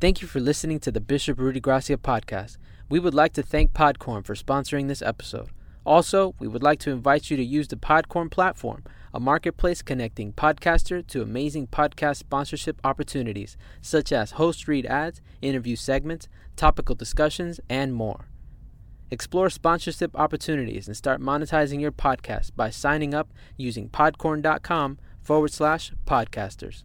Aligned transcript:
Thank 0.00 0.22
you 0.22 0.28
for 0.28 0.40
listening 0.40 0.80
to 0.80 0.90
the 0.90 0.98
Bishop 0.98 1.38
Rudy 1.38 1.60
Gracia 1.60 1.98
podcast. 1.98 2.56
We 2.88 2.98
would 2.98 3.12
like 3.12 3.34
to 3.34 3.42
thank 3.42 3.74
Podcorn 3.74 4.24
for 4.24 4.34
sponsoring 4.34 4.88
this 4.88 5.02
episode. 5.02 5.50
Also, 5.84 6.34
we 6.38 6.48
would 6.48 6.62
like 6.62 6.78
to 6.80 6.90
invite 6.90 7.30
you 7.30 7.36
to 7.36 7.44
use 7.44 7.68
the 7.68 7.76
Podcorn 7.76 8.30
platform, 8.30 8.82
a 9.12 9.20
marketplace 9.20 9.82
connecting 9.82 10.32
podcaster 10.32 11.06
to 11.08 11.20
amazing 11.20 11.66
podcast 11.66 12.16
sponsorship 12.16 12.80
opportunities, 12.82 13.58
such 13.82 14.10
as 14.10 14.30
host 14.32 14.66
read 14.66 14.86
ads, 14.86 15.20
interview 15.42 15.76
segments, 15.76 16.28
topical 16.56 16.94
discussions, 16.94 17.60
and 17.68 17.92
more. 17.92 18.24
Explore 19.10 19.50
sponsorship 19.50 20.18
opportunities 20.18 20.86
and 20.86 20.96
start 20.96 21.20
monetizing 21.20 21.78
your 21.78 21.92
podcast 21.92 22.52
by 22.56 22.70
signing 22.70 23.12
up 23.12 23.34
using 23.58 23.90
podcorn.com 23.90 24.98
forward 25.20 25.52
slash 25.52 25.92
podcasters. 26.06 26.84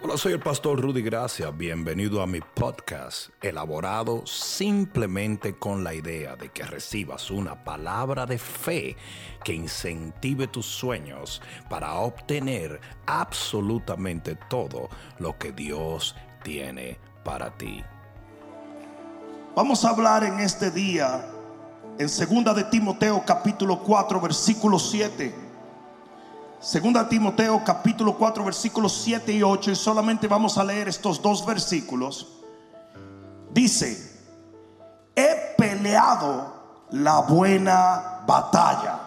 Hola, 0.00 0.16
soy 0.16 0.32
el 0.32 0.38
pastor 0.38 0.80
Rudy 0.80 1.02
Gracia. 1.02 1.50
Bienvenido 1.50 2.22
a 2.22 2.26
mi 2.28 2.40
podcast, 2.40 3.30
elaborado 3.42 4.24
simplemente 4.26 5.58
con 5.58 5.82
la 5.82 5.92
idea 5.92 6.36
de 6.36 6.50
que 6.50 6.62
recibas 6.62 7.32
una 7.32 7.64
palabra 7.64 8.24
de 8.24 8.38
fe 8.38 8.96
que 9.42 9.54
incentive 9.54 10.46
tus 10.46 10.66
sueños 10.66 11.42
para 11.68 11.94
obtener 11.94 12.80
absolutamente 13.06 14.36
todo 14.48 14.88
lo 15.18 15.36
que 15.36 15.50
Dios 15.50 16.14
tiene 16.44 17.00
para 17.24 17.58
ti. 17.58 17.82
Vamos 19.56 19.84
a 19.84 19.90
hablar 19.90 20.22
en 20.22 20.38
este 20.38 20.70
día 20.70 21.26
en 21.98 22.06
2 22.06 22.54
de 22.54 22.64
Timoteo 22.70 23.24
capítulo 23.26 23.80
4 23.80 24.20
versículo 24.20 24.78
7. 24.78 25.47
Segunda 26.60 27.08
Timoteo 27.08 27.62
capítulo 27.64 28.18
4 28.18 28.42
versículos 28.42 28.92
7 29.04 29.32
y 29.32 29.44
8 29.44 29.70
y 29.70 29.76
solamente 29.76 30.26
vamos 30.26 30.58
a 30.58 30.64
leer 30.64 30.88
estos 30.88 31.22
dos 31.22 31.46
versículos. 31.46 32.26
Dice, 33.52 33.96
he 35.14 35.54
peleado 35.56 36.52
la 36.90 37.20
buena 37.20 38.22
batalla, 38.26 38.98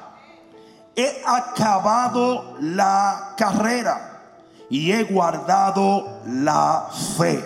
he 0.96 1.22
acabado 1.28 2.56
la 2.62 3.34
carrera 3.36 4.22
y 4.70 4.94
he 4.94 5.04
guardado 5.04 6.22
la 6.26 6.88
fe. 7.18 7.44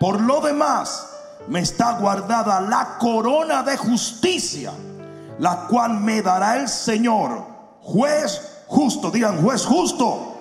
Por 0.00 0.22
lo 0.22 0.40
demás, 0.40 1.06
me 1.48 1.60
está 1.60 1.98
guardada 1.98 2.62
la 2.62 2.96
corona 2.98 3.62
de 3.62 3.76
justicia, 3.76 4.72
la 5.38 5.66
cual 5.66 6.00
me 6.00 6.22
dará 6.22 6.56
el 6.56 6.68
Señor, 6.68 7.44
juez 7.82 8.55
justo, 8.66 9.10
digan 9.10 9.42
juez 9.42 9.64
justo, 9.64 10.40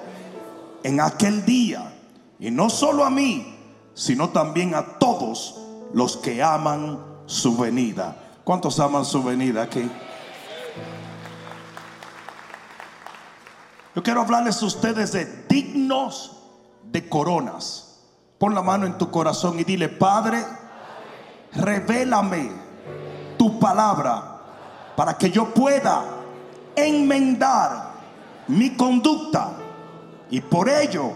en 0.84 1.00
aquel 1.00 1.46
día. 1.46 1.92
Y 2.40 2.52
no 2.52 2.70
solo 2.70 3.06
a 3.06 3.10
mí, 3.10 3.56
sino 3.94 4.30
también 4.30 4.76
a 4.76 5.00
todos 5.00 5.60
los 5.94 6.18
que 6.18 6.44
aman 6.44 7.00
su 7.26 7.58
venida. 7.58 8.16
¿Cuántos 8.44 8.80
aman 8.80 9.06
su 9.06 9.24
venida 9.24 9.64
aquí? 9.64 9.90
Yo 13.96 14.04
quiero 14.04 14.22
hablarles 14.22 14.62
a 14.62 14.66
ustedes 14.66 15.14
de 15.14 15.46
dignos 15.48 16.36
de 16.84 17.08
coronas. 17.08 18.02
Pon 18.38 18.54
la 18.54 18.62
mano 18.62 18.86
en 18.86 18.98
tu 18.98 19.10
corazón 19.10 19.58
y 19.58 19.64
dile, 19.64 19.88
Padre, 19.88 20.46
revélame 21.54 22.52
tu 23.38 23.58
palabra 23.58 24.42
para 24.96 25.18
que 25.18 25.32
yo 25.32 25.54
pueda 25.54 26.04
enmendar 26.76 27.95
mi 28.48 28.76
conducta 28.76 29.54
y 30.30 30.42
por 30.42 30.70
ello 30.70 31.14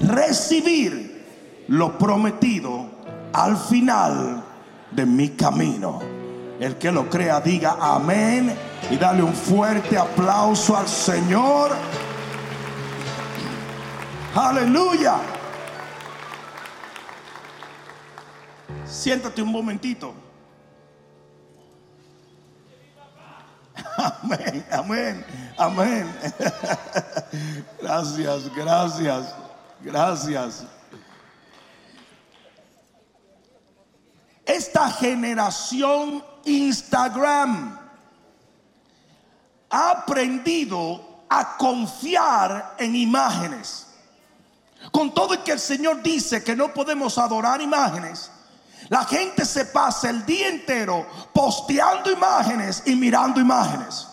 recibir 0.00 1.64
lo 1.68 1.96
prometido 1.98 2.86
al 3.32 3.56
final 3.56 4.42
de 4.90 5.06
mi 5.06 5.30
camino. 5.30 6.00
El 6.58 6.76
que 6.76 6.90
lo 6.90 7.08
crea 7.10 7.40
diga 7.40 7.76
amén 7.80 8.54
y 8.90 8.96
dale 8.96 9.22
un 9.22 9.34
fuerte 9.34 9.98
aplauso 9.98 10.76
al 10.76 10.88
Señor. 10.88 11.72
Aleluya. 14.34 15.16
Siéntate 18.84 19.42
un 19.42 19.50
momentito. 19.50 20.14
Amén, 24.22 24.64
amén, 24.70 25.24
amén. 25.58 26.14
Gracias, 27.80 28.54
gracias, 28.54 29.34
gracias. 29.80 30.64
Esta 34.44 34.90
generación 34.90 36.24
Instagram 36.44 37.78
ha 39.70 39.90
aprendido 39.90 41.24
a 41.28 41.56
confiar 41.56 42.76
en 42.78 42.94
imágenes. 42.94 43.86
Con 44.92 45.12
todo 45.12 45.34
y 45.34 45.38
que 45.38 45.52
el 45.52 45.60
Señor 45.60 46.02
dice 46.02 46.44
que 46.44 46.54
no 46.54 46.72
podemos 46.72 47.18
adorar 47.18 47.60
imágenes, 47.60 48.30
la 48.88 49.04
gente 49.04 49.44
se 49.44 49.64
pasa 49.64 50.10
el 50.10 50.24
día 50.24 50.48
entero 50.48 51.06
posteando 51.32 52.10
imágenes 52.10 52.84
y 52.86 52.94
mirando 52.94 53.40
imágenes. 53.40 54.06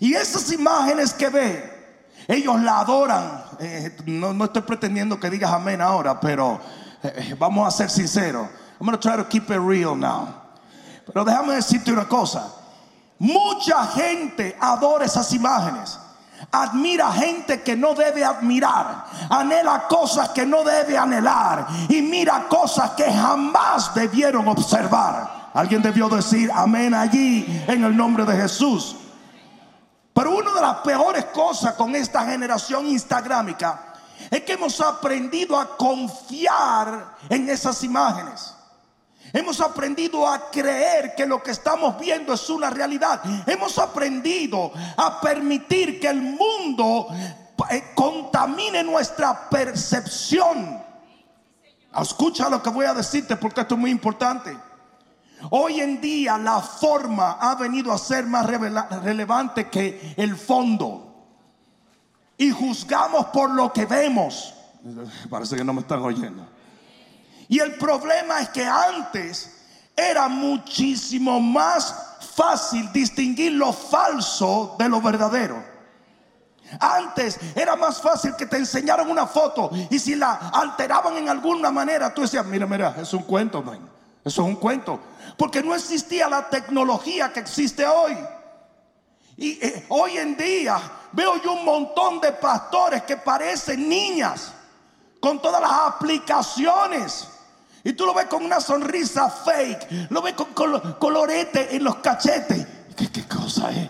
Y 0.00 0.14
esas 0.14 0.50
imágenes 0.52 1.12
que 1.12 1.28
ve, 1.28 1.76
ellos 2.28 2.60
la 2.60 2.80
adoran. 2.80 3.44
Eh, 3.60 3.96
no, 4.06 4.44
estoy 4.44 4.62
pretendiendo 4.62 5.18
que 5.18 5.30
digas 5.30 5.52
amén 5.52 5.80
ahora, 5.80 6.20
pero 6.20 6.60
eh, 7.02 7.34
vamos 7.38 7.66
a 7.66 7.70
ser 7.70 7.90
sinceros. 7.90 8.48
I'm 8.78 8.86
going 8.86 8.98
to 8.98 9.00
try 9.00 9.16
to 9.16 9.24
keep 9.24 9.50
it 9.50 9.58
real 9.58 9.96
now. 9.96 10.28
Pero 11.06 11.24
déjame 11.24 11.54
decirte 11.54 11.92
una 11.92 12.06
cosa. 12.06 12.52
Mucha 13.18 13.86
gente 13.86 14.56
adora 14.60 15.04
esas 15.04 15.32
imágenes. 15.32 15.98
Admira 16.52 17.10
gente 17.12 17.62
que 17.62 17.74
no 17.74 17.94
debe 17.94 18.24
admirar. 18.24 19.06
Anhela 19.30 19.86
cosas 19.88 20.30
que 20.30 20.44
no 20.44 20.62
debe 20.64 20.98
anhelar. 20.98 21.66
Y 21.88 22.02
mira 22.02 22.46
cosas 22.48 22.90
que 22.90 23.04
jamás 23.04 23.94
debieron 23.94 24.46
observar. 24.48 25.50
Alguien 25.54 25.80
debió 25.80 26.08
decir 26.08 26.50
amén 26.52 26.92
allí 26.92 27.64
en 27.66 27.84
el 27.84 27.96
nombre 27.96 28.26
de 28.26 28.36
Jesús. 28.36 28.96
Pero 30.16 30.30
una 30.30 30.54
de 30.54 30.62
las 30.62 30.76
peores 30.76 31.26
cosas 31.26 31.74
con 31.74 31.94
esta 31.94 32.24
generación 32.24 32.86
instagrámica 32.86 33.92
es 34.30 34.40
que 34.44 34.54
hemos 34.54 34.80
aprendido 34.80 35.60
a 35.60 35.76
confiar 35.76 37.18
en 37.28 37.50
esas 37.50 37.84
imágenes. 37.84 38.54
Hemos 39.30 39.60
aprendido 39.60 40.26
a 40.26 40.50
creer 40.50 41.14
que 41.14 41.26
lo 41.26 41.42
que 41.42 41.50
estamos 41.50 41.98
viendo 41.98 42.32
es 42.32 42.48
una 42.48 42.70
realidad. 42.70 43.20
Hemos 43.46 43.76
aprendido 43.76 44.72
a 44.96 45.20
permitir 45.20 46.00
que 46.00 46.08
el 46.08 46.22
mundo 46.22 47.08
eh, 47.68 47.92
contamine 47.94 48.82
nuestra 48.82 49.50
percepción. 49.50 50.82
Escucha 51.94 52.48
lo 52.48 52.62
que 52.62 52.70
voy 52.70 52.86
a 52.86 52.94
decirte 52.94 53.36
porque 53.36 53.60
esto 53.60 53.74
es 53.74 53.80
muy 53.82 53.90
importante. 53.90 54.56
Hoy 55.50 55.80
en 55.80 56.00
día 56.00 56.38
la 56.38 56.60
forma 56.60 57.32
ha 57.32 57.54
venido 57.54 57.92
a 57.92 57.98
ser 57.98 58.26
más 58.26 58.46
relevante 58.46 59.68
que 59.68 60.14
el 60.16 60.36
fondo. 60.36 61.02
Y 62.38 62.50
juzgamos 62.50 63.26
por 63.26 63.50
lo 63.50 63.72
que 63.72 63.86
vemos. 63.86 64.54
Parece 65.30 65.56
que 65.56 65.64
no 65.64 65.72
me 65.72 65.80
están 65.80 66.02
oyendo. 66.02 66.46
Y 67.48 67.60
el 67.60 67.74
problema 67.74 68.40
es 68.40 68.48
que 68.50 68.64
antes 68.64 69.52
era 69.94 70.28
muchísimo 70.28 71.40
más 71.40 71.94
fácil 72.34 72.92
distinguir 72.92 73.52
lo 73.52 73.72
falso 73.72 74.76
de 74.78 74.88
lo 74.88 75.00
verdadero. 75.00 75.76
Antes 76.80 77.38
era 77.54 77.76
más 77.76 78.02
fácil 78.02 78.34
que 78.36 78.46
te 78.46 78.56
enseñaran 78.56 79.08
una 79.08 79.26
foto 79.26 79.70
y 79.88 79.98
si 79.98 80.16
la 80.16 80.50
alteraban 80.52 81.16
en 81.16 81.28
alguna 81.28 81.70
manera, 81.70 82.12
tú 82.12 82.22
decías, 82.22 82.44
mira, 82.46 82.66
mira, 82.66 82.96
es 83.00 83.12
un 83.14 83.22
cuento, 83.22 83.62
man. 83.62 83.95
Eso 84.26 84.42
es 84.42 84.48
un 84.48 84.56
cuento. 84.56 84.98
Porque 85.38 85.62
no 85.62 85.72
existía 85.72 86.28
la 86.28 86.50
tecnología 86.50 87.32
que 87.32 87.38
existe 87.38 87.86
hoy. 87.86 88.16
Y 89.36 89.64
eh, 89.64 89.86
hoy 89.88 90.18
en 90.18 90.36
día 90.36 90.80
veo 91.12 91.40
yo 91.40 91.52
un 91.52 91.64
montón 91.64 92.20
de 92.20 92.32
pastores 92.32 93.04
que 93.04 93.16
parecen 93.18 93.88
niñas 93.88 94.52
con 95.20 95.40
todas 95.40 95.60
las 95.60 95.70
aplicaciones. 95.70 97.28
Y 97.84 97.92
tú 97.92 98.04
lo 98.04 98.14
ves 98.14 98.26
con 98.26 98.44
una 98.44 98.60
sonrisa 98.60 99.30
fake. 99.30 100.10
Lo 100.10 100.20
ves 100.20 100.34
con 100.34 100.52
colorete 100.94 101.76
en 101.76 101.84
los 101.84 101.94
cachetes. 101.98 102.66
¿Qué, 102.96 103.28
cosa 103.28 103.70
es? 103.70 103.88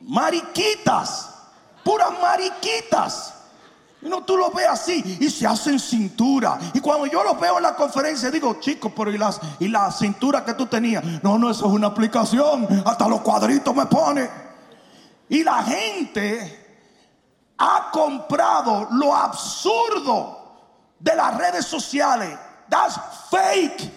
Mariquitas. 0.00 1.34
Puras 1.84 2.18
mariquitas. 2.18 3.34
No, 4.00 4.22
tú 4.22 4.36
lo 4.36 4.50
ves 4.52 4.68
así 4.68 5.18
y 5.20 5.28
se 5.28 5.46
hacen 5.46 5.78
cintura. 5.80 6.58
Y 6.72 6.80
cuando 6.80 7.06
yo 7.06 7.24
lo 7.24 7.34
veo 7.34 7.56
en 7.56 7.64
la 7.64 7.74
conferencia, 7.74 8.30
digo, 8.30 8.58
chicos, 8.60 8.92
pero 8.96 9.10
¿y, 9.10 9.18
las, 9.18 9.40
y 9.58 9.68
la 9.68 9.90
cintura 9.90 10.44
que 10.44 10.54
tú 10.54 10.66
tenías? 10.66 11.02
No, 11.22 11.36
no, 11.36 11.50
eso 11.50 11.66
es 11.66 11.72
una 11.72 11.88
aplicación. 11.88 12.84
Hasta 12.86 13.08
los 13.08 13.22
cuadritos 13.22 13.74
me 13.74 13.86
pone. 13.86 14.30
Y 15.28 15.42
la 15.42 15.62
gente 15.64 16.68
ha 17.58 17.88
comprado 17.90 18.86
lo 18.92 19.14
absurdo 19.14 20.38
de 21.00 21.16
las 21.16 21.36
redes 21.36 21.66
sociales. 21.66 22.38
That's 22.68 23.00
fake. 23.30 23.90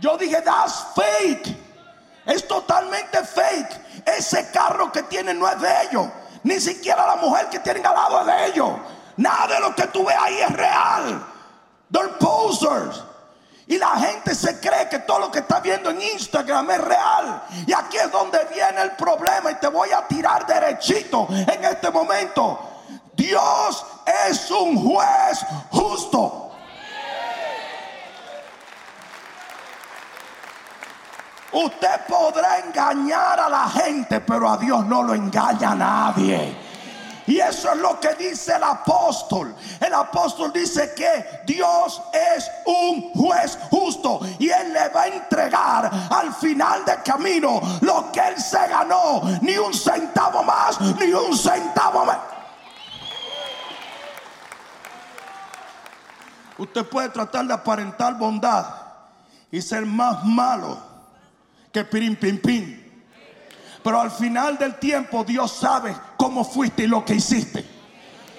Yo 0.00 0.16
dije, 0.18 0.42
that's 0.42 0.86
fake. 0.96 1.56
Es 2.26 2.48
totalmente 2.48 3.22
fake. 3.22 4.04
Ese 4.04 4.50
carro 4.50 4.90
que 4.90 5.04
tienen 5.04 5.38
no 5.38 5.48
es 5.48 5.60
de 5.60 5.68
ellos. 5.88 6.08
Ni 6.44 6.60
siquiera 6.60 7.06
la 7.06 7.16
mujer 7.16 7.48
que 7.48 7.58
tienen 7.58 7.84
al 7.86 7.94
lado 7.94 8.24
de 8.24 8.46
ellos. 8.46 8.70
Nada 9.16 9.54
de 9.54 9.60
lo 9.60 9.74
que 9.74 9.86
tú 9.88 10.04
ves 10.04 10.16
ahí 10.18 10.40
es 10.40 10.50
real. 10.50 11.26
They're 11.90 12.14
posers. 12.18 13.02
Y 13.66 13.78
la 13.78 13.96
gente 13.96 14.34
se 14.34 14.60
cree 14.60 14.88
que 14.90 14.98
todo 15.00 15.20
lo 15.20 15.30
que 15.30 15.38
está 15.38 15.60
viendo 15.60 15.90
en 15.90 16.02
Instagram 16.02 16.70
es 16.70 16.80
real. 16.82 17.42
Y 17.66 17.72
aquí 17.72 17.96
es 17.96 18.12
donde 18.12 18.38
viene 18.52 18.82
el 18.82 18.90
problema. 18.92 19.50
Y 19.50 19.54
te 19.54 19.68
voy 19.68 19.90
a 19.90 20.06
tirar 20.06 20.46
derechito 20.46 21.26
en 21.30 21.64
este 21.64 21.90
momento. 21.90 22.58
Dios 23.14 23.86
es 24.26 24.50
un 24.50 24.76
juez 24.76 25.46
justo. 25.70 26.53
Usted 31.54 32.00
podrá 32.08 32.58
engañar 32.58 33.38
a 33.38 33.48
la 33.48 33.68
gente, 33.68 34.20
pero 34.20 34.50
a 34.50 34.56
Dios 34.56 34.84
no 34.86 35.04
lo 35.04 35.14
engaña 35.14 35.70
a 35.70 35.74
nadie. 35.76 36.56
Y 37.26 37.38
eso 37.38 37.72
es 37.72 37.78
lo 37.78 37.98
que 38.00 38.12
dice 38.16 38.56
el 38.56 38.64
apóstol. 38.64 39.54
El 39.80 39.94
apóstol 39.94 40.52
dice 40.52 40.92
que 40.94 41.42
Dios 41.46 42.02
es 42.12 42.50
un 42.66 43.12
juez 43.12 43.56
justo 43.70 44.20
y 44.38 44.50
Él 44.50 44.72
le 44.72 44.88
va 44.88 45.02
a 45.02 45.06
entregar 45.06 45.90
al 46.10 46.34
final 46.34 46.84
del 46.84 47.02
camino 47.02 47.60
lo 47.82 48.10
que 48.10 48.20
Él 48.20 48.36
se 48.36 48.66
ganó. 48.66 49.22
Ni 49.40 49.56
un 49.56 49.72
centavo 49.72 50.42
más, 50.42 50.80
ni 50.80 51.12
un 51.12 51.38
centavo 51.38 52.04
más. 52.04 52.18
Usted 56.58 56.84
puede 56.86 57.08
tratar 57.10 57.46
de 57.46 57.54
aparentar 57.54 58.14
bondad 58.18 58.66
y 59.52 59.62
ser 59.62 59.86
más 59.86 60.24
malo 60.24 60.93
que 61.74 61.84
pirin 61.84 62.14
pim 62.14 62.38
pim. 62.38 62.80
Pero 63.82 64.00
al 64.00 64.12
final 64.12 64.56
del 64.56 64.76
tiempo 64.76 65.24
Dios 65.24 65.50
sabe 65.52 65.92
cómo 66.16 66.44
fuiste 66.44 66.84
y 66.84 66.86
lo 66.86 67.04
que 67.04 67.16
hiciste. 67.16 67.64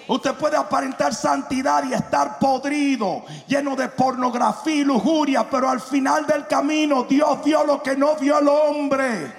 Usted 0.08 0.36
puede 0.36 0.56
aparentar 0.56 1.14
santidad 1.14 1.84
y 1.84 1.94
estar 1.94 2.40
podrido, 2.40 3.26
lleno 3.46 3.76
de 3.76 3.90
pornografía 3.90 4.76
y 4.76 4.84
lujuria, 4.86 5.50
pero 5.50 5.70
al 5.70 5.82
final 5.82 6.26
del 6.26 6.48
camino 6.48 7.04
Dios 7.04 7.44
vio 7.44 7.66
lo 7.66 7.84
que 7.84 7.98
no 7.98 8.16
vio 8.16 8.40
el 8.40 8.48
hombre. 8.48 9.34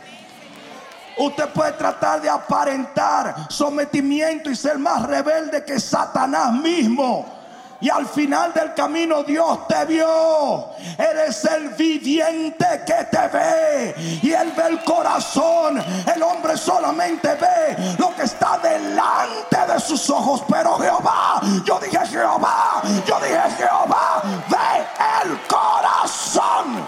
Usted 1.18 1.48
puede 1.48 1.72
tratar 1.72 2.20
de 2.20 2.28
aparentar 2.28 3.46
sometimiento 3.48 4.50
y 4.50 4.56
ser 4.56 4.78
más 4.78 5.04
rebelde 5.04 5.64
que 5.64 5.80
Satanás 5.80 6.52
mismo. 6.52 7.35
Y 7.80 7.90
al 7.90 8.06
final 8.06 8.54
del 8.54 8.72
camino 8.74 9.22
Dios 9.22 9.68
te 9.68 9.84
vio. 9.84 10.70
Eres 10.96 11.44
el 11.44 11.68
viviente 11.70 12.66
que 12.86 13.04
te 13.04 13.28
ve. 13.28 13.94
Y 14.22 14.32
Él 14.32 14.52
ve 14.56 14.68
el 14.68 14.82
corazón. 14.82 15.82
El 16.14 16.22
hombre 16.22 16.56
solamente 16.56 17.34
ve 17.34 17.96
lo 17.98 18.14
que 18.14 18.22
está 18.22 18.58
delante 18.58 19.72
de 19.72 19.78
sus 19.78 20.08
ojos. 20.08 20.42
Pero 20.48 20.78
Jehová, 20.78 21.40
yo 21.64 21.78
dije 21.78 21.98
Jehová, 22.06 22.82
yo 23.06 23.20
dije 23.20 23.42
Jehová, 23.58 24.22
ve 24.48 25.30
el 25.30 25.38
corazón. 25.46 26.86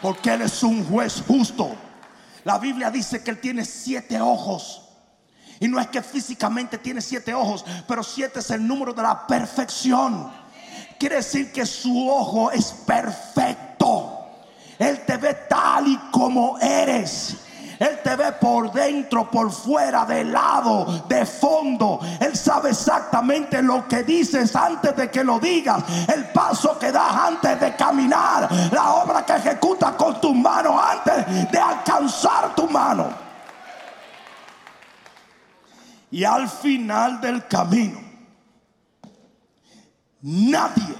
Porque 0.00 0.32
Él 0.32 0.42
es 0.42 0.62
un 0.64 0.84
juez 0.84 1.22
justo. 1.26 1.70
La 2.42 2.58
Biblia 2.58 2.90
dice 2.90 3.22
que 3.22 3.30
Él 3.30 3.40
tiene 3.40 3.64
siete 3.64 4.20
ojos. 4.20 4.81
Y 5.62 5.68
no 5.68 5.78
es 5.78 5.86
que 5.86 6.02
físicamente 6.02 6.76
tiene 6.76 7.00
siete 7.00 7.32
ojos, 7.32 7.64
pero 7.86 8.02
siete 8.02 8.40
es 8.40 8.50
el 8.50 8.66
número 8.66 8.92
de 8.92 9.02
la 9.02 9.24
perfección. 9.28 10.28
Quiere 10.98 11.16
decir 11.16 11.52
que 11.52 11.64
su 11.64 12.10
ojo 12.10 12.50
es 12.50 12.72
perfecto. 12.84 14.26
Él 14.76 15.04
te 15.06 15.16
ve 15.18 15.34
tal 15.48 15.86
y 15.86 15.96
como 16.10 16.58
eres. 16.58 17.36
Él 17.78 18.00
te 18.02 18.16
ve 18.16 18.32
por 18.32 18.72
dentro, 18.72 19.30
por 19.30 19.52
fuera, 19.52 20.04
de 20.04 20.24
lado, 20.24 21.04
de 21.06 21.24
fondo. 21.24 22.00
Él 22.18 22.36
sabe 22.36 22.70
exactamente 22.70 23.62
lo 23.62 23.86
que 23.86 24.02
dices 24.02 24.56
antes 24.56 24.96
de 24.96 25.12
que 25.12 25.22
lo 25.22 25.38
digas. 25.38 25.84
El 26.12 26.24
paso 26.32 26.76
que 26.76 26.90
das 26.90 27.14
antes 27.14 27.60
de 27.60 27.76
caminar. 27.76 28.48
La 28.72 28.94
obra 28.94 29.24
que 29.24 29.34
ejecutas 29.34 29.92
con 29.92 30.20
tus 30.20 30.34
manos 30.34 30.74
antes 30.90 31.52
de 31.52 31.58
alcanzar 31.60 32.52
tu 32.56 32.68
mano. 32.68 33.31
Y 36.12 36.24
al 36.24 36.46
final 36.46 37.22
del 37.22 37.46
camino, 37.48 37.98
nadie, 40.20 40.94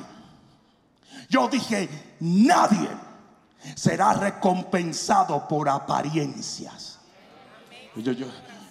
yo 1.28 1.48
dije, 1.48 2.16
nadie 2.18 2.88
será 3.74 4.14
recompensado 4.14 5.46
por 5.46 5.68
apariencias. 5.68 6.98
Yo, 7.94 8.12
yo, 8.12 8.26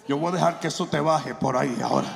yo 0.08 0.18
voy 0.18 0.30
a 0.30 0.32
dejar 0.32 0.58
que 0.58 0.66
eso 0.66 0.84
te 0.86 0.98
baje 0.98 1.32
por 1.32 1.56
ahí 1.56 1.78
ahora, 1.80 2.08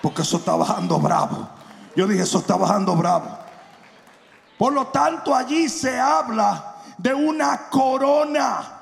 porque 0.00 0.22
eso 0.22 0.36
está 0.36 0.54
bajando 0.54 1.00
bravo. 1.00 1.48
Yo 1.96 2.06
dije, 2.06 2.22
eso 2.22 2.38
está 2.38 2.54
bajando 2.54 2.94
bravo. 2.94 3.36
Por 4.58 4.72
lo 4.72 4.86
tanto, 4.86 5.34
allí 5.34 5.68
se 5.68 5.98
habla 5.98 6.76
de 6.98 7.12
una 7.12 7.68
corona. 7.68 8.81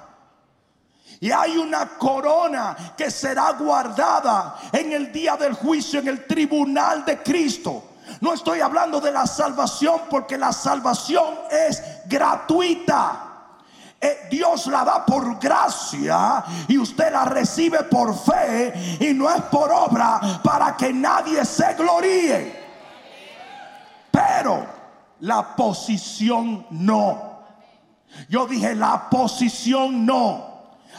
Y 1.21 1.31
hay 1.31 1.59
una 1.59 1.87
corona 1.99 2.95
que 2.97 3.11
será 3.11 3.53
guardada 3.53 4.57
en 4.73 4.93
el 4.93 5.13
día 5.13 5.37
del 5.37 5.53
juicio, 5.53 6.01
en 6.01 6.09
el 6.09 6.27
tribunal 6.27 7.05
de 7.05 7.23
Cristo. 7.23 7.91
No 8.23 8.33
estoy 8.33 8.61
hablando 8.61 9.01
de 9.01 9.13
la 9.13 9.27
salvación 9.27 10.03
porque 10.09 10.39
la 10.39 10.51
salvación 10.53 11.35
es 11.51 11.83
gratuita. 12.07 13.27
Eh, 14.01 14.29
Dios 14.31 14.67
la 14.69 14.83
da 14.83 15.05
por 15.05 15.39
gracia 15.39 16.43
y 16.67 16.79
usted 16.79 17.13
la 17.13 17.27
recibe 17.27 17.83
por 17.83 18.17
fe 18.19 18.99
y 18.99 19.13
no 19.13 19.29
es 19.29 19.43
por 19.43 19.71
obra 19.71 20.41
para 20.43 20.75
que 20.75 20.91
nadie 20.91 21.45
se 21.45 21.75
gloríe. 21.75 22.61
Pero 24.11 24.67
la 25.21 25.55
posición 25.55 26.67
no. 26.71 27.43
Yo 28.31 28.47
dije 28.47 28.75
la 28.75 29.11
posición 29.11 30.07
no. 30.07 30.50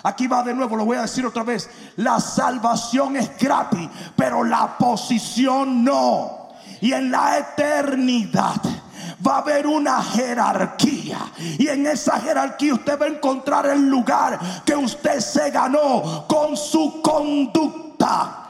Aquí 0.03 0.27
va 0.27 0.43
de 0.43 0.53
nuevo, 0.53 0.75
lo 0.75 0.85
voy 0.85 0.97
a 0.97 1.03
decir 1.03 1.25
otra 1.25 1.43
vez. 1.43 1.69
La 1.97 2.19
salvación 2.19 3.17
es 3.17 3.37
gratis, 3.37 3.89
pero 4.15 4.43
la 4.43 4.77
posición 4.77 5.83
no. 5.83 6.49
Y 6.79 6.93
en 6.93 7.11
la 7.11 7.37
eternidad 7.37 8.61
va 9.25 9.35
a 9.35 9.39
haber 9.39 9.67
una 9.67 10.01
jerarquía. 10.01 11.19
Y 11.37 11.67
en 11.67 11.85
esa 11.85 12.19
jerarquía 12.19 12.73
usted 12.73 12.99
va 12.99 13.05
a 13.05 13.09
encontrar 13.09 13.67
el 13.67 13.87
lugar 13.87 14.39
que 14.65 14.75
usted 14.75 15.19
se 15.19 15.51
ganó 15.51 16.25
con 16.27 16.57
su 16.57 17.01
conducta. 17.01 18.40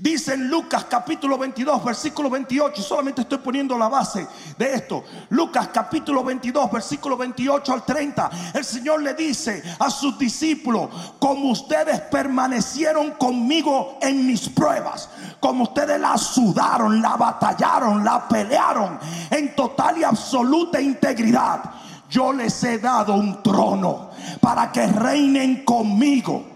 Dice 0.00 0.34
en 0.34 0.48
Lucas 0.48 0.86
capítulo 0.90 1.38
22, 1.38 1.84
versículo 1.84 2.28
28, 2.28 2.82
solamente 2.82 3.20
estoy 3.20 3.38
poniendo 3.38 3.78
la 3.78 3.88
base 3.88 4.26
de 4.58 4.74
esto. 4.74 5.04
Lucas 5.30 5.68
capítulo 5.72 6.24
22, 6.24 6.72
versículo 6.72 7.16
28 7.16 7.72
al 7.72 7.84
30. 7.84 8.30
El 8.54 8.64
Señor 8.64 9.02
le 9.02 9.14
dice 9.14 9.62
a 9.78 9.88
sus 9.88 10.18
discípulos, 10.18 10.88
como 11.20 11.50
ustedes 11.50 12.00
permanecieron 12.00 13.12
conmigo 13.12 13.98
en 14.02 14.26
mis 14.26 14.48
pruebas, 14.48 15.08
como 15.38 15.64
ustedes 15.64 16.00
la 16.00 16.18
sudaron, 16.18 17.00
la 17.00 17.16
batallaron, 17.16 18.04
la 18.04 18.26
pelearon 18.26 18.98
en 19.30 19.54
total 19.54 19.98
y 19.98 20.04
absoluta 20.04 20.80
integridad, 20.80 21.62
yo 22.10 22.32
les 22.32 22.62
he 22.64 22.78
dado 22.78 23.14
un 23.14 23.40
trono 23.42 24.10
para 24.40 24.72
que 24.72 24.86
reinen 24.86 25.64
conmigo 25.64 26.55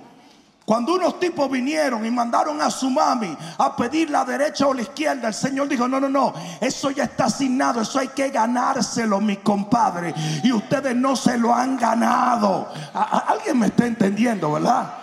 cuando 0.64 0.94
unos 0.94 1.18
tipos 1.18 1.50
vinieron 1.50 2.04
y 2.06 2.10
mandaron 2.10 2.60
a 2.62 2.70
su 2.70 2.90
mami 2.90 3.36
a 3.58 3.74
pedir 3.74 4.10
la 4.10 4.24
derecha 4.24 4.66
o 4.66 4.74
la 4.74 4.82
izquierda, 4.82 5.28
el 5.28 5.34
Señor 5.34 5.68
dijo, 5.68 5.88
no, 5.88 5.98
no, 5.98 6.08
no, 6.08 6.32
eso 6.60 6.90
ya 6.90 7.04
está 7.04 7.24
asignado, 7.24 7.80
eso 7.80 7.98
hay 7.98 8.08
que 8.08 8.28
ganárselo, 8.28 9.20
mi 9.20 9.38
compadre. 9.38 10.14
Y 10.44 10.52
ustedes 10.52 10.94
no 10.94 11.16
se 11.16 11.38
lo 11.38 11.52
han 11.54 11.76
ganado. 11.76 12.68
alguien 12.94 13.58
me 13.58 13.66
está 13.66 13.86
entendiendo, 13.86 14.52
¿verdad? 14.52 14.94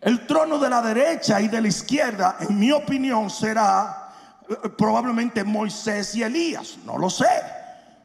El 0.00 0.26
trono 0.26 0.58
de 0.58 0.70
la 0.70 0.80
derecha 0.80 1.40
y 1.40 1.48
de 1.48 1.60
la 1.60 1.68
izquierda, 1.68 2.36
en 2.40 2.58
mi 2.58 2.72
opinión, 2.72 3.28
será 3.28 4.08
eh, 4.48 4.68
probablemente 4.70 5.44
Moisés 5.44 6.14
y 6.14 6.22
Elías. 6.22 6.78
No 6.86 6.96
lo 6.96 7.10
sé, 7.10 7.28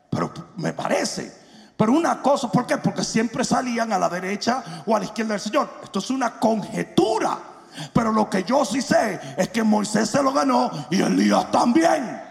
pero 0.09 0.31
me 0.57 0.73
parece. 0.73 1.44
Pero 1.77 1.91
una 1.91 2.21
cosa, 2.21 2.49
¿por 2.51 2.65
qué? 2.65 2.77
Porque 2.77 3.03
siempre 3.03 3.43
salían 3.43 3.91
a 3.91 3.99
la 3.99 4.07
derecha 4.07 4.63
o 4.85 4.95
a 4.95 4.99
la 4.99 5.05
izquierda 5.05 5.33
del 5.33 5.41
Señor. 5.41 5.69
Esto 5.83 5.99
es 5.99 6.09
una 6.09 6.39
conjetura. 6.39 7.37
Pero 7.91 8.11
lo 8.11 8.29
que 8.29 8.43
yo 8.43 8.63
sí 8.63 8.81
sé 8.81 9.19
es 9.37 9.49
que 9.49 9.61
Moisés 9.63 10.09
se 10.09 10.23
lo 10.23 10.31
ganó 10.31 10.71
y 10.89 11.01
Elías 11.01 11.51
también. 11.51 12.21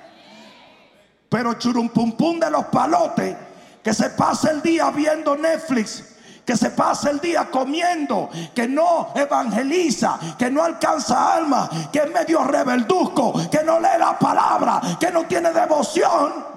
Pero 1.28 1.54
churumpum 1.54 2.12
pum 2.12 2.38
de 2.38 2.50
los 2.50 2.64
palotes 2.66 3.36
que 3.82 3.92
se 3.92 4.10
pasa 4.10 4.50
el 4.50 4.62
día 4.62 4.90
viendo 4.90 5.36
Netflix, 5.36 6.14
que 6.46 6.56
se 6.56 6.70
pasa 6.70 7.10
el 7.10 7.20
día 7.20 7.50
comiendo, 7.50 8.30
que 8.54 8.66
no 8.66 9.08
evangeliza, 9.14 10.18
que 10.38 10.50
no 10.50 10.64
alcanza 10.64 11.34
alma, 11.34 11.68
que 11.92 11.98
es 11.98 12.10
medio 12.10 12.44
rebelduzco, 12.44 13.34
que 13.50 13.62
no 13.62 13.78
lee 13.78 13.98
la 13.98 14.18
palabra, 14.18 14.80
que 14.98 15.10
no 15.10 15.24
tiene 15.24 15.52
devoción, 15.52 16.53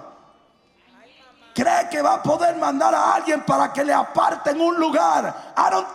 cree 1.58 1.90
que 1.90 2.04
va 2.04 2.14
a 2.14 2.22
poder 2.22 2.56
mandar 2.58 2.94
a 2.94 3.16
alguien 3.16 3.42
para 3.42 3.74
que 3.74 3.84
le 3.84 3.92
aparte 3.92 4.52
en 4.52 4.62
un 4.62 4.80
lugar. 4.80 5.54
I 5.58 5.72
don't. 5.72 5.88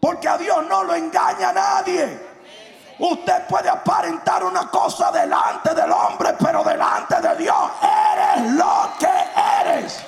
Porque 0.00 0.28
a 0.28 0.36
Dios 0.36 0.66
no 0.68 0.82
lo 0.82 0.94
engaña 0.94 1.52
nadie. 1.52 2.28
Usted 2.98 3.46
puede 3.46 3.68
aparentar 3.68 4.42
una 4.42 4.68
cosa 4.68 5.12
delante 5.12 5.74
del 5.74 5.92
hombre, 5.92 6.34
pero 6.40 6.64
delante 6.64 7.20
de 7.20 7.36
Dios 7.36 7.70
eres 7.80 8.52
lo 8.52 8.90
que 8.98 9.08
eres. 9.62 10.00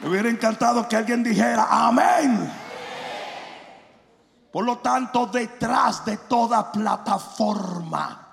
Me 0.00 0.10
hubiera 0.10 0.28
encantado 0.28 0.86
que 0.86 0.96
alguien 0.96 1.22
dijera 1.24 1.66
amén. 1.70 2.52
Por 4.52 4.64
lo 4.66 4.78
tanto, 4.78 5.26
detrás 5.26 6.04
de 6.04 6.18
toda 6.18 6.70
plataforma, 6.70 8.25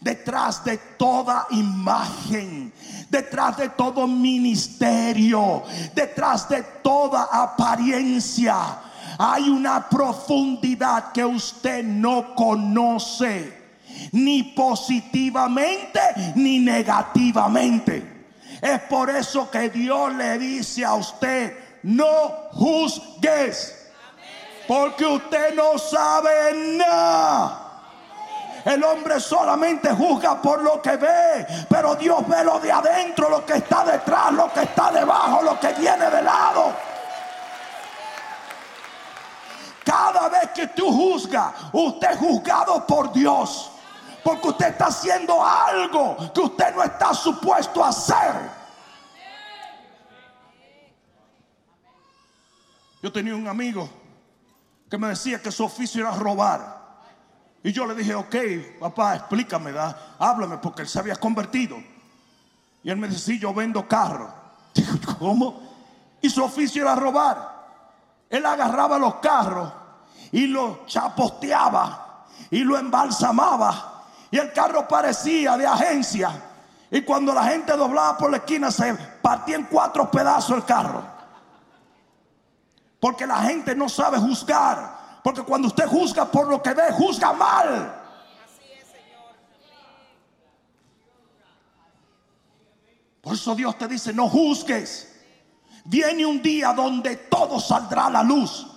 detrás 0.00 0.64
de 0.64 0.78
toda 0.96 1.46
imagen, 1.50 2.72
detrás 3.08 3.56
de 3.56 3.70
todo 3.70 4.06
ministerio, 4.06 5.62
detrás 5.94 6.48
de 6.48 6.62
toda 6.82 7.28
apariencia, 7.30 8.56
hay 9.18 9.48
una 9.48 9.88
profundidad 9.88 11.12
que 11.12 11.24
usted 11.24 11.82
no 11.84 12.34
conoce, 12.34 13.56
ni 14.12 14.42
positivamente 14.42 16.00
ni 16.36 16.60
negativamente. 16.60 18.18
Es 18.60 18.80
por 18.82 19.10
eso 19.10 19.50
que 19.50 19.70
Dios 19.70 20.14
le 20.14 20.38
dice 20.38 20.84
a 20.84 20.94
usted, 20.94 21.56
no 21.82 22.06
juzgues. 22.52 23.74
Porque 24.66 25.06
usted 25.06 25.54
no 25.54 25.78
sabe 25.78 26.76
nada. 26.76 27.67
El 28.64 28.82
hombre 28.84 29.20
solamente 29.20 29.92
juzga 29.92 30.40
por 30.40 30.62
lo 30.62 30.82
que 30.82 30.96
ve, 30.96 31.46
pero 31.68 31.94
Dios 31.94 32.26
ve 32.26 32.44
lo 32.44 32.58
de 32.58 32.72
adentro, 32.72 33.30
lo 33.30 33.44
que 33.44 33.54
está 33.54 33.84
detrás, 33.84 34.32
lo 34.32 34.52
que 34.52 34.62
está 34.62 34.90
debajo, 34.90 35.42
lo 35.42 35.58
que 35.58 35.72
viene 35.74 36.10
de 36.10 36.22
lado. 36.22 36.72
Cada 39.84 40.28
vez 40.28 40.50
que 40.54 40.66
tú 40.68 40.92
juzgas, 40.92 41.54
usted 41.72 42.10
es 42.10 42.18
juzgado 42.18 42.86
por 42.86 43.12
Dios. 43.12 43.72
Porque 44.22 44.48
usted 44.48 44.66
está 44.66 44.86
haciendo 44.86 45.42
algo 45.42 46.16
que 46.34 46.40
usted 46.40 46.74
no 46.74 46.82
está 46.82 47.14
supuesto 47.14 47.82
a 47.82 47.88
hacer. 47.88 48.34
Yo 53.02 53.10
tenía 53.12 53.34
un 53.34 53.46
amigo 53.46 53.88
que 54.90 54.98
me 54.98 55.08
decía 55.08 55.40
que 55.40 55.52
su 55.52 55.64
oficio 55.64 56.02
era 56.02 56.10
robar. 56.10 56.77
Y 57.62 57.72
yo 57.72 57.86
le 57.86 57.94
dije, 57.94 58.14
ok, 58.14 58.36
papá, 58.80 59.16
explícame, 59.16 59.72
¿da? 59.72 60.14
háblame, 60.18 60.58
porque 60.58 60.82
él 60.82 60.88
se 60.88 60.98
había 60.98 61.16
convertido. 61.16 61.76
Y 62.82 62.90
él 62.90 62.96
me 62.96 63.08
decía, 63.08 63.34
sí, 63.34 63.38
yo 63.38 63.52
vendo 63.52 63.86
carros. 63.86 64.30
Digo, 64.74 64.92
¿cómo? 65.18 65.60
Y 66.20 66.30
su 66.30 66.42
oficio 66.42 66.82
era 66.82 66.94
robar. 66.94 67.58
Él 68.30 68.44
agarraba 68.44 68.98
los 68.98 69.16
carros 69.16 69.72
y 70.32 70.46
los 70.46 70.86
chaposteaba 70.86 72.26
y 72.50 72.60
lo 72.60 72.78
embalsamaba. 72.78 74.04
Y 74.30 74.38
el 74.38 74.52
carro 74.52 74.86
parecía 74.86 75.56
de 75.56 75.66
agencia. 75.66 76.30
Y 76.90 77.02
cuando 77.02 77.34
la 77.34 77.44
gente 77.44 77.76
doblaba 77.76 78.16
por 78.16 78.30
la 78.30 78.38
esquina 78.38 78.70
se 78.70 78.94
partía 78.94 79.56
en 79.56 79.64
cuatro 79.64 80.10
pedazos 80.10 80.56
el 80.56 80.64
carro. 80.64 81.02
Porque 83.00 83.26
la 83.26 83.38
gente 83.42 83.74
no 83.74 83.88
sabe 83.88 84.18
juzgar. 84.18 84.97
Porque 85.28 85.42
cuando 85.42 85.68
usted 85.68 85.86
juzga 85.86 86.24
por 86.24 86.48
lo 86.48 86.62
que 86.62 86.72
ve, 86.72 86.90
juzga 86.90 87.34
mal. 87.34 87.94
Por 93.20 93.34
eso 93.34 93.54
Dios 93.54 93.76
te 93.76 93.86
dice, 93.86 94.14
no 94.14 94.26
juzgues. 94.30 95.20
Viene 95.84 96.24
un 96.24 96.40
día 96.40 96.72
donde 96.72 97.16
todo 97.16 97.60
saldrá 97.60 98.06
a 98.06 98.10
la 98.10 98.22
luz. 98.22 98.68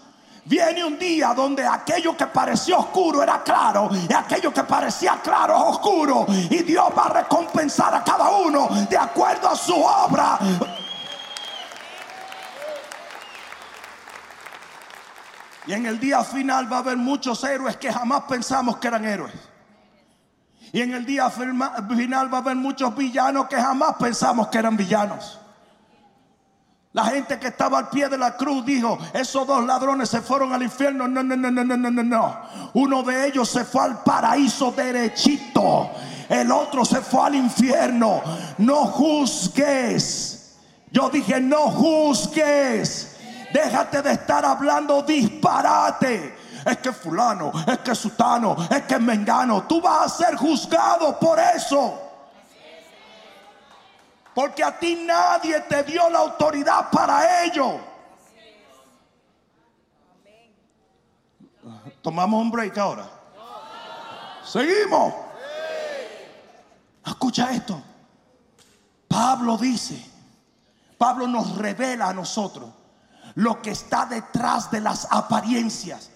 Viene 0.44 0.84
un 0.84 1.00
día 1.00 1.34
donde 1.34 1.66
aquello 1.66 2.18
que 2.18 2.28
parecía 2.28 2.80
oscuro 2.80 3.24
era 3.24 3.42
claro 3.44 3.90
y 4.10 4.14
aquello 4.14 4.54
que 4.54 4.66
parecía 4.66 5.22
claro 5.24 5.56
es 5.56 5.64
oscuro. 5.78 6.26
Y 6.28 6.64
Dios 6.64 6.88
va 6.98 7.06
a 7.06 7.14
recompensar 7.22 7.96
a 7.96 8.04
cada 8.04 8.30
uno 8.30 8.68
de 8.90 8.98
acuerdo 8.98 9.48
a 9.48 9.56
su 9.56 9.82
obra. 9.82 10.38
Y 15.68 15.74
en 15.74 15.86
el 15.86 16.00
día 16.00 16.24
final 16.24 16.72
va 16.72 16.78
a 16.78 16.80
haber 16.80 16.98
muchos 16.98 17.44
héroes 17.44 17.78
que 17.78 17.92
jamás 17.92 18.24
pensamos 18.28 18.78
que 18.78 18.88
eran 18.88 19.06
héroes. 19.06 19.34
Y 20.74 20.82
en 20.82 20.94
el 20.94 21.06
día 21.06 21.30
final 21.30 22.34
va 22.34 22.38
a 22.38 22.42
haber 22.42 22.56
muchos 22.56 22.96
villanos 22.96 23.48
que 23.48 23.58
jamás 23.58 23.96
pensamos 24.00 24.48
que 24.48 24.58
eran 24.58 24.78
villanos. 24.78 25.40
La 26.94 27.06
gente 27.06 27.40
que 27.40 27.48
estaba 27.48 27.78
al 27.78 27.90
pie 27.90 28.10
de 28.10 28.18
la 28.18 28.36
cruz 28.36 28.66
dijo, 28.66 28.98
esos 29.14 29.48
dos 29.48 29.66
ladrones 29.66 30.10
se 30.10 30.22
fueron 30.22 30.52
al 30.52 30.64
infierno. 30.64 31.08
No, 31.08 31.24
no, 31.24 31.36
no, 31.38 31.52
no, 31.52 31.64
no, 31.64 31.78
no, 31.78 32.04
no. 32.04 32.42
Uno 32.74 33.04
de 33.04 33.28
ellos 33.28 33.50
se 33.50 33.64
fue 33.64 33.84
al 33.84 34.04
paraíso 34.04 34.72
derechito. 34.72 35.92
El 36.28 36.52
otro 36.52 36.84
se 36.84 37.02
fue 37.02 37.28
al 37.28 37.36
infierno. 37.36 38.22
No 38.58 38.88
juzgues. 38.88 40.58
Yo 40.92 41.10
dije, 41.10 41.40
no 41.40 41.72
juzgues. 41.72 43.11
Déjate 43.54 44.02
de 44.02 44.14
estar 44.14 44.46
hablando 44.46 45.02
disparate. 45.02 46.38
Es 46.66 46.78
que 46.78 46.94
fulano, 46.94 47.52
es 47.68 47.80
que 47.80 47.96
sutano, 47.96 48.56
es 48.70 48.84
que 48.84 49.00
mengano. 49.00 49.64
Tú 49.64 49.82
vas 49.82 50.06
a 50.06 50.10
ser 50.10 50.36
juzgado 50.36 51.18
por 51.20 51.40
eso. 51.40 52.00
Porque 54.34 54.64
a 54.64 54.78
ti 54.78 55.04
nadie 55.06 55.60
te 55.62 55.84
dio 55.84 56.10
la 56.10 56.20
autoridad 56.20 56.90
para 56.92 57.44
ello. 57.44 57.80
Tomamos 62.02 62.42
un 62.42 62.52
break 62.52 62.78
ahora. 62.78 63.06
Seguimos. 64.46 65.14
Escucha 67.06 67.52
esto. 67.52 67.82
Pablo 69.08 69.58
dice, 69.58 70.04
Pablo 70.98 71.28
nos 71.28 71.58
revela 71.58 72.10
a 72.10 72.14
nosotros 72.14 72.70
lo 73.36 73.62
que 73.62 73.72
está 73.72 74.06
detrás 74.06 74.70
de 74.72 74.82
las 74.82 75.08
apariencias. 75.10 76.10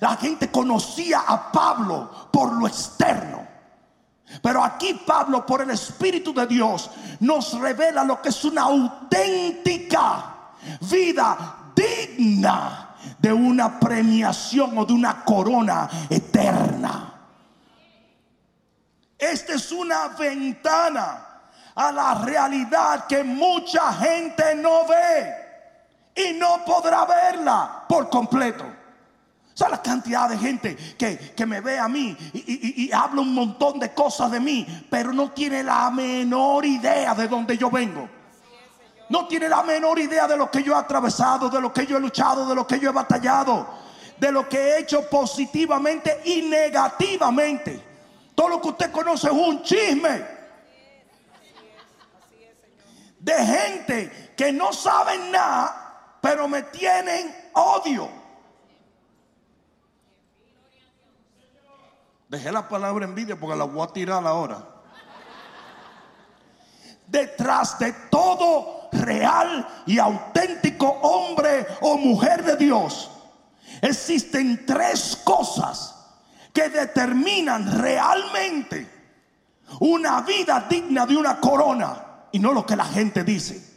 La 0.00 0.16
gente 0.16 0.50
conocía 0.50 1.20
a 1.26 1.50
Pablo 1.50 2.28
por 2.32 2.52
lo 2.52 2.66
externo. 2.66 3.46
Pero 4.42 4.62
aquí 4.62 4.94
Pablo, 5.06 5.46
por 5.46 5.62
el 5.62 5.70
Espíritu 5.70 6.34
de 6.34 6.46
Dios, 6.46 6.90
nos 7.20 7.58
revela 7.58 8.04
lo 8.04 8.20
que 8.20 8.28
es 8.28 8.44
una 8.44 8.62
auténtica 8.62 10.34
vida 10.80 11.72
digna 11.74 12.94
de 13.18 13.32
una 13.32 13.80
premiación 13.80 14.76
o 14.76 14.84
de 14.84 14.92
una 14.92 15.24
corona 15.24 15.88
eterna. 16.10 17.14
Esta 19.16 19.54
es 19.54 19.72
una 19.72 20.08
ventana 20.08 21.24
a 21.74 21.90
la 21.90 22.14
realidad 22.16 23.06
que 23.06 23.24
mucha 23.24 23.92
gente 23.94 24.54
no 24.56 24.86
ve 24.86 25.37
y 26.18 26.32
no 26.34 26.64
podrá 26.64 27.04
verla 27.04 27.84
por 27.88 28.10
completo. 28.10 28.64
¿Sabes 29.54 29.72
la 29.72 29.82
cantidad 29.82 30.28
de 30.28 30.38
gente 30.38 30.76
que, 30.96 31.46
me 31.46 31.60
ve 31.60 31.78
a 31.78 31.88
mí 31.88 32.16
y, 32.32 32.92
habla 32.92 33.22
un 33.22 33.34
montón 33.34 33.80
de 33.80 33.92
cosas 33.92 34.30
de 34.30 34.38
mí, 34.38 34.66
pero 34.88 35.12
no 35.12 35.32
tiene 35.32 35.62
la 35.62 35.90
menor 35.90 36.64
idea 36.64 37.14
de 37.14 37.26
dónde 37.26 37.58
yo 37.58 37.70
vengo? 37.70 38.08
No 39.08 39.26
tiene 39.26 39.48
la 39.48 39.62
menor 39.62 39.98
idea 39.98 40.28
de 40.28 40.36
lo 40.36 40.50
que 40.50 40.62
yo 40.62 40.74
he 40.74 40.76
atravesado, 40.76 41.48
de 41.48 41.60
lo 41.60 41.72
que 41.72 41.86
yo 41.86 41.96
he 41.96 42.00
luchado, 42.00 42.46
de 42.46 42.54
lo 42.54 42.66
que 42.66 42.78
yo 42.78 42.90
he 42.90 42.92
batallado, 42.92 43.66
de 44.16 44.30
lo 44.30 44.48
que 44.48 44.58
he 44.58 44.78
hecho 44.80 45.08
positivamente 45.08 46.20
y 46.24 46.42
negativamente. 46.42 47.82
Todo 48.34 48.48
lo 48.50 48.60
que 48.60 48.68
usted 48.68 48.92
conoce 48.92 49.26
es 49.26 49.32
un 49.32 49.62
chisme 49.62 50.24
de 53.18 53.34
gente 53.34 54.34
que 54.36 54.52
no 54.52 54.72
saben 54.72 55.32
nada, 55.32 55.87
pero 56.20 56.48
me 56.48 56.62
tienen 56.62 57.34
odio. 57.54 58.08
Dejé 62.28 62.52
la 62.52 62.68
palabra 62.68 63.06
envidia 63.06 63.38
porque 63.38 63.56
la 63.56 63.64
voy 63.64 63.86
a 63.86 63.92
tirar 63.92 64.26
ahora. 64.26 64.62
Detrás 67.06 67.78
de 67.78 67.92
todo 68.10 68.88
real 68.92 69.66
y 69.86 69.98
auténtico 69.98 70.88
hombre 70.88 71.66
o 71.80 71.96
mujer 71.96 72.44
de 72.44 72.56
Dios, 72.56 73.10
existen 73.80 74.66
tres 74.66 75.16
cosas 75.24 75.94
que 76.52 76.68
determinan 76.68 77.80
realmente 77.80 78.98
una 79.80 80.20
vida 80.22 80.66
digna 80.68 81.06
de 81.06 81.16
una 81.16 81.40
corona. 81.40 82.04
y 82.30 82.38
no 82.40 82.52
lo 82.52 82.66
que 82.66 82.76
la 82.76 82.84
gente 82.84 83.24
dice. 83.24 83.67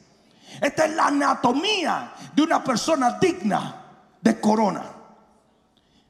Esta 0.61 0.85
es 0.85 0.95
la 0.95 1.07
anatomía 1.07 2.13
de 2.33 2.43
una 2.43 2.63
persona 2.63 3.17
digna 3.19 3.75
de 4.21 4.39
corona. 4.39 4.83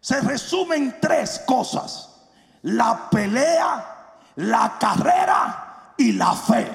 Se 0.02 0.20
resume 0.20 0.76
en 0.76 1.00
tres 1.00 1.42
cosas. 1.48 2.10
La 2.64 3.10
pelea, 3.10 4.14
la 4.36 4.78
carrera 4.78 5.94
y 5.96 6.12
la 6.12 6.34
fe. 6.34 6.70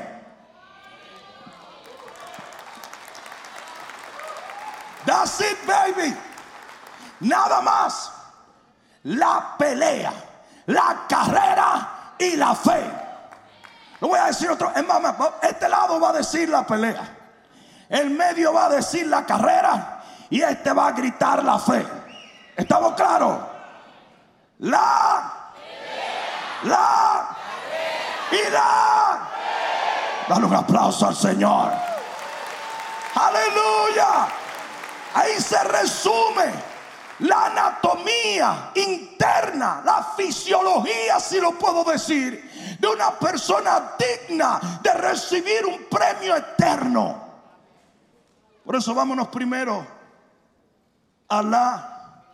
That's 5.04 5.40
it, 5.40 5.58
baby. 5.66 6.16
Nada 7.20 7.60
más. 7.60 8.10
La 9.04 9.54
pelea, 9.58 10.12
la 10.66 11.04
carrera 11.06 12.14
y 12.18 12.36
la 12.36 12.54
fe. 12.54 12.90
Lo 14.00 14.08
voy 14.08 14.18
a 14.18 14.26
decir 14.26 14.50
otro. 14.50 14.72
Este 15.42 15.68
lado 15.68 16.00
va 16.00 16.08
a 16.08 16.12
decir 16.14 16.48
la 16.48 16.66
pelea. 16.66 17.15
El 17.88 18.10
medio 18.10 18.52
va 18.52 18.66
a 18.66 18.68
decir 18.70 19.06
la 19.06 19.24
carrera. 19.24 20.02
Y 20.30 20.42
este 20.42 20.72
va 20.72 20.88
a 20.88 20.92
gritar 20.92 21.44
la 21.44 21.58
fe. 21.58 21.86
¿Estamos 22.56 22.94
claros? 22.94 23.38
La. 24.58 25.32
La. 26.64 27.36
Y 28.32 28.50
la. 28.50 29.28
Dale 30.28 30.46
un 30.46 30.54
aplauso 30.54 31.06
al 31.06 31.14
Señor. 31.14 31.72
Aleluya. 33.14 34.28
Ahí 35.14 35.40
se 35.40 35.62
resume 35.64 36.52
la 37.20 37.46
anatomía 37.46 38.70
interna, 38.74 39.80
la 39.84 40.02
fisiología, 40.16 41.18
si 41.20 41.40
lo 41.40 41.52
puedo 41.52 41.84
decir, 41.84 42.78
de 42.78 42.88
una 42.88 43.12
persona 43.12 43.94
digna 43.98 44.60
de 44.82 44.92
recibir 44.92 45.64
un 45.64 45.84
premio 45.84 46.36
eterno. 46.36 47.25
Por 48.66 48.74
eso 48.74 48.92
vámonos 48.92 49.28
primero 49.28 49.86
a 51.28 51.40
la 51.40 52.24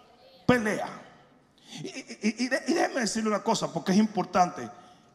pelea. 0.47 0.89
Y, 1.83 2.49
déjeme 2.49 3.01
decirle 3.01 3.29
una 3.29 3.43
cosa, 3.43 3.71
porque 3.71 3.93
es 3.93 3.99
importante 3.99 4.67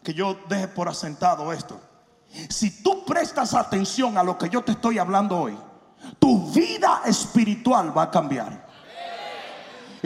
que 0.03 0.13
yo 0.13 0.37
deje 0.47 0.67
por 0.67 0.87
asentado 0.87 1.51
esto. 1.51 1.81
Si 2.49 2.83
tú 2.83 3.03
prestas 3.03 3.55
atención 3.55 4.15
a 4.19 4.23
lo 4.23 4.37
que 4.37 4.47
yo 4.47 4.63
te 4.63 4.73
estoy 4.73 4.99
hablando 4.99 5.39
hoy, 5.39 5.57
tu 6.19 6.51
vida 6.51 7.01
espiritual 7.05 7.97
va 7.97 8.03
a 8.03 8.11
cambiar. 8.11 8.66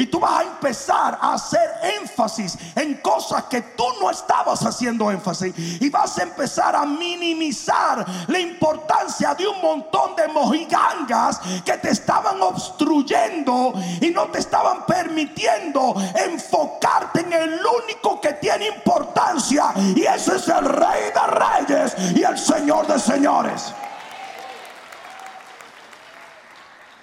Y 0.02 0.08
tú 0.08 0.20
vas 0.20 0.40
a 0.40 0.42
empezar 0.42 1.20
a 1.22 1.34
hacer 1.34 1.70
énfasis 2.02 2.58
en 2.76 2.96
cosas 2.96 3.44
que 3.44 3.62
tú 3.62 3.84
no 4.02 4.10
estabas 4.10 4.66
haciendo 4.66 5.12
énfasis. 5.12 5.54
Y 5.80 5.92
vas 5.92 6.18
a 6.18 6.24
empezar 6.24 6.76
a 6.76 6.88
minimizar 6.88 8.04
la 8.28 8.40
importancia 8.40 9.36
de 9.36 9.48
un 9.48 9.62
montón 9.62 10.16
de 10.16 10.28
mojigangas 10.30 11.40
que 11.64 11.78
te 11.78 11.92
estaban 11.92 12.42
obstruyendo 12.42 13.76
y 14.02 14.10
no 14.10 14.26
te 14.30 14.40
estaban 14.40 14.88
permitiendo 14.88 15.94
enfocarte 16.16 17.20
en 17.20 17.34
el 17.34 17.60
único 17.84 18.20
que 18.20 18.34
tiene 18.34 18.70
importancia. 18.70 19.72
Y 19.96 20.02
ese 20.02 20.38
es 20.38 20.48
el 20.48 20.66
Rey 20.66 21.12
de 21.14 21.76
Reyes 21.78 22.18
y 22.18 22.24
el 22.24 22.40
Señor 22.40 22.88
de 22.88 22.98
Señores. 22.98 23.72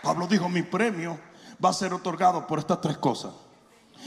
Pablo 0.03 0.27
dijo, 0.27 0.49
mi 0.49 0.63
premio 0.63 1.28
va 1.65 1.71
a 1.71 1.73
ser 1.73 1.93
otorgado 1.93 2.47
por 2.47 2.59
estas 2.59 2.81
tres 2.81 2.99
cosas. 2.99 3.33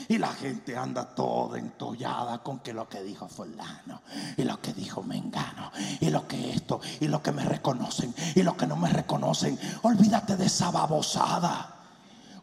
Y 0.07 0.17
la 0.17 0.29
gente 0.29 0.77
anda 0.77 1.05
toda 1.05 1.59
entollada 1.59 2.39
con 2.39 2.59
que 2.59 2.73
lo 2.73 2.87
que 2.87 3.03
dijo 3.03 3.27
fulano 3.27 4.01
y 4.37 4.43
lo 4.43 4.59
que 4.61 4.73
dijo 4.73 5.03
mengano 5.03 5.69
y 5.99 6.09
lo 6.09 6.27
que 6.27 6.51
esto 6.51 6.79
y 7.01 7.07
lo 7.07 7.21
que 7.21 7.33
me 7.33 7.43
reconocen 7.43 8.15
y 8.35 8.41
lo 8.41 8.55
que 8.55 8.67
no 8.67 8.77
me 8.77 8.89
reconocen. 8.89 9.59
Olvídate 9.83 10.37
de 10.37 10.45
esa 10.45 10.71
babosada. 10.71 11.80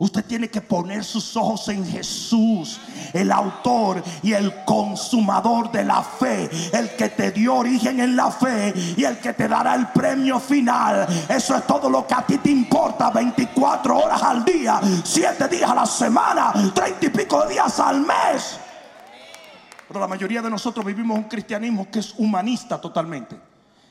Usted 0.01 0.25
tiene 0.25 0.49
que 0.49 0.61
poner 0.61 1.05
sus 1.05 1.37
ojos 1.37 1.69
en 1.69 1.85
Jesús, 1.85 2.81
el 3.13 3.33
autor 3.33 4.01
y 4.23 4.33
el 4.33 4.65
consumador 4.65 5.73
de 5.73 5.85
la 5.85 6.03
fe, 6.03 6.49
el 6.73 6.95
que 6.95 7.09
te 7.09 7.33
dio 7.33 7.57
origen 7.57 7.99
en 7.99 8.15
la 8.15 8.31
fe 8.31 8.73
y 8.97 9.03
el 9.03 9.19
que 9.19 9.33
te 9.33 9.49
dará 9.49 9.75
el 9.75 9.89
premio 9.89 10.39
final. 10.39 11.09
Eso 11.29 11.57
es 11.57 11.67
todo 11.67 11.91
lo 11.91 12.07
que 12.07 12.15
a 12.15 12.25
ti 12.25 12.39
te 12.39 12.51
importa, 12.51 13.11
24 13.11 13.99
horas 13.99 14.23
al 14.23 14.45
día, 14.45 14.81
7 15.03 15.49
días 15.49 15.69
a 15.69 15.75
la 15.75 15.87
semana, 15.87 16.53
30 16.73 17.07
y 17.07 17.09
pico 17.11 17.45
días 17.47 17.81
al 17.81 18.01
mes. 18.01 18.61
Pero 19.89 19.99
la 19.99 20.07
mayoría 20.07 20.41
de 20.43 20.51
nosotros 20.51 20.87
vivimos 20.87 21.19
un 21.19 21.25
cristianismo 21.25 21.91
que 21.91 21.99
es 21.99 22.15
humanista 22.19 22.81
totalmente. 22.81 23.37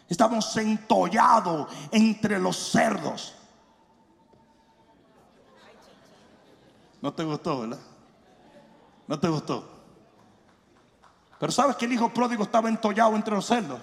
Estamos 0.07 0.55
entollados 0.55 1.67
entre 1.91 2.39
los 2.39 2.55
cerdos. 2.71 3.36
No 7.07 7.13
te 7.13 7.23
gustó, 7.23 7.61
¿verdad? 7.61 7.79
No 9.07 9.17
te 9.17 9.29
gustó. 9.29 9.65
Pero 11.39 11.53
sabes 11.53 11.77
que 11.77 11.85
el 11.85 11.93
hijo 11.93 12.09
pródigo 12.09 12.43
estaba 12.43 12.67
entollado 12.67 13.15
entre 13.15 13.33
los 13.33 13.45
cerdos, 13.45 13.79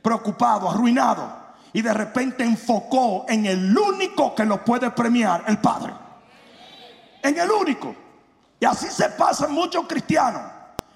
preocupado, 0.00 0.70
arruinado, 0.70 1.30
y 1.74 1.82
de 1.82 1.92
repente 1.92 2.42
enfocó 2.42 3.26
en 3.28 3.44
el 3.44 3.76
único 3.76 4.34
que 4.34 4.46
lo 4.46 4.64
puede 4.64 4.90
premiar, 4.90 5.44
el 5.48 5.58
Padre. 5.58 5.92
En 7.22 7.38
el 7.38 7.50
único. 7.50 7.94
Y 8.58 8.64
así 8.64 8.86
se 8.86 9.10
pasan 9.10 9.52
muchos 9.52 9.86
cristianos, 9.86 10.40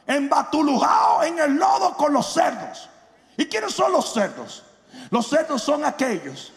embatulujados 0.07 1.27
en 1.27 1.39
el 1.41 1.57
lodo 1.57 1.93
con 1.95 2.15
los 2.15 2.33
cerdos. 2.33 2.89
¿Y 3.37 3.45
quiénes 3.45 3.75
son 3.75 3.93
los 3.93 4.15
cerdos? 4.15 4.65
Los 5.11 5.29
cerdos 5.29 5.61
son 5.61 5.85
aquellos 5.85 6.55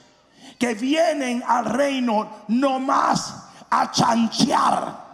que 0.57 0.75
vienen 0.75 1.43
al 1.45 1.65
reino 1.65 2.45
no 2.47 2.79
más 2.79 3.46
a 3.69 3.91
chanchear. 3.91 5.07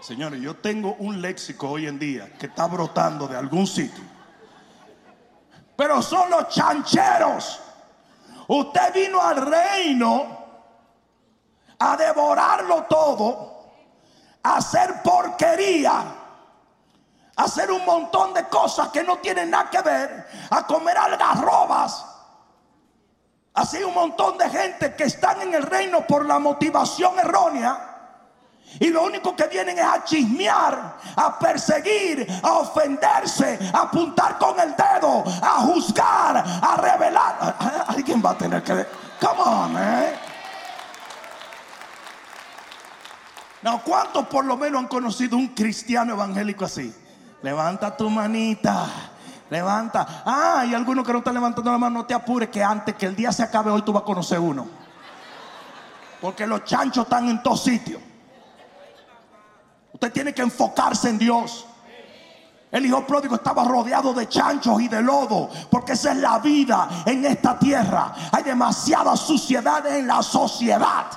Señores, 0.00 0.40
yo 0.40 0.56
tengo 0.56 0.94
un 0.98 1.22
léxico 1.22 1.70
hoy 1.70 1.86
en 1.86 1.98
día 1.98 2.32
que 2.38 2.46
está 2.46 2.66
brotando 2.66 3.28
de 3.28 3.36
algún 3.36 3.66
sitio. 3.66 4.02
Pero 5.76 6.02
son 6.02 6.28
los 6.30 6.48
chancheros. 6.48 7.60
Usted 8.48 8.92
vino 8.92 9.20
al 9.20 9.46
reino 9.46 10.38
a 11.78 11.96
devorarlo 11.96 12.84
todo, 12.84 13.72
a 14.42 14.56
hacer 14.56 15.02
porquería, 15.02 16.04
hacer 17.36 17.70
un 17.70 17.84
montón 17.84 18.34
de 18.34 18.44
cosas 18.48 18.88
que 18.88 19.04
no 19.04 19.18
tienen 19.18 19.50
nada 19.50 19.70
que 19.70 19.80
ver, 19.82 20.28
a 20.50 20.66
comer 20.66 20.98
algarrobas 20.98 22.11
Así 23.54 23.82
un 23.82 23.92
montón 23.92 24.38
de 24.38 24.48
gente 24.48 24.94
que 24.94 25.04
están 25.04 25.42
en 25.42 25.54
el 25.54 25.62
reino 25.62 26.06
por 26.06 26.24
la 26.24 26.38
motivación 26.38 27.18
errónea. 27.18 27.88
Y 28.80 28.88
lo 28.88 29.02
único 29.02 29.36
que 29.36 29.46
vienen 29.48 29.78
es 29.78 29.84
a 29.84 30.02
chismear, 30.02 30.96
a 31.16 31.38
perseguir, 31.38 32.26
a 32.42 32.52
ofenderse, 32.52 33.58
a 33.72 33.82
apuntar 33.82 34.38
con 34.38 34.58
el 34.58 34.74
dedo, 34.74 35.22
a 35.42 35.60
juzgar, 35.60 36.38
a 36.38 36.76
revelar. 36.76 37.84
Alguien 37.88 38.22
va 38.24 38.30
a 38.30 38.38
tener 38.38 38.62
que... 38.62 38.86
Come 39.20 39.42
on, 39.42 39.76
eh. 39.78 40.14
No, 43.60 43.82
¿cuántos 43.82 44.26
por 44.26 44.44
lo 44.44 44.56
menos 44.56 44.80
han 44.80 44.88
conocido 44.88 45.36
un 45.36 45.48
cristiano 45.48 46.14
evangélico 46.14 46.64
así? 46.64 46.92
Levanta 47.42 47.96
tu 47.96 48.08
manita. 48.08 49.11
Levanta. 49.52 50.22
Ah, 50.24 50.64
y 50.66 50.72
alguno 50.72 51.04
que 51.04 51.12
no 51.12 51.18
está 51.18 51.30
levantando 51.30 51.70
la 51.70 51.76
mano, 51.76 51.98
no 51.98 52.06
te 52.06 52.14
apures 52.14 52.48
que 52.48 52.64
antes 52.64 52.94
que 52.94 53.04
el 53.04 53.14
día 53.14 53.30
se 53.30 53.42
acabe 53.42 53.70
hoy 53.70 53.82
tú 53.82 53.92
vas 53.92 54.02
a 54.02 54.06
conocer 54.06 54.40
uno. 54.40 54.66
Porque 56.22 56.46
los 56.46 56.64
chanchos 56.64 57.04
están 57.04 57.28
en 57.28 57.42
todos 57.42 57.62
sitios. 57.62 58.00
Usted 59.92 60.10
tiene 60.10 60.32
que 60.32 60.40
enfocarse 60.40 61.10
en 61.10 61.18
Dios. 61.18 61.66
El 62.70 62.86
hijo 62.86 63.06
pródigo 63.06 63.34
estaba 63.34 63.62
rodeado 63.64 64.14
de 64.14 64.26
chanchos 64.26 64.80
y 64.80 64.88
de 64.88 65.02
lodo, 65.02 65.50
porque 65.70 65.92
esa 65.92 66.12
es 66.12 66.16
la 66.16 66.38
vida 66.38 66.88
en 67.04 67.22
esta 67.26 67.58
tierra. 67.58 68.10
Hay 68.32 68.44
demasiada 68.44 69.14
suciedad 69.18 69.86
en 69.86 70.06
la 70.06 70.22
sociedad. 70.22 71.08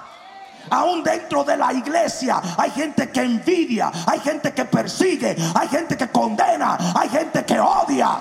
Aún 0.69 1.03
dentro 1.03 1.43
de 1.43 1.57
la 1.57 1.73
iglesia 1.73 2.41
hay 2.57 2.71
gente 2.71 3.09
que 3.09 3.21
envidia, 3.21 3.91
hay 4.07 4.19
gente 4.19 4.53
que 4.53 4.65
persigue, 4.65 5.35
hay 5.53 5.67
gente 5.67 5.95
que 5.97 6.09
condena, 6.09 6.77
hay 6.95 7.09
gente 7.09 7.45
que 7.45 7.59
odia. 7.59 8.17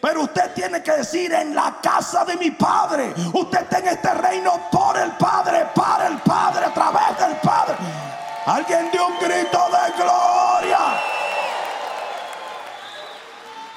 Pero 0.00 0.22
usted 0.22 0.52
tiene 0.54 0.82
que 0.82 0.92
decir 0.92 1.32
en 1.32 1.54
la 1.54 1.76
casa 1.82 2.24
de 2.24 2.36
mi 2.36 2.50
padre. 2.50 3.12
Usted 3.34 3.60
está 3.60 3.78
en 3.80 3.88
este 3.88 4.14
reino 4.14 4.58
por 4.70 4.96
el 4.96 5.10
Padre, 5.12 5.66
para 5.74 6.06
el 6.06 6.18
Padre, 6.18 6.64
a 6.64 6.72
través 6.72 7.18
del 7.18 7.36
Padre. 7.36 7.76
Alguien 8.46 8.90
dio 8.90 9.06
un 9.06 9.18
grito 9.18 9.68
de 9.68 10.02
gloria. 10.02 10.78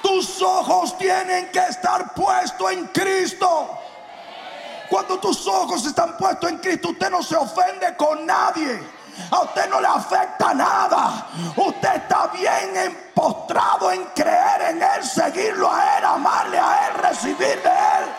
Tus 0.01 0.41
ojos 0.41 0.97
tienen 0.97 1.49
que 1.51 1.59
estar 1.59 2.13
puestos 2.13 2.71
en 2.71 2.85
Cristo. 2.87 3.82
Cuando 4.89 5.19
tus 5.19 5.47
ojos 5.47 5.85
están 5.85 6.17
puestos 6.17 6.49
en 6.49 6.57
Cristo, 6.57 6.89
usted 6.89 7.09
no 7.09 7.23
se 7.23 7.35
ofende 7.35 7.95
con 7.97 8.25
nadie. 8.25 8.81
A 9.29 9.41
usted 9.41 9.69
no 9.69 9.79
le 9.79 9.87
afecta 9.87 10.53
nada. 10.53 11.27
Usted 11.55 11.95
está 11.95 12.27
bien 12.27 12.75
empostrado 12.75 13.91
en 13.91 14.05
creer 14.15 14.61
en 14.69 14.81
Él, 14.81 15.03
seguirlo 15.03 15.71
a 15.71 15.97
Él, 15.97 16.05
amarle 16.05 16.57
a 16.57 16.87
Él, 16.87 16.93
recibir 17.01 17.37
de 17.37 17.69
Él. 17.69 18.09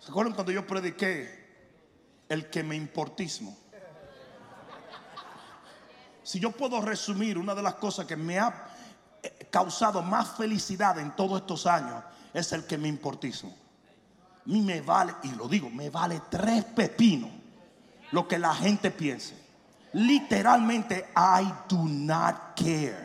¿Se 0.00 0.10
acuerdan 0.10 0.34
cuando 0.34 0.52
yo 0.52 0.66
prediqué 0.66 1.42
el 2.28 2.50
que 2.50 2.62
me 2.62 2.76
importismo? 2.76 3.56
Si 6.22 6.38
yo 6.40 6.50
puedo 6.50 6.80
resumir 6.80 7.38
una 7.38 7.54
de 7.54 7.62
las 7.62 7.74
cosas 7.74 8.06
que 8.06 8.16
me 8.16 8.38
ha 8.38 8.73
causado 9.54 10.02
más 10.02 10.30
felicidad 10.36 10.98
en 10.98 11.14
todos 11.14 11.40
estos 11.40 11.64
años, 11.64 12.02
es 12.32 12.52
el 12.52 12.64
que 12.64 12.76
me 12.76 12.88
importismo. 12.88 13.54
A 14.38 14.42
mí 14.46 14.60
me 14.60 14.80
vale, 14.80 15.14
y 15.22 15.28
lo 15.28 15.46
digo, 15.46 15.70
me 15.70 15.90
vale 15.90 16.22
tres 16.28 16.64
pepinos 16.64 17.30
lo 18.10 18.26
que 18.26 18.36
la 18.36 18.52
gente 18.52 18.90
piense. 18.90 19.40
Literalmente, 19.92 21.08
I 21.16 21.52
do 21.68 21.84
not 21.84 22.56
care. 22.56 23.03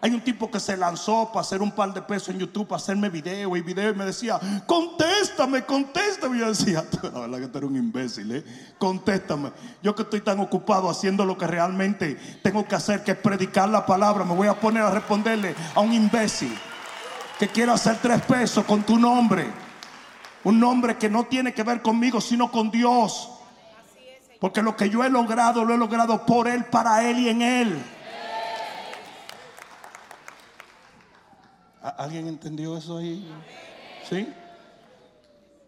Hay 0.00 0.12
un 0.12 0.20
tipo 0.20 0.48
que 0.48 0.60
se 0.60 0.76
lanzó 0.76 1.26
para 1.32 1.40
hacer 1.40 1.60
un 1.60 1.72
par 1.72 1.92
de 1.92 2.00
pesos 2.00 2.28
en 2.28 2.38
YouTube, 2.38 2.68
para 2.68 2.76
hacerme 2.76 3.08
video 3.08 3.56
y 3.56 3.62
video 3.62 3.90
y 3.90 3.94
me 3.94 4.04
decía, 4.04 4.38
contéstame, 4.64 5.64
contéstame. 5.64 6.36
Y 6.36 6.40
yo 6.40 6.48
decía, 6.48 6.84
la 7.02 7.20
verdad 7.20 7.38
que 7.40 7.48
tú 7.48 7.58
eres 7.58 7.70
un 7.70 7.76
imbécil, 7.76 8.30
¿eh? 8.30 8.44
Contéstame. 8.78 9.50
Yo 9.82 9.96
que 9.96 10.02
estoy 10.02 10.20
tan 10.20 10.38
ocupado 10.38 10.88
haciendo 10.88 11.24
lo 11.24 11.36
que 11.36 11.48
realmente 11.48 12.16
tengo 12.42 12.64
que 12.66 12.76
hacer, 12.76 13.02
que 13.02 13.12
es 13.12 13.18
predicar 13.18 13.68
la 13.68 13.84
palabra, 13.84 14.24
me 14.24 14.34
voy 14.34 14.46
a 14.46 14.54
poner 14.54 14.84
a 14.84 14.90
responderle 14.90 15.56
a 15.74 15.80
un 15.80 15.92
imbécil 15.92 16.56
que 17.36 17.48
quiere 17.48 17.72
hacer 17.72 17.98
tres 18.00 18.22
pesos 18.22 18.64
con 18.64 18.84
tu 18.84 18.98
nombre. 18.98 19.50
Un 20.44 20.60
nombre 20.60 20.96
que 20.96 21.08
no 21.08 21.24
tiene 21.24 21.52
que 21.52 21.64
ver 21.64 21.82
conmigo, 21.82 22.20
sino 22.20 22.52
con 22.52 22.70
Dios. 22.70 23.30
Porque 24.40 24.62
lo 24.62 24.76
que 24.76 24.88
yo 24.88 25.02
he 25.02 25.10
logrado, 25.10 25.64
lo 25.64 25.74
he 25.74 25.78
logrado 25.78 26.24
por 26.24 26.46
Él, 26.46 26.66
para 26.66 27.08
Él 27.08 27.18
y 27.18 27.28
en 27.28 27.42
Él. 27.42 27.97
¿Alguien 31.96 32.28
entendió 32.28 32.76
eso 32.76 32.98
ahí? 32.98 33.26
¿Sí? 34.08 34.32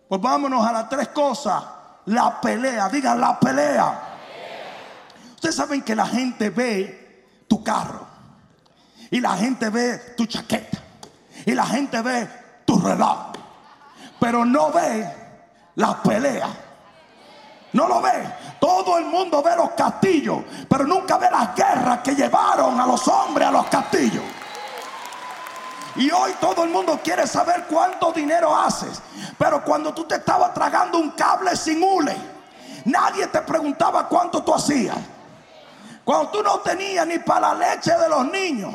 Pues 0.09 0.21
vámonos 0.21 0.67
a 0.67 0.73
las 0.73 0.89
tres 0.89 1.09
cosas. 1.09 1.63
La 2.07 2.41
pelea, 2.41 2.89
digan 2.89 3.21
la 3.21 3.39
pelea. 3.39 4.01
Ustedes 5.35 5.55
saben 5.55 5.83
que 5.83 5.95
la 5.95 6.07
gente 6.07 6.51
ve 6.51 7.45
tu 7.49 7.63
carro. 7.63 8.07
Y 9.11 9.21
la 9.21 9.37
gente 9.37 9.71
ve 9.71 9.99
tu 10.17 10.27
chaqueta. 10.27 10.79
Y 11.47 11.53
la 11.53 11.65
gente 11.67 12.03
ve 12.03 12.29
tu 12.65 12.79
reloj. 12.81 13.33
Pero 14.19 14.45
no 14.45 14.71
ve 14.73 15.09
la 15.77 16.03
pelea. 16.03 16.49
No 17.73 17.87
lo 17.87 18.03
ve. 18.03 18.35
Todo 18.61 18.99
el 18.99 19.07
mundo 19.07 19.43
ve 19.43 19.57
los 19.57 19.71
castillos. 19.71 20.41
Pero 20.69 20.85
nunca 20.85 21.19
ve 21.19 21.29
las 21.31 21.55
guerras 21.55 22.01
que 22.01 22.15
llevaron 22.15 22.81
a 22.81 22.87
los 22.87 23.07
hombres 23.09 23.47
a 23.47 23.51
los 23.51 23.67
castillos. 23.67 24.25
Y 25.97 26.11
hoy 26.11 26.33
todo 26.41 26.65
el 26.65 26.71
mundo 26.71 27.01
quiere 27.03 27.27
saber 27.27 27.67
cuánto 27.69 28.13
dinero 28.13 28.57
haces. 28.57 29.03
Pero 29.37 29.65
cuando 29.65 29.93
tú 29.93 30.05
te 30.05 30.17
estabas 30.17 30.55
tragando 30.55 30.99
un 30.99 31.11
cable 31.11 31.57
sin 31.57 31.83
hule, 31.83 32.17
nadie 32.85 33.27
te 33.27 33.41
preguntaba 33.43 34.07
cuánto 34.07 34.43
tú 34.43 34.55
hacías. 34.55 34.97
Cuando 36.05 36.31
tú 36.31 36.43
no 36.43 36.61
tenías 36.61 37.07
ni 37.07 37.19
para 37.19 37.53
la 37.53 37.75
leche 37.75 37.93
de 37.97 38.09
los 38.09 38.25
niños, 38.31 38.75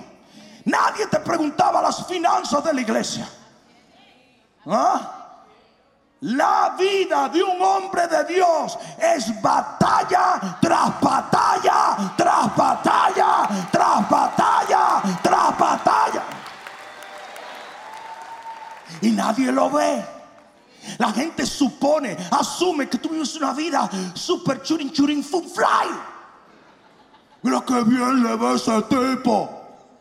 nadie 0.66 1.08
te 1.08 1.20
preguntaba 1.20 1.82
las 1.82 2.06
finanzas 2.06 2.64
de 2.64 2.74
la 2.74 2.82
iglesia. 2.82 3.28
¿Ah? 4.68 5.12
La 6.22 6.76
vida 6.78 7.30
de 7.30 7.44
un 7.44 7.62
hombre 7.62 8.08
de 8.08 8.24
Dios 8.26 8.78
es 8.98 9.42
batalla 9.42 10.58
tras 10.62 11.00
batalla, 11.00 12.14
tras 12.18 12.56
batalla, 12.56 13.48
tras 13.72 14.10
batalla, 14.10 15.02
tras 15.22 15.58
batalla 15.58 16.35
y 19.02 19.12
nadie 19.12 19.52
lo 19.52 19.70
ve. 19.70 20.04
La 20.98 21.12
gente 21.12 21.46
supone, 21.46 22.16
asume 22.32 22.88
que 22.88 22.98
tú 22.98 23.10
vives 23.10 23.36
una 23.36 23.54
vida 23.54 23.90
super 24.14 24.62
churin 24.62 24.92
churin 24.92 25.24
fun 25.24 25.50
fly. 25.50 25.90
Mira 27.42 27.62
que 27.62 27.84
bien 27.84 28.24
le 28.24 28.36
ve 28.36 28.56
ese 28.56 28.82
tipo. 28.84 29.50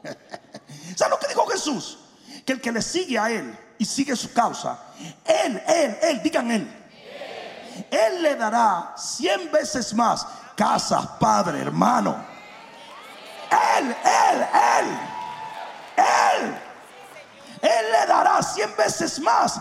¿Sabes 0.97 1.11
lo 1.11 1.19
que 1.19 1.29
dijo 1.29 1.47
Jesús? 1.47 1.99
Que 2.45 2.53
el 2.53 2.61
que 2.61 2.73
le 2.73 2.83
sigue 2.83 3.19
a 3.19 3.31
él 3.31 3.59
y 3.79 3.85
sigue 3.85 4.15
su 4.15 4.33
causa, 4.33 4.79
él, 5.25 5.63
él, 5.67 5.99
él, 6.03 6.23
digan 6.23 6.51
él. 6.51 6.81
Él 7.91 8.23
le 8.23 8.37
dará 8.37 8.95
cien 8.97 9.51
veces 9.51 9.93
más 9.95 10.27
casas, 10.57 11.07
padre, 11.19 11.61
hermano. 11.61 12.17
Él, 13.51 13.87
él, 13.87 14.47
él, 14.79 14.87
él. 15.97 16.64
Él 17.65 17.93
le 17.93 18.07
dará 18.07 18.43
cien 18.43 18.77
veces 18.77 19.19
más 19.21 19.59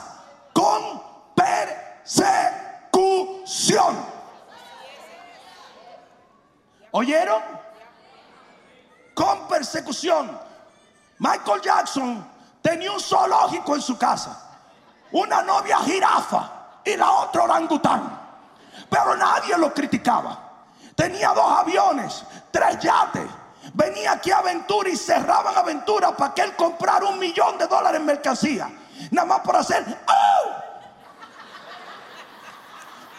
con 0.52 1.02
persecución. 1.34 3.96
¿Oyeron? 6.92 7.42
Con 9.14 9.48
persecución. 9.48 10.38
Michael 11.18 11.62
Jackson 11.62 12.30
tenía 12.62 12.92
un 12.92 13.00
zoológico 13.00 13.76
en 13.76 13.82
su 13.82 13.98
casa. 13.98 14.38
Una 15.14 15.42
novia 15.42 15.78
jirafa 15.78 16.52
y 16.84 16.98
la 16.98 17.10
otra 17.10 17.44
orangután. 17.44 18.20
Pero 18.90 19.16
nadie 19.16 19.58
lo 19.58 19.74
criticaba. 19.74 20.38
Tenía 20.94 21.30
dos 21.30 21.60
aviones, 21.60 22.26
tres 22.52 22.80
yates 22.80 23.30
venía 23.74 24.14
aquí 24.14 24.32
a 24.32 24.40
Aventura 24.40 24.90
y 24.90 24.98
cerraban 24.98 25.56
Aventura 25.56 26.16
para 26.16 26.34
que 26.34 26.42
él 26.42 26.56
comprara 26.56 27.06
un 27.06 27.20
millón 27.20 27.58
de 27.58 27.68
dólares 27.68 28.00
en 28.00 28.06
mercancía. 28.06 28.70
Nada 29.12 29.28
más 29.28 29.40
por 29.40 29.56
hacer. 29.56 29.86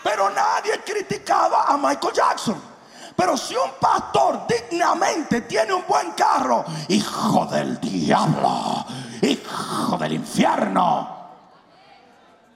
Pero 0.02 0.30
nadie 0.30 0.80
criticaba 0.84 1.64
a 1.64 1.76
Michael 1.76 2.12
Jackson. 2.12 2.62
Pero 3.16 3.36
si 3.36 3.54
un 3.54 3.70
pastor 3.80 4.46
dignamente 4.46 5.42
tiene 5.42 5.72
un 5.72 5.84
buen 5.86 6.12
carro, 6.12 6.64
hijo 6.88 7.46
del 7.46 7.80
diablo, 7.80 8.84
hijo 9.22 9.96
del 9.96 10.14
infierno. 10.14 11.08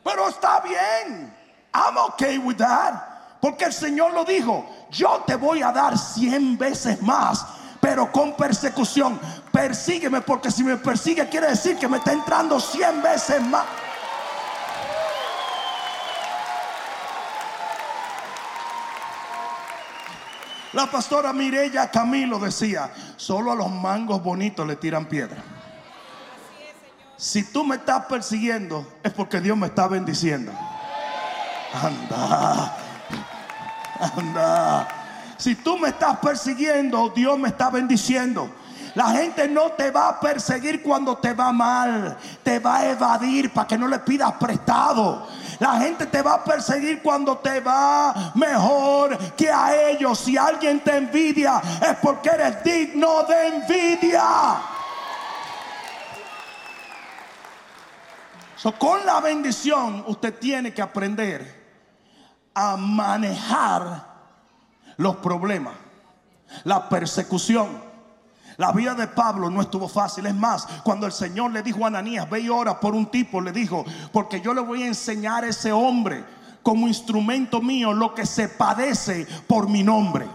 Pero 0.03 0.29
está 0.29 0.61
bien. 0.61 1.35
I'm 1.72 1.96
okay 1.96 2.38
with 2.38 2.57
that. 2.57 2.94
Porque 3.40 3.66
el 3.66 3.72
Señor 3.72 4.12
lo 4.12 4.24
dijo, 4.24 4.66
yo 4.90 5.22
te 5.27 5.37
voy 5.37 5.62
a 5.62 5.70
dar 5.70 5.96
cien 5.96 6.59
veces 6.59 7.01
más 7.03 7.46
pero 7.81 8.11
con 8.11 8.37
persecución. 8.37 9.19
Persígueme 9.53 10.21
porque 10.21 10.51
si 10.51 10.64
me 10.64 10.77
persigue 10.77 11.29
quiere 11.29 11.49
decir 11.49 11.77
que 11.77 11.88
me 11.88 11.99
está 11.99 12.12
entrando 12.12 12.59
cien 12.61 13.03
veces 13.03 13.41
más. 13.43 13.64
La 20.75 20.87
pastora 20.87 21.33
Mirella 21.33 21.91
Camilo 21.91 22.38
decía, 22.38 22.93
solo 23.17 23.51
a 23.51 23.55
los 23.55 23.71
mangos 23.71 24.23
bonitos 24.23 24.67
le 24.67 24.77
tiran 24.77 25.07
piedra. 25.07 25.43
Si 27.17 27.43
tú 27.53 27.64
me 27.64 27.77
estás 27.77 28.05
persiguiendo 28.07 28.87
es 29.03 29.12
porque 29.12 29.41
Dios 29.41 29.57
me 29.57 29.67
está 29.67 29.88
bendiciendo. 29.88 30.53
Anda, 31.73 32.77
anda. 34.17 34.97
Si 35.38 35.55
tú 35.55 35.79
me 35.79 35.88
estás 35.88 36.18
persiguiendo, 36.18 37.11
Dios 37.11 37.38
me 37.38 37.48
está 37.48 37.70
bendiciendo. 37.70 38.51
La 38.94 39.11
gente 39.11 39.46
no 39.46 39.70
te 39.72 39.92
va 39.92 40.09
a 40.09 40.20
perseguir 40.20 40.83
cuando 40.83 41.16
te 41.18 41.33
va 41.33 41.53
mal. 41.53 42.16
Te 42.42 42.59
va 42.59 42.79
a 42.79 42.90
evadir 42.90 43.53
para 43.53 43.68
que 43.68 43.79
no 43.79 43.87
le 43.87 44.01
pidas 44.01 44.33
prestado. 44.33 45.27
La 45.61 45.74
gente 45.77 46.07
te 46.07 46.20
va 46.20 46.35
a 46.35 46.44
perseguir 46.44 47.01
cuando 47.01 47.38
te 47.38 47.61
va 47.61 48.33
mejor 48.35 49.16
que 49.35 49.51
a 49.51 49.90
ellos. 49.90 50.18
Si 50.18 50.37
alguien 50.37 50.81
te 50.81 50.96
envidia 50.96 51.62
es 51.81 51.96
porque 51.98 52.31
eres 52.31 52.64
digno 52.64 53.22
de 53.22 53.46
envidia. 53.46 54.24
con 58.79 59.07
la 59.07 59.20
bendición 59.20 60.05
usted 60.09 60.35
tiene 60.38 60.74
que 60.74 60.83
aprender 60.83 61.57
a 62.55 62.77
manejar 62.77 64.08
los 64.98 65.16
problemas, 65.16 65.74
la 66.64 66.88
persecución. 66.88 67.88
La 68.58 68.72
vida 68.72 68.94
de 68.94 69.06
Pablo 69.06 69.48
no 69.48 69.62
estuvo 69.62 69.88
fácil. 69.88 70.26
Es 70.26 70.34
más, 70.34 70.66
cuando 70.82 71.06
el 71.06 71.12
Señor 71.12 71.52
le 71.52 71.62
dijo 71.62 71.84
a 71.84 71.87
Ananías, 71.87 72.28
ve 72.28 72.40
y 72.40 72.48
ora 72.48 72.80
por 72.80 72.94
un 72.94 73.06
tipo, 73.06 73.40
le 73.40 73.52
dijo, 73.52 73.84
porque 74.12 74.40
yo 74.40 74.52
le 74.52 74.61
voy 74.61 74.82
a 74.82 74.87
enseñar 74.87 75.44
a 75.44 75.48
ese 75.48 75.72
hombre 75.72 76.24
como 76.62 76.88
instrumento 76.88 77.62
mío 77.62 77.92
lo 77.92 78.14
que 78.14 78.26
se 78.26 78.48
padece 78.48 79.26
por 79.46 79.68
mi 79.68 79.84
nombre. 79.84 80.26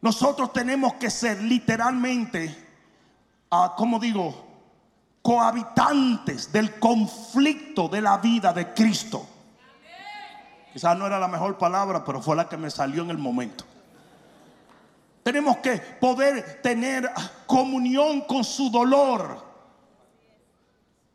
Nosotros 0.00 0.52
tenemos 0.52 0.94
que 0.94 1.10
ser 1.10 1.42
literalmente, 1.42 2.56
uh, 3.50 3.76
como 3.76 3.98
digo, 3.98 4.44
cohabitantes 5.20 6.50
del 6.50 6.78
conflicto 6.78 7.88
de 7.88 8.00
la 8.00 8.16
vida 8.16 8.52
de 8.54 8.72
Cristo. 8.72 9.26
Quizás 10.74 10.98
no 10.98 11.06
era 11.06 11.20
la 11.20 11.28
mejor 11.28 11.56
palabra, 11.56 12.04
pero 12.04 12.20
fue 12.20 12.34
la 12.34 12.48
que 12.48 12.56
me 12.56 12.68
salió 12.68 13.04
en 13.04 13.10
el 13.10 13.16
momento. 13.16 13.64
Tenemos 15.22 15.58
que 15.58 15.76
poder 15.78 16.60
tener 16.62 17.08
comunión 17.46 18.22
con 18.22 18.42
su 18.42 18.70
dolor. 18.70 19.40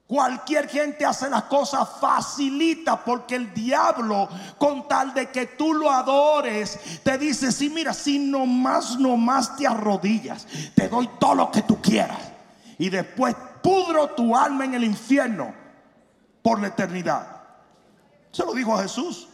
Cualquier 0.08 0.70
gente 0.70 1.06
hace 1.06 1.30
las 1.30 1.44
cosas 1.44 1.90
facilita 2.00 3.04
porque 3.04 3.36
el 3.36 3.54
diablo, 3.54 4.30
con 4.58 4.88
tal 4.88 5.14
de 5.14 5.30
que 5.30 5.48
tú 5.48 5.74
lo 5.74 5.92
adores, 5.92 7.02
te 7.04 7.18
dice: 7.18 7.52
Si 7.52 7.70
mira, 7.70 7.94
si 7.94 8.18
nomás, 8.18 8.98
nomás 8.98 9.58
te 9.58 9.68
arrodillas, 9.68 10.48
te 10.74 10.88
doy 10.88 11.10
todo 11.20 11.36
lo 11.36 11.52
que 11.52 11.64
tú 11.64 11.82
quieras. 11.82 12.32
Y 12.78 12.90
después 12.90 13.36
pudro 13.62 14.12
tu 14.12 14.38
alma 14.38 14.64
en 14.64 14.76
el 14.76 14.86
infierno 14.86 15.54
por 16.42 16.62
la 16.62 16.68
eternidad. 16.68 17.28
Se 18.32 18.46
lo 18.46 18.54
dijo 18.54 18.74
a 18.74 18.84
Jesús. 18.84 19.29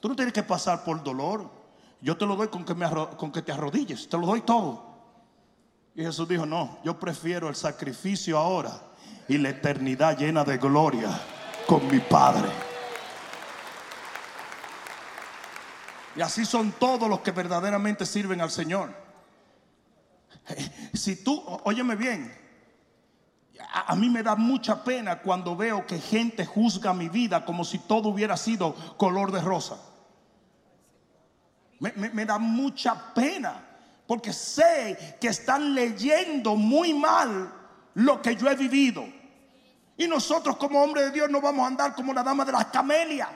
Tú 0.00 0.08
no 0.08 0.16
tienes 0.16 0.32
que 0.32 0.42
pasar 0.42 0.82
por 0.82 1.02
dolor. 1.02 1.50
Yo 2.00 2.16
te 2.16 2.26
lo 2.26 2.34
doy 2.34 2.48
con 2.48 2.64
que, 2.64 2.74
me 2.74 2.86
te 3.42 3.52
arrodilles. 3.52 4.08
Te 4.08 4.16
lo 4.16 4.26
doy 4.26 4.40
todo. 4.40 4.82
Y 5.94 6.02
Jesús 6.02 6.26
dijo: 6.26 6.46
No, 6.46 6.78
yo 6.82 6.98
prefiero 6.98 7.48
el 7.48 7.54
sacrificio 7.54 8.38
ahora 8.38 8.80
y 9.28 9.38
la 9.38 9.50
eternidad 9.50 10.16
llena 10.16 10.42
de 10.44 10.58
gloria 10.58 11.10
con 11.66 11.86
mi 11.88 12.00
Padre. 12.00 12.48
Y 16.16 16.22
así 16.22 16.44
son 16.44 16.72
todos 16.72 17.08
los 17.08 17.20
que 17.20 17.30
verdaderamente 17.30 18.04
sirven 18.06 18.40
al 18.40 18.50
Señor. 18.50 18.90
Si 20.92 21.22
tú, 21.22 21.40
óyeme 21.64 21.94
bien, 21.94 22.36
a, 23.72 23.94
mí 23.94 24.08
me 24.10 24.22
da 24.22 24.34
mucha 24.34 24.82
pena 24.82 25.20
cuando 25.20 25.54
veo 25.54 25.86
que 25.86 25.98
gente 26.00 26.44
juzga 26.44 26.92
mi 26.92 27.08
vida 27.08 27.44
como 27.44 27.64
si 27.64 27.78
todo 27.78 28.08
hubiera 28.08 28.36
sido 28.36 28.74
color 28.96 29.30
de 29.32 29.40
rosa. 29.40 29.78
Me, 31.80 31.92
me 31.92 32.24
da 32.24 32.38
mucha 32.38 32.94
pena 33.14 33.66
porque 34.06 34.32
sé 34.32 35.16
que 35.20 35.28
están 35.28 35.74
leyendo 35.74 36.56
muy 36.56 36.92
mal 36.92 37.52
lo 37.94 38.20
que 38.20 38.34
yo 38.34 38.48
he 38.50 38.56
vivido. 38.56 39.04
Y 39.96 40.08
nosotros 40.08 40.56
como 40.56 40.82
hombres 40.82 41.04
de 41.04 41.10
Dios 41.12 41.30
no 41.30 41.40
vamos 41.40 41.62
a 41.62 41.68
andar 41.68 41.94
como 41.94 42.12
la 42.12 42.22
dama 42.22 42.44
de 42.44 42.52
las 42.52 42.64
camelias, 42.66 43.28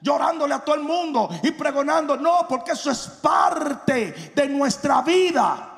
llorándole 0.00 0.54
a 0.54 0.58
todo 0.58 0.74
el 0.74 0.82
mundo 0.82 1.28
y 1.42 1.50
pregonando. 1.50 2.16
No, 2.16 2.46
porque 2.48 2.72
eso 2.72 2.90
es 2.90 3.06
parte 3.22 4.32
de 4.34 4.48
nuestra 4.48 5.02
vida. 5.02 5.68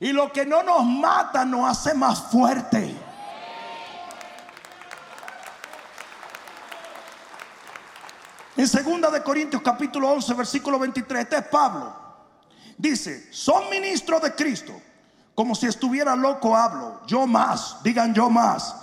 Y 0.00 0.12
lo 0.12 0.30
que 0.32 0.44
no 0.44 0.62
nos 0.62 0.84
mata 0.84 1.44
nos 1.44 1.70
hace 1.70 1.94
más 1.94 2.20
fuerte. 2.30 2.94
En 8.56 8.66
segunda 8.66 9.10
de 9.10 9.22
Corintios 9.22 9.62
capítulo 9.62 10.10
11 10.12 10.34
versículo 10.34 10.78
23, 10.78 11.22
este 11.22 11.36
es 11.36 11.44
Pablo. 11.48 11.94
Dice, 12.78 13.32
son 13.32 13.68
ministros 13.70 14.22
de 14.22 14.34
Cristo. 14.34 14.72
Como 15.34 15.54
si 15.54 15.66
estuviera 15.66 16.16
loco 16.16 16.56
hablo. 16.56 17.02
Yo 17.06 17.26
más, 17.26 17.82
digan 17.82 18.14
yo 18.14 18.30
más 18.30 18.74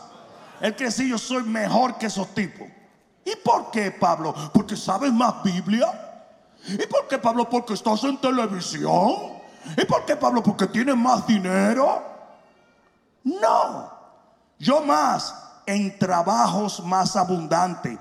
él 0.64 0.78
que 0.78 0.86
decir 0.86 1.08
yo 1.08 1.18
soy 1.18 1.44
mejor 1.44 1.98
que 1.98 2.06
esos 2.06 2.34
tipos. 2.34 2.66
¿Y 3.26 3.36
por 3.36 3.70
qué, 3.70 3.92
Pablo? 3.92 4.34
Porque 4.54 4.78
sabes 4.78 5.12
más 5.12 5.44
Biblia. 5.44 5.88
¿Y 6.66 6.88
por 6.88 7.06
qué, 7.10 7.18
Pablo? 7.18 7.50
Porque 7.50 7.74
estás 7.74 8.02
en 8.06 8.18
televisión. 8.18 9.42
¿Y 9.76 9.84
por 9.84 10.06
qué, 10.06 10.16
Pablo? 10.16 10.42
Porque 10.42 10.68
tienes 10.68 10.96
más 10.96 11.28
dinero. 11.28 12.02
No. 13.26 13.92
Yo 14.58 14.80
más 14.86 15.36
en 15.66 16.00
trabajos 16.00 16.82
más 16.86 17.18
abundantes, 17.18 17.98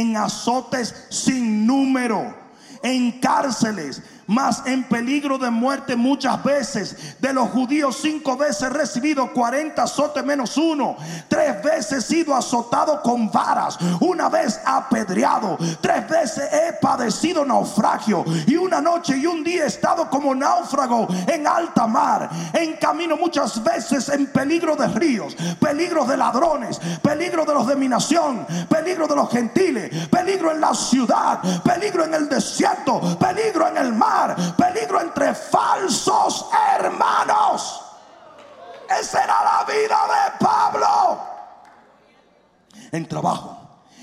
en 0.00 0.16
azotes 0.16 1.06
sin 1.10 1.66
número, 1.66 2.34
en 2.82 3.20
cárceles, 3.20 4.02
más 4.26 4.62
en 4.66 4.84
peligro 4.84 5.38
de 5.38 5.50
muerte 5.50 5.96
muchas 5.96 6.42
veces. 6.42 7.16
De 7.20 7.32
los 7.32 7.50
judíos 7.50 7.98
cinco 8.00 8.36
veces 8.36 8.70
recibido 8.70 9.32
40 9.32 9.82
azotes 9.82 10.24
menos 10.24 10.56
uno. 10.56 10.96
Tres 11.28 11.62
veces 11.62 12.04
sido 12.04 12.34
azotado 12.34 13.02
con 13.02 13.30
varas. 13.30 13.78
Una 14.00 14.28
vez 14.28 14.60
apedreado. 14.64 15.58
Tres 15.80 16.08
veces 16.08 16.50
he 16.52 16.72
padecido 16.74 17.44
naufragio. 17.44 18.24
Y 18.46 18.56
una 18.56 18.80
noche 18.80 19.16
y 19.16 19.26
un 19.26 19.44
día 19.44 19.64
he 19.64 19.66
estado 19.66 20.08
como 20.08 20.34
náufrago 20.34 21.06
en 21.26 21.46
alta 21.46 21.86
mar. 21.86 22.30
En 22.52 22.74
camino 22.74 23.16
muchas 23.16 23.62
veces 23.62 24.08
en 24.08 24.26
peligro 24.26 24.76
de 24.76 24.88
ríos. 24.88 25.36
Peligro 25.60 26.04
de 26.04 26.16
ladrones. 26.16 26.80
Peligro 27.02 27.44
de 27.44 27.54
los 27.54 27.66
de 27.66 27.76
mi 27.76 27.88
nación. 27.88 28.46
Peligro 28.68 29.06
de 29.06 29.16
los 29.16 29.30
gentiles. 29.30 30.08
Peligro 30.08 30.50
en 30.50 30.60
la 30.60 30.74
ciudad. 30.74 31.40
Peligro 31.62 32.04
en 32.04 32.14
el 32.14 32.28
desierto. 32.28 33.00
Peligro 33.18 33.68
en 33.68 33.78
el 33.78 33.92
mar 33.92 34.13
peligro 34.56 35.00
entre 35.00 35.34
falsos 35.34 36.46
hermanos. 36.76 37.82
Esa 38.88 39.24
era 39.24 39.34
la 39.44 39.64
vida 39.64 39.98
de 40.06 40.44
Pablo. 40.44 41.20
En 42.92 43.08
trabajo, 43.08 43.58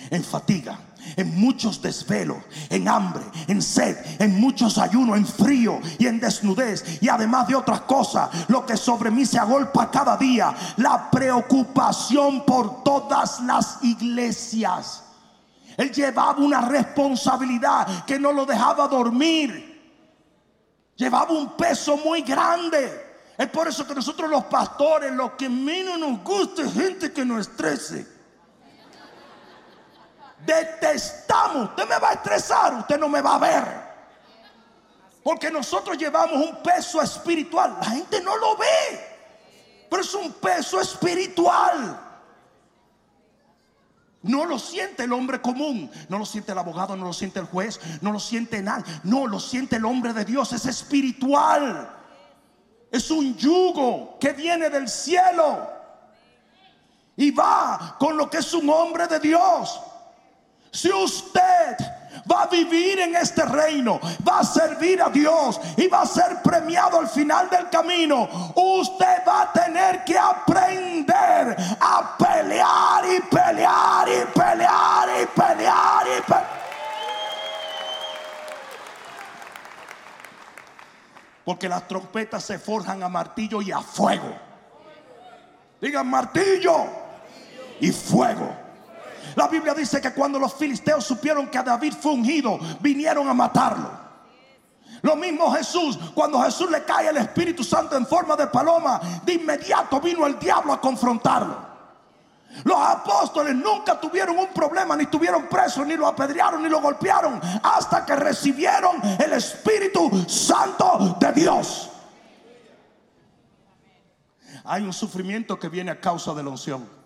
en 0.10 0.24
fatiga, 0.24 0.78
en 1.16 1.40
muchos 1.40 1.82
desvelos, 1.82 2.38
en 2.70 2.88
hambre, 2.88 3.24
en 3.48 3.62
sed, 3.62 3.98
en 4.20 4.40
muchos 4.40 4.78
ayunos, 4.78 5.18
en 5.18 5.26
frío 5.26 5.80
y 5.98 6.08
en 6.08 6.20
desnudez. 6.20 7.02
Y 7.02 7.10
además 7.10 7.48
de 7.48 7.56
otras 7.56 7.82
cosas, 7.82 8.30
lo 8.50 8.66
que 8.66 8.78
sobre 8.78 9.12
mí 9.12 9.26
se 9.26 9.40
agolpa 9.40 9.90
cada 9.92 10.18
día, 10.18 10.54
la 10.78 11.10
preocupación 11.10 12.46
por 12.46 12.84
todas 12.84 13.40
las 13.42 13.78
iglesias. 13.84 15.04
Él 15.78 15.92
llevaba 15.92 16.40
una 16.40 16.62
responsabilidad 16.62 18.06
que 18.06 18.20
no 18.20 18.32
lo 18.34 18.46
dejaba 18.46 18.88
dormir. 18.88 19.71
Llevaba 21.02 21.32
un 21.32 21.58
peso 21.58 21.98
muy 21.98 22.22
grande. 22.22 23.34
Es 23.36 23.50
por 23.50 23.68
eso 23.68 23.88
que 23.88 23.96
nosotros 23.96 24.30
los 24.30 24.44
pastores, 24.44 25.12
lo 25.12 25.36
que 25.36 25.50
menos 25.50 25.98
nos 25.98 26.24
gusta 26.24 26.62
es 26.62 26.72
gente 26.72 27.12
que 27.12 27.26
nos 27.26 27.48
estrese. 27.48 28.06
Detestamos. 30.46 31.70
Usted 31.70 31.90
me 31.90 31.98
va 31.98 32.10
a 32.10 32.14
estresar, 32.14 32.76
usted 32.76 33.00
no 33.00 33.10
me 33.10 33.20
va 33.20 33.34
a 33.34 33.40
ver. 33.40 33.64
Porque 35.24 35.50
nosotros 35.50 35.98
llevamos 35.98 36.36
un 36.36 36.62
peso 36.62 37.02
espiritual. 37.02 37.78
La 37.82 37.88
gente 37.88 38.22
no 38.22 38.38
lo 38.38 38.56
ve. 38.58 39.88
Pero 39.90 40.04
es 40.04 40.14
un 40.14 40.32
peso 40.34 40.80
espiritual. 40.80 42.00
No 44.24 44.46
lo 44.46 44.60
siente 44.60 45.04
el 45.04 45.14
hombre 45.14 45.42
común, 45.42 45.90
no 46.08 46.20
lo 46.20 46.26
siente 46.26 46.52
el 46.52 46.58
abogado, 46.58 46.96
no 46.96 47.06
lo 47.06 47.14
siente 47.14 47.40
el 47.40 47.46
juez, 47.46 47.80
no 48.02 48.12
lo 48.12 48.20
siente 48.20 48.62
nadie, 48.62 48.86
no 49.04 49.26
lo 49.26 49.40
siente 49.40 49.78
el 49.78 49.86
hombre 49.86 50.14
de 50.14 50.26
Dios, 50.26 50.54
es 50.54 50.66
espiritual. 50.66 51.98
Es 52.92 53.10
un 53.10 53.36
yugo 53.36 54.18
que 54.20 54.34
viene 54.34 54.70
del 54.70 54.88
cielo 54.90 55.70
y 57.16 57.32
va 57.32 57.96
con 57.98 58.18
lo 58.18 58.30
que 58.30 58.38
es 58.38 58.54
un 58.54 58.70
hombre 58.70 59.08
de 59.08 59.20
Dios. 59.20 59.80
Si 60.72 60.92
usted 60.92 61.78
va 62.32 62.44
a 62.44 62.48
vivir 62.48 63.00
en 63.00 63.16
este 63.16 63.44
reino, 63.46 64.00
va 64.28 64.40
a 64.40 64.44
servir 64.44 65.02
a 65.02 65.10
Dios 65.10 65.60
y 65.78 65.88
va 65.88 66.02
a 66.02 66.06
ser 66.06 66.42
premiado 66.42 67.00
al 67.00 67.08
final 67.08 67.50
del 67.50 67.70
camino, 67.70 68.54
usted 68.56 69.22
va 69.28 69.44
a 69.44 69.54
tener 69.54 70.04
que 70.04 70.18
aprender 70.18 71.56
a 71.80 72.18
pelear 72.18 73.06
y 73.06 73.22
pelear 73.22 74.08
y 74.08 74.26
pelear 74.34 75.10
y 75.22 75.26
pelear 75.26 76.06
y 76.08 76.22
pelear. 76.22 76.62
Porque 81.44 81.68
las 81.68 81.88
trompetas 81.88 82.44
se 82.44 82.60
forjan 82.60 83.04
a 83.04 83.10
martillo 83.10 83.62
y 83.62 83.72
a 83.72 83.82
fuego. 83.82 84.34
Digan 85.82 86.08
martillo 86.08 86.86
y 87.80 87.92
fuego. 87.92 88.56
La 89.36 89.48
Biblia 89.48 89.74
dice 89.74 90.02
que 90.02 90.14
cuando 90.14 90.40
los 90.40 90.54
filisteos 90.54 91.06
supieron 91.06 91.48
que 91.48 91.62
David 91.62 91.94
fue 92.00 92.14
ungido, 92.14 92.60
vinieron 92.80 93.28
a 93.30 93.34
matarlo. 93.34 94.02
Lo 95.02 95.16
mismo 95.16 95.52
Jesús, 95.52 95.98
cuando 96.14 96.42
Jesús 96.42 96.70
le 96.70 96.84
cae 96.84 97.10
el 97.10 97.18
Espíritu 97.18 97.64
Santo 97.64 97.98
en 97.98 98.06
forma 98.06 98.36
de 98.36 98.48
paloma, 98.48 99.02
de 99.24 99.34
inmediato 99.34 100.00
vino 100.00 100.28
el 100.28 100.38
diablo 100.38 100.74
a 100.74 100.82
confrontarlo. 100.82 101.72
Los 102.66 102.78
apóstoles 102.78 103.56
nunca 103.56 104.00
tuvieron 104.00 104.38
un 104.38 104.48
problema, 104.48 104.96
ni 104.96 105.06
tuvieron 105.06 105.48
preso, 105.48 105.86
ni 105.86 105.96
lo 105.96 106.06
apedrearon, 106.06 106.62
ni 106.62 106.70
lo 106.70 106.82
golpearon, 106.82 107.40
hasta 107.64 108.06
que 108.06 108.16
recibieron 108.16 108.98
el 109.20 109.34
Espíritu 109.34 110.26
Santo 110.28 111.18
de 111.20 111.32
Dios. 111.32 111.90
Hay 114.66 114.84
un 114.84 114.94
sufrimiento 114.94 115.58
que 115.58 115.70
viene 115.70 115.92
a 115.92 116.00
causa 116.00 116.34
de 116.34 116.44
la 116.44 116.50
unción. 116.50 117.01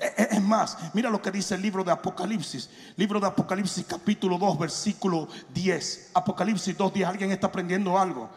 Eh, 0.00 0.14
eh, 0.16 0.28
es 0.32 0.42
más, 0.42 0.78
mira 0.94 1.10
lo 1.10 1.20
que 1.20 1.30
dice 1.30 1.54
el 1.54 1.62
libro 1.62 1.84
de 1.84 1.92
Apocalipsis. 1.92 2.70
Libro 2.96 3.20
de 3.20 3.26
Apocalipsis 3.26 3.84
capítulo 3.86 4.38
2 4.38 4.58
versículo 4.58 5.28
10. 5.52 6.10
Apocalipsis 6.14 6.76
2 6.76 6.94
10. 6.94 7.08
¿Alguien 7.08 7.32
está 7.32 7.48
aprendiendo 7.48 7.98
algo? 7.98 8.30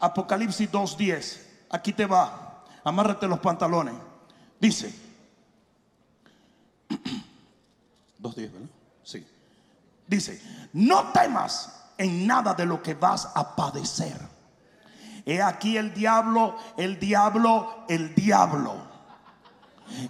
Apocalipsis 0.00 0.70
2 0.70 0.96
10. 0.96 1.48
Aquí 1.70 1.92
te 1.92 2.06
va. 2.06 2.64
Amárrate 2.84 3.26
los 3.28 3.38
pantalones. 3.38 3.94
Dice. 4.60 4.94
2 8.18 8.36
10, 8.36 8.52
¿verdad? 8.52 8.68
Sí. 9.04 9.26
Dice, 10.06 10.40
no 10.72 11.12
temas 11.12 11.82
en 11.96 12.26
nada 12.26 12.54
de 12.54 12.66
lo 12.66 12.82
que 12.82 12.94
vas 12.94 13.28
a 13.34 13.54
padecer. 13.54 14.18
He 15.24 15.40
aquí 15.40 15.76
el 15.76 15.94
diablo, 15.94 16.56
el 16.76 16.98
diablo, 16.98 17.84
el 17.88 18.14
diablo. 18.14 18.91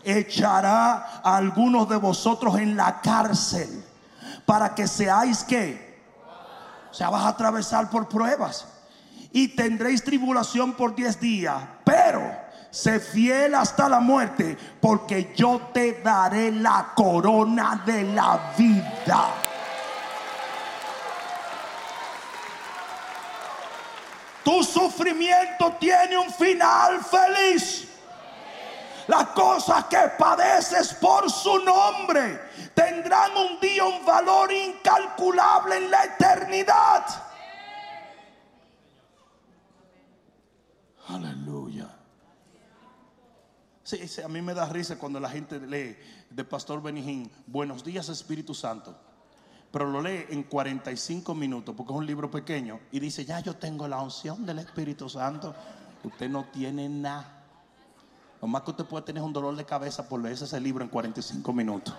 Echará 0.05 1.21
a 1.23 1.37
algunos 1.37 1.89
de 1.89 1.97
vosotros 1.97 2.59
en 2.59 2.77
la 2.77 3.01
cárcel 3.01 3.85
para 4.47 4.75
que 4.75 4.87
seáis 4.87 5.45
que. 5.45 5.93
O 6.91 6.95
sea, 6.95 7.09
vas 7.11 7.25
a 7.25 7.29
atravesar 7.29 7.89
por 7.89 8.09
pruebas 8.09 8.67
y 9.33 9.49
tendréis 9.49 10.05
tribulación 10.05 10.75
por 10.75 10.95
diez 10.95 11.19
días. 11.19 11.57
Pero 11.85 12.23
sé 12.71 13.01
fiel 13.01 13.55
hasta 13.55 13.89
la 13.89 14.01
muerte, 14.01 14.57
porque 14.81 15.33
yo 15.37 15.71
te 15.73 16.01
daré 16.03 16.53
la 16.53 16.93
corona 16.95 17.83
de 17.85 18.03
la 18.05 18.53
vida. 18.57 19.29
Tu 24.45 24.63
sufrimiento 24.65 25.73
tiene 25.79 26.19
un 26.19 26.31
final 26.31 27.01
feliz. 27.05 27.92
Las 29.09 29.29
cosas 29.29 29.85
que 29.87 29.99
padeces 30.19 30.95
por 30.95 31.31
su 31.31 31.59
nombre 31.59 32.41
tendrán 32.75 33.37
un 33.37 33.61
día 33.61 33.85
un 33.85 34.05
valor 34.05 34.53
incalculable 34.53 35.77
en 35.77 35.91
la 35.91 36.05
eternidad. 36.05 37.05
Aleluya. 41.09 41.89
Sí, 43.83 44.09
sí, 44.09 44.23
a 44.23 44.29
mí 44.29 44.41
me 44.41 44.55
da 44.55 44.67
risa 44.67 44.99
cuando 44.99 45.19
la 45.19 45.29
gente 45.29 45.59
lee 45.61 45.97
de 46.31 46.45
Pastor 46.45 46.81
Benijín, 46.81 47.31
Buenos 47.47 47.85
días 47.85 48.09
Espíritu 48.09 48.55
Santo. 48.55 48.97
Pero 49.71 49.91
lo 49.91 50.03
lee 50.03 50.27
en 50.29 50.45
45 50.45 51.35
minutos 51.35 51.75
porque 51.75 51.93
es 51.93 51.99
un 51.99 52.07
libro 52.07 52.31
pequeño 52.31 52.79
y 52.93 53.01
dice, 53.01 53.25
ya 53.25 53.41
yo 53.41 53.57
tengo 53.57 53.89
la 53.89 54.01
unción 54.01 54.45
del 54.45 54.61
Espíritu 54.61 55.09
Santo. 55.09 55.55
Usted 56.05 56.29
no 56.29 56.45
tiene 56.53 56.89
nada. 56.89 57.32
Lo 58.43 58.49
más 58.49 58.63
que 58.63 58.73
usted 58.73 58.85
puede 58.85 59.05
tener 59.05 59.23
es 59.23 59.27
un 59.27 59.33
dolor 59.33 59.55
de 59.55 59.65
cabeza 59.65 60.09
por 60.09 60.21
leer 60.21 60.35
ese 60.35 60.61
libro 60.61 60.83
en 60.83 60.91
45 60.91 61.53
minutos. 61.53 61.95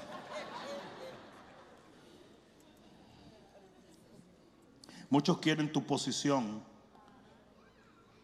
Muchos 5.09 5.37
quieren 5.37 5.71
tu 5.71 5.85
posición 5.85 6.61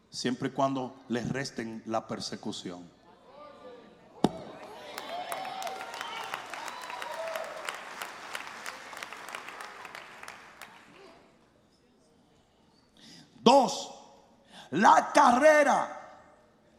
siempre 0.10 0.50
y 0.50 0.52
cuando 0.52 0.98
les 1.08 1.30
resten 1.30 1.82
la 1.86 2.06
persecución. 2.06 2.84
Dos, 13.42 13.96
la 14.72 15.10
carrera. 15.14 15.96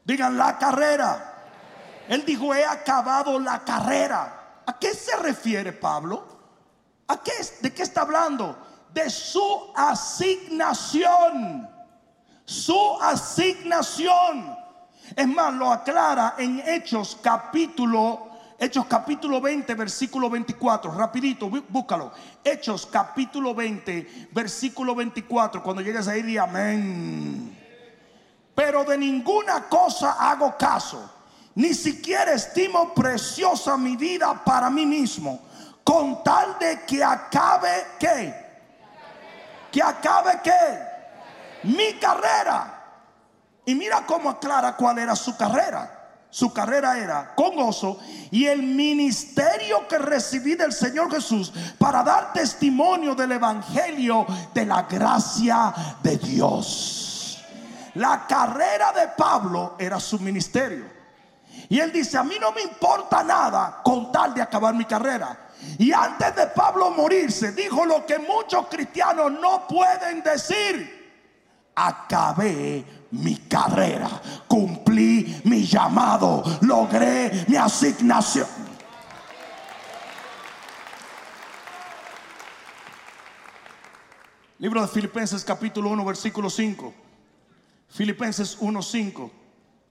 Digan 0.05 0.37
la 0.37 0.59
carrera. 0.59 1.30
Él 2.11 2.25
dijo, 2.27 2.53
he 2.53 2.64
acabado 2.64 3.38
la 3.38 3.64
carrera. 3.64 4.62
¿A 4.66 4.77
qué 4.77 4.92
se 4.94 5.14
refiere 5.16 5.73
Pablo? 5.73 6.27
¿A 7.07 7.23
qué, 7.23 7.31
¿De 7.61 7.73
qué 7.73 7.85
está 7.85 8.01
hablando? 8.01 8.59
De 8.92 9.09
su 9.09 9.73
asignación. 9.77 11.70
Su 12.44 13.01
asignación. 13.01 14.59
Es 15.14 15.29
más, 15.29 15.55
lo 15.55 15.70
aclara 15.70 16.35
en 16.37 16.61
Hechos 16.66 17.16
capítulo 17.23 18.27
Hechos 18.59 18.87
capítulo 18.87 19.40
20, 19.40 19.73
versículo 19.75 20.29
24. 20.29 20.90
Rapidito, 20.92 21.49
búscalo. 21.49 22.11
Hechos 22.42 22.87
capítulo 22.87 23.55
20, 23.55 24.31
versículo 24.33 24.96
24. 24.96 25.62
Cuando 25.62 25.81
llegues 25.81 26.09
ahí, 26.09 26.23
di 26.23 26.37
amén. 26.38 27.57
Pero 28.53 28.83
de 28.83 28.99
ninguna 28.99 29.68
cosa 29.68 30.16
hago 30.29 30.59
caso. 30.59 31.19
Ni 31.55 31.75
siquiera 31.75 32.33
estimo 32.33 32.95
preciosa 32.95 33.77
mi 33.77 33.97
vida 33.97 34.43
para 34.45 34.71
mí 34.71 34.87
mismo. 34.87 35.41
Con 35.85 36.23
tal 36.23 36.59
de 36.59 36.83
que 36.87 37.03
acabe 37.03 37.87
qué. 37.99 38.35
Que 39.73 39.83
acabe 39.83 40.41
qué. 40.43 41.69
Mi 41.69 41.95
carrera. 41.95 42.77
Y 43.67 43.75
mira 43.75 44.05
cómo 44.07 44.31
aclara 44.31 44.77
cuál 44.77 44.99
era 44.99 45.15
su 45.15 45.37
carrera 45.37 46.01
su 46.31 46.53
carrera 46.53 46.97
era 46.97 47.35
con 47.35 47.57
gozo 47.57 47.99
y 48.31 48.47
el 48.47 48.63
ministerio 48.63 49.87
que 49.89 49.99
recibí 49.99 50.55
del 50.55 50.73
Señor 50.73 51.11
Jesús 51.11 51.53
para 51.77 52.05
dar 52.05 52.33
testimonio 52.33 53.17
del 53.17 53.33
Evangelio 53.33 54.25
de 54.55 54.65
la 54.65 54.83
gracia 54.83 55.75
de 56.01 56.17
Dios. 56.19 57.45
La 57.95 58.27
carrera 58.29 58.93
de 58.93 59.09
Pablo 59.09 59.75
era 59.77 59.99
su 59.99 60.21
ministerio. 60.21 61.00
Y 61.68 61.79
él 61.79 61.92
dice, 61.92 62.18
a 62.18 62.25
mí 62.25 62.37
no 62.40 62.53
me 62.53 62.62
importa 62.62 63.23
nada 63.23 63.81
con 63.85 64.11
tal 64.11 64.35
de 64.35 64.42
acabar 64.42 64.75
mi 64.75 64.85
carrera. 64.85 65.51
Y 65.79 65.92
antes 65.92 66.35
de 66.35 66.46
Pablo 66.49 66.90
morirse, 66.90 67.53
dijo 67.53 67.85
lo 67.85 68.07
que 68.07 68.18
muchos 68.18 68.66
cristianos 68.68 69.33
no 69.33 69.66
pueden 69.68 70.23
decir. 70.23 70.99
Acabé 71.75 72.85
mi 73.12 73.37
carrera, 73.37 74.09
cumplí 74.46 75.40
mi 75.44 75.64
llamado, 75.64 76.42
logré 76.62 77.44
mi 77.49 77.57
asignación. 77.57 78.46
Libro 84.59 84.83
de 84.83 84.88
Filipenses 84.88 85.42
capítulo 85.42 85.88
1 85.88 86.05
versículo 86.05 86.51
5. 86.51 86.92
Filipenses 87.88 88.59
1 88.61 88.83
5. 88.83 89.31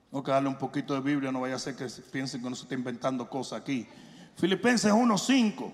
Tengo 0.10 0.24
que 0.24 0.32
darle 0.32 0.50
un 0.50 0.58
poquito 0.58 0.95
de 0.95 1.02
Biblia, 1.02 1.32
no 1.32 1.41
vaya 1.41 1.56
a 1.56 1.60
ser 1.60 1.76
que 1.76 1.86
piensen 2.12 2.41
que 2.41 2.50
no 2.50 2.56
se 2.56 2.63
está 2.63 2.74
inventando 2.74 3.30
cosas 3.30 3.62
aquí. 3.62 3.88
Filipenses 4.36 4.91
1 4.91 5.17
5. 5.17 5.74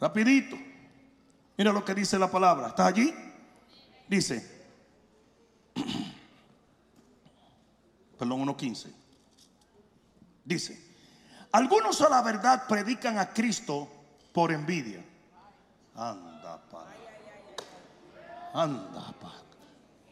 Rapidito. 0.00 0.56
Mira 1.56 1.72
lo 1.72 1.84
que 1.84 1.94
dice 1.94 2.18
la 2.18 2.30
palabra. 2.30 2.68
¿Estás 2.68 2.88
allí? 2.88 3.14
Dice, 4.08 4.66
perdón, 8.18 8.46
1.15. 8.46 8.92
Dice, 10.44 10.84
algunos 11.52 12.00
a 12.02 12.08
la 12.08 12.20
verdad 12.20 12.66
predican 12.66 13.18
a 13.18 13.32
Cristo 13.32 13.88
por 14.32 14.52
envidia. 14.52 15.04
Anda, 15.94 16.60
pa. 16.70 16.86
Anda, 18.54 19.14
pa. 19.20 19.32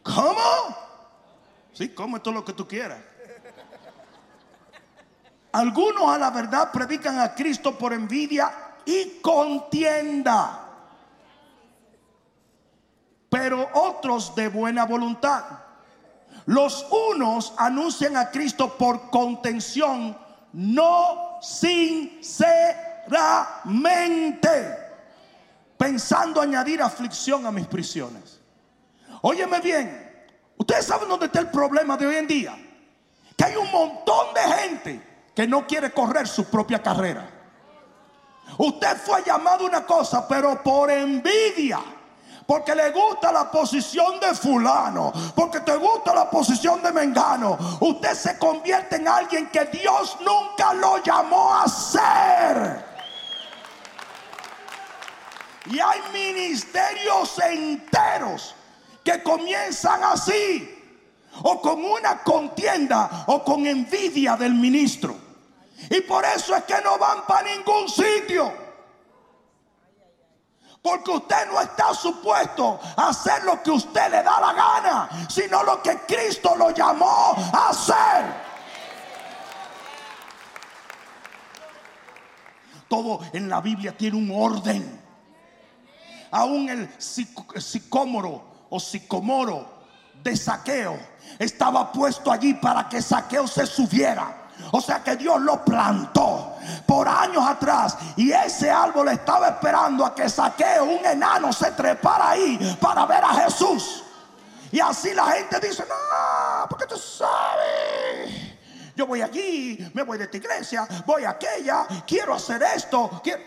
¿Cómo? 0.03 0.77
Sí, 1.73 1.89
como 1.89 2.21
todo 2.21 2.33
lo 2.33 2.45
que 2.45 2.53
tú 2.53 2.67
quieras. 2.67 3.10
Algunos 5.51 6.09
a 6.09 6.17
la 6.17 6.29
verdad 6.29 6.71
predican 6.71 7.19
a 7.19 7.35
Cristo 7.35 7.77
por 7.77 7.91
envidia 7.91 8.51
y 8.85 9.19
contienda. 9.21 10.67
Pero 13.29 13.69
otros 13.73 14.33
de 14.35 14.47
buena 14.47 14.85
voluntad. 14.85 15.43
Los 16.45 16.87
unos 17.13 17.53
anuncian 17.57 18.15
a 18.17 18.29
Cristo 18.29 18.77
por 18.77 19.09
contención, 19.09 20.17
no 20.53 21.37
sinceramente, 21.41 22.89
pensando 25.77 26.41
añadir 26.41 26.81
aflicción 26.81 27.45
a 27.45 27.51
mis 27.51 27.67
prisiones. 27.67 28.39
Óyeme 29.21 29.59
bien, 29.59 30.25
ustedes 30.57 30.85
saben 30.85 31.09
dónde 31.09 31.27
está 31.27 31.39
el 31.39 31.51
problema 31.51 31.97
de 31.97 32.07
hoy 32.07 32.15
en 32.15 32.27
día. 32.27 32.57
Que 33.37 33.43
hay 33.43 33.55
un 33.55 33.69
montón 33.71 34.33
de 34.33 34.41
gente 34.41 35.10
que 35.35 35.47
no 35.47 35.65
quiere 35.65 35.91
correr 35.91 36.27
su 36.27 36.45
propia 36.45 36.81
carrera. 36.81 37.29
Usted 38.57 38.97
fue 38.97 39.23
llamado 39.23 39.65
una 39.65 39.85
cosa, 39.85 40.27
pero 40.27 40.61
por 40.61 40.91
envidia 40.91 41.79
porque 42.51 42.75
le 42.75 42.91
gusta 42.91 43.31
la 43.31 43.49
posición 43.49 44.19
de 44.19 44.35
fulano, 44.35 45.13
porque 45.33 45.61
te 45.61 45.73
gusta 45.77 46.13
la 46.13 46.29
posición 46.29 46.83
de 46.83 46.91
Mengano, 46.91 47.57
usted 47.79 48.13
se 48.13 48.37
convierte 48.37 48.97
en 48.97 49.07
alguien 49.07 49.47
que 49.47 49.63
Dios 49.67 50.17
nunca 50.19 50.73
lo 50.73 50.97
llamó 51.01 51.55
a 51.55 51.65
ser. 51.69 52.85
Y 55.67 55.79
hay 55.79 56.01
ministerios 56.11 57.39
enteros 57.39 58.53
que 59.01 59.23
comienzan 59.23 60.03
así, 60.03 60.77
o 61.43 61.61
con 61.61 61.85
una 61.85 62.21
contienda, 62.21 63.23
o 63.27 63.45
con 63.45 63.65
envidia 63.65 64.35
del 64.35 64.55
ministro. 64.55 65.15
Y 65.89 66.01
por 66.01 66.23
eso 66.25 66.55
es 66.55 66.63
que 66.63 66.79
no 66.83 66.97
van 66.97 67.25
para 67.25 67.43
ningún 67.55 67.89
sitio. 67.89 68.51
Porque 70.81 71.11
usted 71.11 71.45
no 71.51 71.61
está 71.61 71.93
supuesto 71.93 72.79
a 72.97 73.09
hacer 73.09 73.43
lo 73.43 73.61
que 73.61 73.69
usted 73.71 74.09
le 74.09 74.23
da 74.23 74.39
la 74.41 74.53
gana, 74.53 75.09
sino 75.29 75.61
lo 75.63 75.81
que 75.81 75.95
Cristo 76.07 76.55
lo 76.55 76.71
llamó 76.71 77.35
a 77.53 77.69
hacer. 77.69 78.51
Todo 82.87 83.19
en 83.33 83.47
la 83.47 83.61
Biblia 83.61 83.95
tiene 83.95 84.17
un 84.17 84.31
orden. 84.33 84.99
aún 86.33 86.69
el 86.69 86.89
sic- 86.97 87.59
sicómoro 87.59 88.41
o 88.69 88.79
sicomoro 88.79 89.83
de 90.23 90.35
saqueo 90.37 90.97
estaba 91.37 91.91
puesto 91.91 92.31
allí 92.31 92.53
para 92.53 92.87
que 92.87 93.01
saqueo 93.01 93.47
se 93.47 93.65
subiera. 93.65 94.40
O 94.71 94.79
sea 94.81 95.03
que 95.03 95.15
Dios 95.15 95.41
lo 95.41 95.63
plantó 95.65 96.55
por 96.85 97.07
años 97.07 97.45
atrás 97.45 97.97
y 98.15 98.31
ese 98.31 98.71
árbol 98.71 99.09
estaba 99.09 99.49
esperando 99.49 100.05
a 100.05 100.15
que 100.15 100.29
saqueo, 100.29 100.85
un 100.85 101.05
enano, 101.05 101.51
se 101.51 101.71
trepara 101.71 102.31
ahí 102.31 102.77
para 102.79 103.05
ver 103.05 103.23
a 103.23 103.33
Jesús. 103.43 104.03
Y 104.71 104.79
así 104.79 105.13
la 105.13 105.25
gente 105.25 105.59
dice, 105.59 105.83
no, 105.87 106.69
porque 106.69 106.85
tú 106.85 106.97
sabes. 106.97 108.51
Yo 108.95 109.05
voy 109.05 109.21
allí, 109.21 109.91
me 109.93 110.03
voy 110.03 110.17
de 110.17 110.25
esta 110.25 110.37
iglesia, 110.37 110.87
voy 111.05 111.25
a 111.25 111.31
aquella, 111.31 111.85
quiero 112.07 112.33
hacer 112.33 112.63
esto. 112.63 113.21
quiero-". 113.23 113.43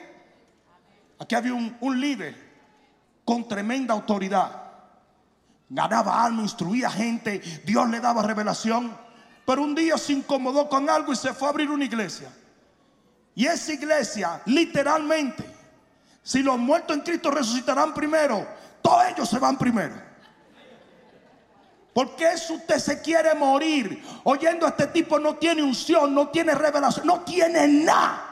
Aquí 1.18 1.34
había 1.34 1.54
un, 1.54 1.76
un 1.80 2.00
líder 2.00 2.36
con 3.24 3.48
tremenda 3.48 3.94
autoridad. 3.94 4.62
Ganaba 5.70 6.22
alma, 6.22 6.42
instruía 6.42 6.90
gente, 6.90 7.38
Dios 7.64 7.88
le 7.88 8.00
daba 8.00 8.22
revelación. 8.22 9.03
Pero 9.46 9.62
un 9.62 9.74
día 9.74 9.98
se 9.98 10.12
incomodó 10.12 10.68
con 10.68 10.88
algo 10.88 11.12
y 11.12 11.16
se 11.16 11.32
fue 11.34 11.48
a 11.48 11.50
abrir 11.50 11.70
una 11.70 11.84
iglesia. 11.84 12.32
Y 13.34 13.46
esa 13.46 13.72
iglesia, 13.72 14.40
literalmente, 14.46 15.44
si 16.22 16.42
los 16.42 16.58
muertos 16.58 16.96
en 16.96 17.02
Cristo 17.02 17.30
resucitarán 17.30 17.92
primero, 17.92 18.46
todos 18.80 19.04
ellos 19.06 19.28
se 19.28 19.38
van 19.38 19.58
primero. 19.58 19.94
Porque 21.92 22.32
eso 22.32 22.54
usted 22.54 22.78
se 22.78 23.00
quiere 23.00 23.34
morir 23.34 24.04
oyendo 24.24 24.66
a 24.66 24.70
este 24.70 24.88
tipo 24.88 25.18
no 25.18 25.36
tiene 25.36 25.62
unción, 25.62 26.12
no 26.12 26.28
tiene 26.28 26.54
revelación, 26.54 27.06
no 27.06 27.20
tiene 27.20 27.68
nada. 27.68 28.30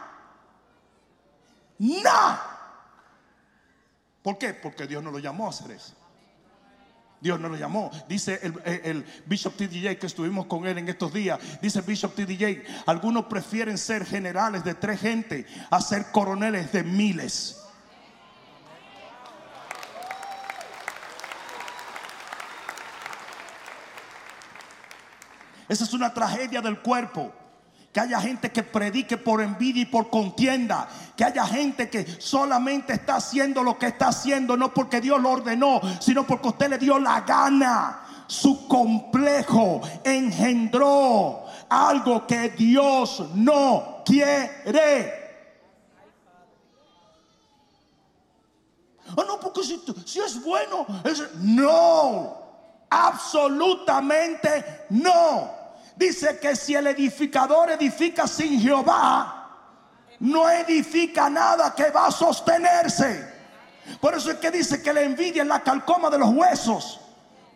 Nada. 1.79 2.53
¿Por 4.23 4.39
qué? 4.39 4.55
Porque 4.55 4.87
Dios 4.87 5.03
no 5.03 5.11
lo 5.11 5.19
llamó 5.19 5.47
a 5.47 5.51
hacer 5.51 5.71
eso. 5.73 5.95
Dios 7.23 7.39
no 7.39 7.49
lo 7.49 7.57
llamó. 7.57 7.91
Dice 8.09 8.41
el, 8.43 8.61
el- 8.85 9.07
Bishop 9.27 9.55
TDJ 9.57 9.97
que 9.99 10.07
estuvimos 10.07 10.47
con 10.47 10.67
él 10.67 10.77
en 10.79 10.89
estos 10.89 11.13
días. 11.15 11.39
Dice 11.63 11.81
Bishop 11.81 12.15
TDJ, 12.15 12.65
algunos 12.87 13.27
prefieren 13.27 13.79
ser 13.79 14.05
generales 14.05 14.65
de 14.65 14.75
tres 14.75 15.01
gente 15.01 15.47
a 15.71 15.81
ser 15.81 16.11
coroneles 16.11 16.73
de 16.73 16.83
miles. 16.83 17.59
Esa 25.69 25.85
es 25.85 25.93
una 25.95 26.13
tragedia 26.13 26.61
del 26.61 26.81
cuerpo. 26.81 27.33
Que 27.93 28.01
haya 28.01 28.21
gente 28.21 28.51
que 28.51 28.63
predique 28.63 29.19
por 29.19 29.43
envidia 29.43 29.83
y 29.83 29.87
por 29.87 30.09
contienda. 30.09 30.89
Que 31.15 31.25
haya 31.25 31.45
gente 31.47 31.91
que 31.91 32.07
solamente 32.21 32.95
está 32.95 33.17
haciendo 33.17 33.63
lo 33.63 33.79
que 33.79 33.87
está 33.87 34.09
haciendo, 34.09 34.57
no 34.57 34.73
porque 34.73 35.01
Dios 35.01 35.21
lo 35.21 35.31
ordenó, 35.31 35.81
sino 36.01 36.27
porque 36.27 36.49
usted 36.49 36.71
le 36.71 36.79
dio 36.79 36.99
la 36.99 37.21
gana. 37.21 38.01
Su 38.27 38.67
complejo 38.67 39.83
engendró 40.05 41.45
algo 41.69 42.27
que 42.27 42.49
Dios 42.51 43.25
no 43.35 44.03
quiere. 44.07 45.21
Ah, 49.15 49.25
no, 49.27 49.39
porque 49.39 49.63
si, 49.65 49.83
si 50.07 50.21
es 50.21 50.43
bueno, 50.43 50.87
es- 51.05 51.35
no, 51.41 52.35
absolutamente 52.89 54.87
no. 54.89 55.62
Dice 55.97 56.39
que 56.39 56.57
si 56.57 56.75
el 56.75 56.87
edificador 56.87 57.71
edifica 57.71 58.27
sin 58.27 58.61
Jehová, 58.61 59.43
no 60.21 60.49
edifica 60.49 61.29
nada 61.29 61.75
que 61.75 61.91
va 61.91 62.07
a 62.07 62.11
sostenerse. 62.11 63.31
Por 64.01 64.15
eso 64.15 64.31
es 64.31 64.39
que 64.39 64.51
dice 64.51 64.83
que 64.83 64.93
la 64.93 65.03
envidia 65.03 65.43
es 65.43 65.49
la 65.49 65.61
calcoma 65.61 66.09
de 66.11 66.19
los 66.19 66.31
huesos. 66.31 67.01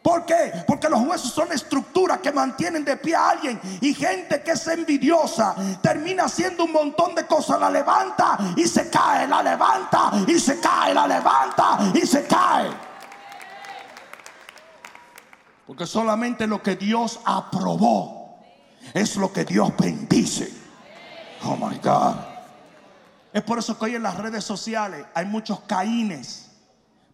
¿Por 0.03 0.24
qué? 0.24 0.64
Porque 0.66 0.89
los 0.89 1.01
huesos 1.01 1.32
son 1.32 1.51
estructuras 1.51 2.18
que 2.18 2.30
mantienen 2.30 2.84
de 2.84 2.97
pie 2.97 3.16
a 3.16 3.30
alguien. 3.30 3.61
Y 3.80 3.93
gente 3.93 4.43
que 4.43 4.53
es 4.53 4.66
envidiosa 4.68 5.55
termina 5.82 6.24
haciendo 6.24 6.64
un 6.64 6.72
montón 6.72 7.14
de 7.14 7.26
cosas. 7.26 7.59
La 7.59 7.70
levanta 7.70 8.39
y 8.57 8.68
se 8.68 8.89
cae, 8.89 9.26
la 9.26 9.43
levanta 9.43 10.12
y 10.26 10.39
se 10.39 10.61
cae, 10.61 10.95
la 10.95 11.09
levanta 11.09 11.78
y 11.93 12.07
se 12.07 12.24
cae. 12.24 12.70
Porque 15.66 15.87
solamente 15.87 16.47
lo 16.47 16.62
que 16.62 16.76
Dios 16.76 17.18
aprobó 17.24 18.15
es 18.95 19.16
lo 19.16 19.32
que 19.32 19.45
Dios 19.45 19.72
bendice. 19.78 20.53
Oh 21.45 21.57
my 21.57 21.78
God. 21.78 22.16
Es 23.32 23.43
por 23.43 23.59
eso 23.59 23.78
que 23.78 23.84
hoy 23.84 23.95
en 23.95 24.03
las 24.03 24.16
redes 24.16 24.45
sociales 24.45 25.05
hay 25.14 25.26
muchos 25.26 25.61
caínes 25.61 26.51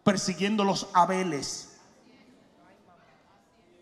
persiguiendo 0.04 0.64
los 0.64 0.88
abeles. 0.94 1.68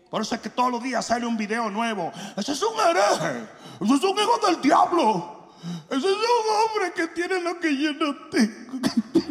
Por 0.09 0.21
eso 0.21 0.35
es 0.35 0.41
que 0.41 0.49
todos 0.49 0.71
los 0.71 0.83
días 0.83 1.05
sale 1.05 1.25
un 1.25 1.37
video 1.37 1.69
nuevo. 1.69 2.11
Ese 2.35 2.51
es 2.51 2.61
un 2.63 2.79
hereje. 2.79 3.47
Ese 3.79 3.93
es 3.93 4.03
un 4.03 4.19
hijo 4.19 4.39
del 4.45 4.61
diablo. 4.61 5.53
Ese 5.89 5.99
es 5.99 6.03
un 6.05 6.65
hombre 6.65 6.93
que 6.95 7.07
tiene 7.09 7.39
lo 7.39 7.59
que 7.59 7.77
yo 7.77 7.93
no 7.93 8.15
tengo. 8.29 8.79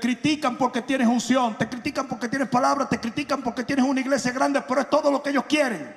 Critican 0.00 0.56
porque 0.56 0.82
tienes 0.82 1.06
unción, 1.06 1.56
te 1.56 1.68
critican 1.68 2.06
porque 2.06 2.28
tienes 2.28 2.48
palabras, 2.48 2.88
te 2.88 2.98
critican 2.98 3.42
porque 3.42 3.64
tienes 3.64 3.84
una 3.84 4.00
iglesia 4.00 4.32
grande, 4.32 4.62
pero 4.62 4.80
es 4.80 4.90
todo 4.90 5.10
lo 5.10 5.22
que 5.22 5.30
ellos 5.30 5.44
quieren. 5.48 5.96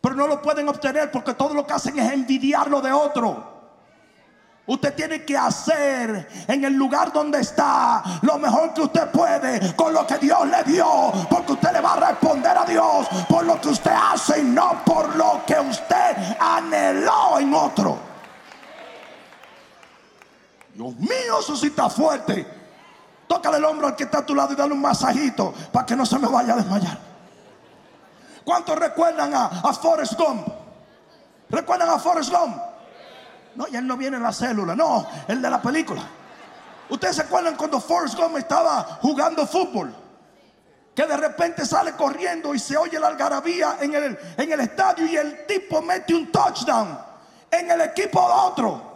Pero 0.00 0.14
no 0.14 0.26
lo 0.26 0.40
pueden 0.40 0.68
obtener 0.68 1.10
porque 1.10 1.34
todo 1.34 1.54
lo 1.54 1.66
que 1.66 1.72
hacen 1.72 1.98
es 1.98 2.12
envidiar 2.12 2.68
lo 2.70 2.80
de 2.80 2.92
otro. 2.92 3.58
Usted 4.68 4.94
tiene 4.94 5.24
que 5.24 5.34
hacer 5.36 6.28
en 6.46 6.64
el 6.64 6.74
lugar 6.74 7.10
donde 7.10 7.40
está 7.40 8.02
lo 8.20 8.38
mejor 8.38 8.74
que 8.74 8.82
usted 8.82 9.10
puede 9.10 9.74
con 9.74 9.94
lo 9.94 10.06
que 10.06 10.18
Dios 10.18 10.46
le 10.46 10.62
dio. 10.64 11.10
Porque 11.30 11.52
usted 11.52 11.72
le 11.72 11.80
va 11.80 11.94
a 11.94 12.10
responder 12.10 12.56
a 12.56 12.66
Dios 12.66 13.08
por 13.30 13.46
lo 13.46 13.58
que 13.58 13.68
usted 13.68 13.90
hace 13.90 14.40
y 14.40 14.44
no 14.44 14.84
por 14.84 15.16
lo 15.16 15.42
que 15.46 15.58
usted 15.58 16.36
anheló 16.38 17.38
en 17.38 17.54
otro. 17.54 17.98
Dios 20.74 20.94
mío, 20.96 21.40
eso 21.40 21.56
sí 21.56 21.68
está 21.68 21.88
fuerte. 21.88 22.57
Tócale 23.28 23.58
el 23.58 23.64
hombro 23.64 23.86
al 23.86 23.94
que 23.94 24.04
está 24.04 24.18
a 24.18 24.26
tu 24.26 24.34
lado 24.34 24.54
y 24.54 24.56
dale 24.56 24.72
un 24.72 24.80
masajito 24.80 25.52
para 25.70 25.84
que 25.84 25.94
no 25.94 26.06
se 26.06 26.18
me 26.18 26.26
vaya 26.26 26.54
a 26.54 26.56
desmayar. 26.56 26.98
¿Cuántos 28.42 28.78
recuerdan 28.78 29.34
a, 29.34 29.46
a 29.46 29.72
Forrest 29.74 30.14
Gump? 30.14 30.48
¿Recuerdan 31.50 31.90
a 31.90 31.98
Forrest 31.98 32.30
Gump? 32.30 32.56
No, 33.54 33.66
ya 33.68 33.80
él 33.80 33.86
no 33.86 33.96
viene 33.96 34.16
en 34.16 34.22
la 34.22 34.32
célula, 34.32 34.74
no, 34.74 35.06
el 35.28 35.42
de 35.42 35.50
la 35.50 35.60
película. 35.60 36.02
¿Ustedes 36.88 37.16
se 37.16 37.22
acuerdan 37.22 37.54
cuando 37.56 37.80
Forrest 37.80 38.16
Gump 38.16 38.38
estaba 38.38 38.98
jugando 39.02 39.46
fútbol? 39.46 39.94
Que 40.94 41.04
de 41.06 41.16
repente 41.16 41.66
sale 41.66 41.92
corriendo 41.92 42.54
y 42.54 42.58
se 42.58 42.78
oye 42.78 42.98
la 42.98 43.08
algarabía 43.08 43.76
en 43.80 43.94
el, 43.94 44.18
en 44.38 44.52
el 44.52 44.60
estadio 44.60 45.06
y 45.06 45.16
el 45.16 45.46
tipo 45.46 45.82
mete 45.82 46.14
un 46.14 46.32
touchdown 46.32 46.98
en 47.50 47.70
el 47.70 47.80
equipo 47.82 48.20
de 48.20 48.34
otro 48.34 48.87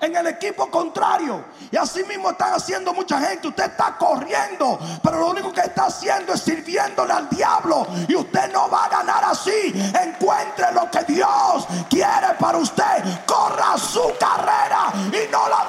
en 0.00 0.16
el 0.16 0.26
equipo 0.28 0.70
contrario. 0.70 1.44
Y 1.70 1.76
así 1.76 2.04
mismo 2.04 2.30
están 2.30 2.54
haciendo 2.54 2.92
mucha 2.92 3.20
gente. 3.20 3.48
Usted 3.48 3.64
está 3.64 3.96
corriendo, 3.96 4.78
pero 5.02 5.18
lo 5.18 5.30
único 5.30 5.52
que 5.52 5.60
está 5.62 5.86
haciendo 5.86 6.32
es 6.32 6.40
sirviéndole 6.40 7.12
al 7.12 7.28
diablo. 7.28 7.86
Y 8.08 8.14
usted 8.14 8.52
no 8.52 8.70
va 8.70 8.84
a 8.84 8.88
ganar 8.88 9.24
así. 9.24 9.72
Encuentre 10.00 10.72
lo 10.72 10.90
que 10.90 11.04
Dios 11.12 11.66
quiere 11.88 12.34
para 12.38 12.58
usted. 12.58 13.24
Corra 13.26 13.76
su 13.78 14.12
carrera 14.18 14.92
y 14.94 15.30
no 15.30 15.48
la... 15.48 15.66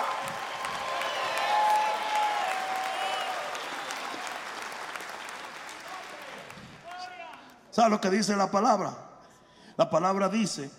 ¿Sabe 7.72 7.92
lo 7.92 8.02
que 8.02 8.10
dice 8.10 8.36
la 8.36 8.52
palabra? 8.52 8.94
La 9.78 9.90
palabra 9.90 10.28
dice 10.28 10.70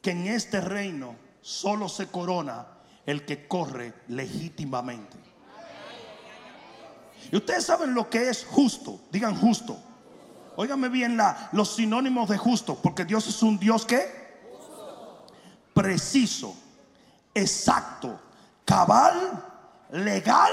que 0.00 0.12
en 0.12 0.28
este 0.28 0.60
reino 0.60 1.16
solo 1.42 1.88
se 1.88 2.08
corona 2.08 2.66
el 3.06 3.24
que 3.24 3.46
corre 3.48 3.94
legítimamente. 4.08 5.16
Y 7.32 7.36
ustedes 7.36 7.64
saben 7.64 7.94
lo 7.94 8.08
que 8.08 8.28
es 8.28 8.44
justo. 8.44 9.00
Digan 9.10 9.36
justo. 9.36 9.78
Óigame 10.56 10.88
bien 10.88 11.16
la, 11.16 11.48
los 11.52 11.76
sinónimos 11.76 12.28
de 12.28 12.36
justo, 12.36 12.76
porque 12.82 13.04
Dios 13.04 13.26
es 13.26 13.42
un 13.42 13.58
Dios 13.58 13.86
que 13.86 14.20
preciso, 15.72 16.54
exacto, 17.32 18.20
cabal, 18.64 19.42
legal 19.92 20.52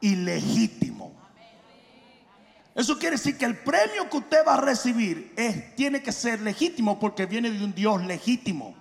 y 0.00 0.16
legítimo. 0.16 1.12
Eso 2.74 2.98
quiere 2.98 3.16
decir 3.16 3.38
que 3.38 3.44
el 3.44 3.58
premio 3.58 4.08
que 4.10 4.16
usted 4.16 4.46
va 4.46 4.54
a 4.54 4.60
recibir 4.60 5.32
es, 5.36 5.74
tiene 5.76 6.02
que 6.02 6.12
ser 6.12 6.40
legítimo 6.40 6.98
porque 6.98 7.26
viene 7.26 7.50
de 7.50 7.64
un 7.64 7.74
Dios 7.74 8.04
legítimo. 8.04 8.74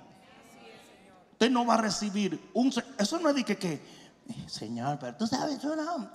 Usted 1.39 1.51
no 1.51 1.65
va 1.65 1.75
a 1.75 1.77
recibir 1.77 2.51
un... 2.53 2.69
Eso 2.97 3.17
no 3.17 3.29
es 3.29 3.35
de 3.35 3.45
que, 3.45 3.57
que 3.57 3.81
Señor, 4.45 4.99
pero 4.99 5.15
tú 5.15 5.25
sabes, 5.25 5.57
tú 5.57 5.73
no... 5.73 6.11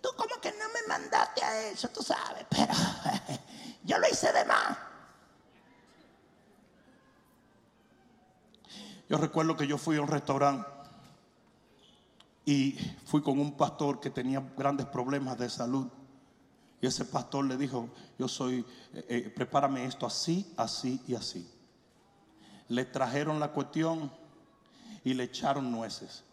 Tú 0.00 0.08
como 0.16 0.40
que 0.40 0.52
no 0.52 0.68
me 0.72 0.88
mandaste 0.88 1.44
a 1.44 1.68
eso, 1.68 1.88
tú 1.88 2.02
sabes, 2.02 2.46
pero 2.48 2.72
yo 3.84 3.98
lo 3.98 4.08
hice 4.08 4.32
de 4.32 4.42
más. 4.46 4.78
Yo 9.06 9.18
recuerdo 9.18 9.54
que 9.54 9.66
yo 9.66 9.76
fui 9.76 9.98
a 9.98 10.00
un 10.00 10.08
restaurante 10.08 10.66
Y 12.46 12.78
fui 13.04 13.20
con 13.20 13.38
un 13.38 13.58
pastor 13.58 14.00
que 14.00 14.08
tenía 14.08 14.40
grandes 14.56 14.86
problemas 14.86 15.36
de 15.36 15.50
salud. 15.50 15.88
Y 16.80 16.86
ese 16.86 17.04
pastor 17.04 17.44
le 17.44 17.58
dijo, 17.58 17.90
yo 18.18 18.28
soy, 18.28 18.64
eh, 18.94 19.04
eh, 19.10 19.32
prepárame 19.36 19.84
esto 19.84 20.06
así, 20.06 20.54
así 20.56 21.02
y 21.06 21.14
así. 21.16 21.46
Le 22.68 22.86
trajeron 22.86 23.38
la 23.38 23.52
cuestión 23.52 24.23
y 25.04 25.12
le 25.12 25.24
echaron 25.24 25.70
nueces. 25.70 26.24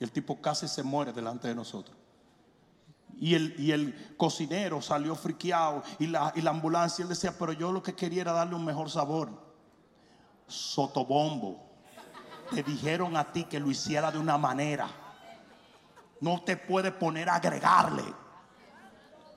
El 0.00 0.10
tipo 0.10 0.40
casi 0.40 0.66
se 0.66 0.82
muere 0.82 1.12
delante 1.12 1.46
de 1.46 1.54
nosotros. 1.54 1.96
Y 3.20 3.34
el, 3.34 3.54
y 3.58 3.70
el 3.70 4.14
cocinero 4.16 4.80
salió 4.80 5.14
friqueado 5.14 5.84
y 5.98 6.06
la, 6.06 6.32
y 6.34 6.40
la 6.40 6.50
ambulancia, 6.50 7.02
él 7.02 7.10
decía, 7.10 7.36
pero 7.38 7.52
yo 7.52 7.70
lo 7.70 7.82
que 7.82 7.94
quería 7.94 8.22
era 8.22 8.32
darle 8.32 8.54
un 8.54 8.64
mejor 8.64 8.90
sabor. 8.90 9.30
Sotobombo. 10.48 11.70
Te 12.50 12.62
dijeron 12.62 13.16
a 13.16 13.30
ti 13.30 13.44
que 13.44 13.60
lo 13.60 13.70
hiciera 13.70 14.10
de 14.10 14.18
una 14.18 14.38
manera. 14.38 14.88
No 16.20 16.42
te 16.42 16.56
puede 16.56 16.90
poner 16.90 17.28
a 17.28 17.36
agregarle. 17.36 18.02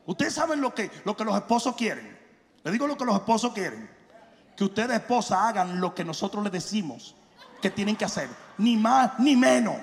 Ustedes 0.05 0.33
saben 0.33 0.61
lo 0.61 0.73
que, 0.73 0.89
lo 1.03 1.15
que 1.15 1.25
los 1.25 1.35
esposos 1.35 1.75
quieren. 1.75 2.17
Le 2.63 2.71
digo 2.71 2.87
lo 2.87 2.97
que 2.97 3.05
los 3.05 3.15
esposos 3.15 3.53
quieren. 3.53 3.89
Que 4.55 4.63
ustedes 4.63 4.97
esposas 4.97 5.39
hagan 5.39 5.79
lo 5.81 5.93
que 5.93 6.05
nosotros 6.05 6.43
les 6.43 6.53
decimos 6.53 7.15
que 7.61 7.69
tienen 7.69 7.95
que 7.95 8.05
hacer. 8.05 8.29
Ni 8.57 8.77
más 8.77 9.19
ni 9.19 9.35
menos. 9.35 9.75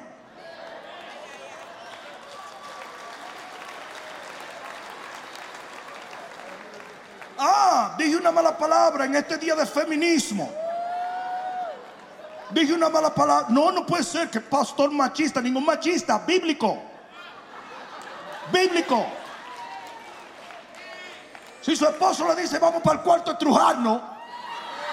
Ah, 7.39 7.95
dije 7.99 8.17
una 8.17 8.31
mala 8.31 8.57
palabra 8.57 9.05
en 9.05 9.17
este 9.17 9.37
día 9.37 9.57
de 9.57 9.67
feminismo. 9.67 10.49
Dije 12.51 12.73
una 12.73 12.89
mala 12.89 13.13
palabra. 13.13 13.47
No, 13.49 13.73
no 13.73 13.85
puede 13.85 14.05
ser 14.05 14.31
que 14.31 14.41
pastor 14.41 14.91
machista, 14.93 15.41
ningún 15.41 15.65
machista, 15.65 16.19
bíblico. 16.19 16.79
Bíblico. 18.53 19.07
Si 21.63 21.75
su 21.75 21.87
esposo 21.87 22.29
le 22.29 22.43
dice, 22.43 22.59
vamos 22.59 22.83
para 22.83 22.99
el 22.99 23.05
cuarto 23.05 23.31
a 23.31 23.35
estrujarnos, 23.35 24.03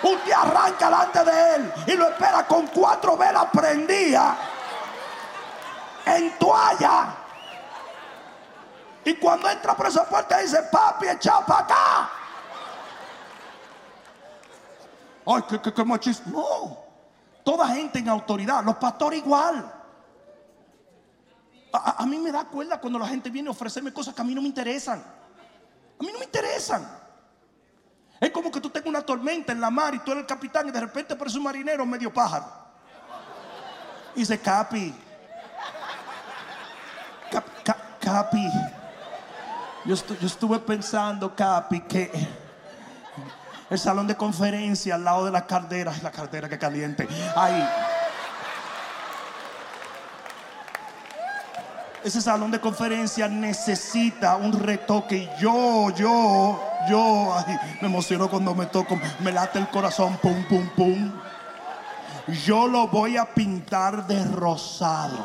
usted 0.04 0.32
arranca 0.32 0.86
delante 0.86 1.24
de 1.24 1.56
él 1.56 1.74
y 1.88 1.92
lo 1.96 2.08
espera 2.10 2.46
con 2.48 2.68
cuatro 2.68 3.18
velas 3.18 3.46
prendidas 3.52 4.36
en 6.06 6.38
toalla. 6.38 7.16
Y 9.06 9.16
cuando 9.16 9.50
entra 9.50 9.76
por 9.76 9.88
esa 9.88 10.06
puerta 10.08 10.38
dice, 10.40 10.62
papi, 10.72 11.08
echa 11.08 11.46
para 11.46 11.60
acá. 11.62 12.10
Ay, 15.26 15.44
qué, 15.48 15.62
qué, 15.62 15.74
qué 15.74 15.84
machista. 15.86 16.30
No. 16.30 16.78
Toda 17.44 17.68
gente 17.70 18.00
en 18.00 18.10
autoridad, 18.10 18.64
los 18.64 18.76
pastores 18.76 19.20
igual. 19.20 19.74
A- 21.72 21.96
a 22.04 22.06
mí 22.06 22.18
me 22.18 22.32
da 22.32 22.46
cuerda 22.46 22.80
cuando 22.80 23.00
la 23.00 23.08
gente 23.08 23.30
viene 23.30 23.48
a 23.50 23.52
ofrecerme 23.52 23.94
cosas 23.94 24.14
que 24.14 24.22
a 24.22 24.24
mí 24.26 24.34
no 24.36 24.42
me 24.42 24.48
interesan. 24.48 25.00
A 26.00 26.04
mí 26.04 26.10
no 26.12 26.20
me 26.20 26.26
interesan. 26.26 26.88
Es 28.20 28.32
como 28.32 28.52
que 28.52 28.60
tú 28.60 28.70
tengas 28.70 28.90
una 28.90 29.02
tormenta 29.02 29.52
en 29.54 29.62
la 29.62 29.70
mar 29.70 29.96
y 29.96 30.00
tú 30.00 30.12
eres 30.12 30.22
el 30.24 30.28
capitán 30.28 30.68
y 30.68 30.72
de 30.72 30.80
repente 30.82 31.14
aparece 31.14 31.38
un 31.38 31.44
marinero 31.46 31.86
medio 31.86 32.14
pájaro. 32.14 32.46
Y 34.16 34.20
dice, 34.20 34.40
Capi. 34.40 34.94
Cap- 37.32 37.64
ca- 37.64 37.78
capi. 38.02 38.50
Yo, 39.86 39.96
yo 39.96 40.28
estuve 40.28 40.60
pensando, 40.60 41.34
Capi, 41.34 41.82
que 41.82 42.12
el 43.70 43.80
salón 43.80 44.08
de 44.08 44.16
conferencia 44.18 44.96
al 44.96 45.04
lado 45.06 45.26
de 45.26 45.32
la 45.32 45.46
caldera, 45.46 45.94
la 46.02 46.12
caldera 46.12 46.50
que 46.50 46.58
caliente. 46.60 47.08
Ahí. 47.36 47.70
Ese 52.04 52.22
salón 52.22 52.50
de 52.52 52.60
conferencia 52.60 53.28
necesita 53.28 54.36
un 54.38 54.54
retoque. 54.60 55.18
Y 55.18 55.42
yo, 55.42 55.90
yo, 55.92 56.69
yo, 56.88 57.36
me 57.82 57.88
emociono 57.88 58.30
cuando 58.30 58.56
me 58.56 58.68
toco, 58.68 59.00
me 59.20 59.32
late 59.32 59.60
el 59.60 59.70
corazón, 59.70 60.18
pum, 60.18 60.46
pum, 60.48 60.70
pum. 60.76 61.12
Yo 62.46 62.68
lo 62.68 62.88
voy 62.88 63.18
a 63.18 63.26
pintar 63.26 64.06
de 64.06 64.24
rosado. 64.26 65.18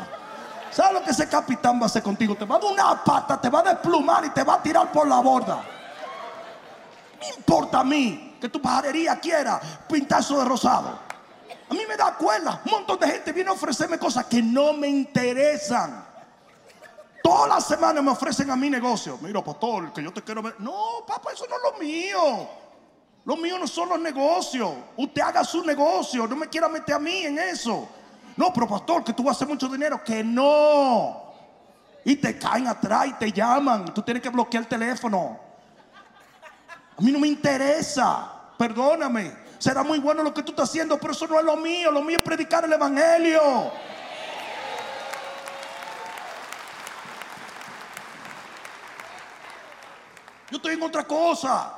¿Sabes 0.70 0.94
lo 0.94 1.02
que 1.04 1.10
ese 1.10 1.28
capitán 1.28 1.78
va 1.78 1.84
a 1.84 1.86
hacer 1.86 2.02
contigo? 2.02 2.34
Te 2.34 2.44
va 2.44 2.56
a 2.56 2.58
dar 2.58 2.72
una 2.72 3.04
pata, 3.04 3.40
te 3.40 3.48
va 3.48 3.60
a 3.60 3.62
desplumar 3.62 4.24
y 4.24 4.30
te 4.30 4.42
va 4.42 4.54
a 4.54 4.62
tirar 4.62 4.90
por 4.90 5.06
la 5.06 5.20
borda. 5.20 5.62
Me 7.20 7.28
importa 7.36 7.80
a 7.80 7.84
mí 7.84 8.36
que 8.40 8.48
tu 8.48 8.60
pajarería 8.60 9.16
quiera 9.20 9.60
pintar 9.88 10.20
eso 10.20 10.38
de 10.38 10.44
rosado. 10.44 10.98
A 11.70 11.74
mí 11.74 11.80
me 11.88 11.96
da 11.96 12.14
cuerda. 12.14 12.60
Un 12.64 12.72
montón 12.72 12.98
de 12.98 13.06
gente 13.06 13.32
viene 13.32 13.50
a 13.50 13.52
ofrecerme 13.52 13.98
cosas 13.98 14.26
que 14.26 14.42
no 14.42 14.72
me 14.72 14.88
interesan. 14.88 16.04
Todas 17.24 17.48
las 17.48 17.66
semanas 17.66 18.04
me 18.04 18.10
ofrecen 18.10 18.50
a 18.50 18.54
mi 18.54 18.68
negocio. 18.68 19.18
Mira, 19.22 19.42
pastor, 19.42 19.94
que 19.94 20.02
yo 20.02 20.12
te 20.12 20.20
quiero 20.20 20.42
ver. 20.42 20.56
No, 20.58 21.06
papá, 21.06 21.32
eso 21.32 21.46
no 21.48 21.56
es 21.56 21.62
lo 21.72 21.78
mío. 21.82 22.48
Lo 23.24 23.36
mío 23.38 23.58
no 23.58 23.66
son 23.66 23.88
los 23.88 23.98
negocios. 23.98 24.70
Usted 24.94 25.22
haga 25.22 25.42
su 25.42 25.64
negocio. 25.64 26.26
No 26.26 26.36
me 26.36 26.50
quiera 26.50 26.68
meter 26.68 26.96
a 26.96 26.98
mí 26.98 27.24
en 27.24 27.38
eso. 27.38 27.88
No, 28.36 28.52
pero 28.52 28.68
pastor, 28.68 29.02
que 29.02 29.14
tú 29.14 29.22
vas 29.22 29.36
a 29.36 29.36
hacer 29.36 29.48
mucho 29.48 29.70
dinero. 29.70 30.04
Que 30.04 30.22
no. 30.22 31.32
Y 32.04 32.16
te 32.16 32.38
caen 32.38 32.66
atrás 32.66 33.06
y 33.06 33.12
te 33.14 33.32
llaman. 33.32 33.86
Tú 33.94 34.02
tienes 34.02 34.22
que 34.22 34.28
bloquear 34.28 34.64
el 34.64 34.68
teléfono. 34.68 35.40
A 36.98 37.00
mí 37.00 37.10
no 37.10 37.20
me 37.20 37.28
interesa. 37.28 38.32
Perdóname. 38.58 39.34
Será 39.58 39.82
muy 39.82 39.98
bueno 39.98 40.22
lo 40.22 40.34
que 40.34 40.42
tú 40.42 40.52
estás 40.52 40.68
haciendo, 40.68 41.00
pero 41.00 41.14
eso 41.14 41.26
no 41.26 41.38
es 41.38 41.44
lo 41.46 41.56
mío. 41.56 41.90
Lo 41.90 42.02
mío 42.02 42.18
es 42.18 42.22
predicar 42.22 42.66
el 42.66 42.72
evangelio. 42.74 43.40
Yo 50.54 50.58
estoy 50.58 50.74
en 50.74 50.82
otra 50.84 51.02
cosa. 51.02 51.72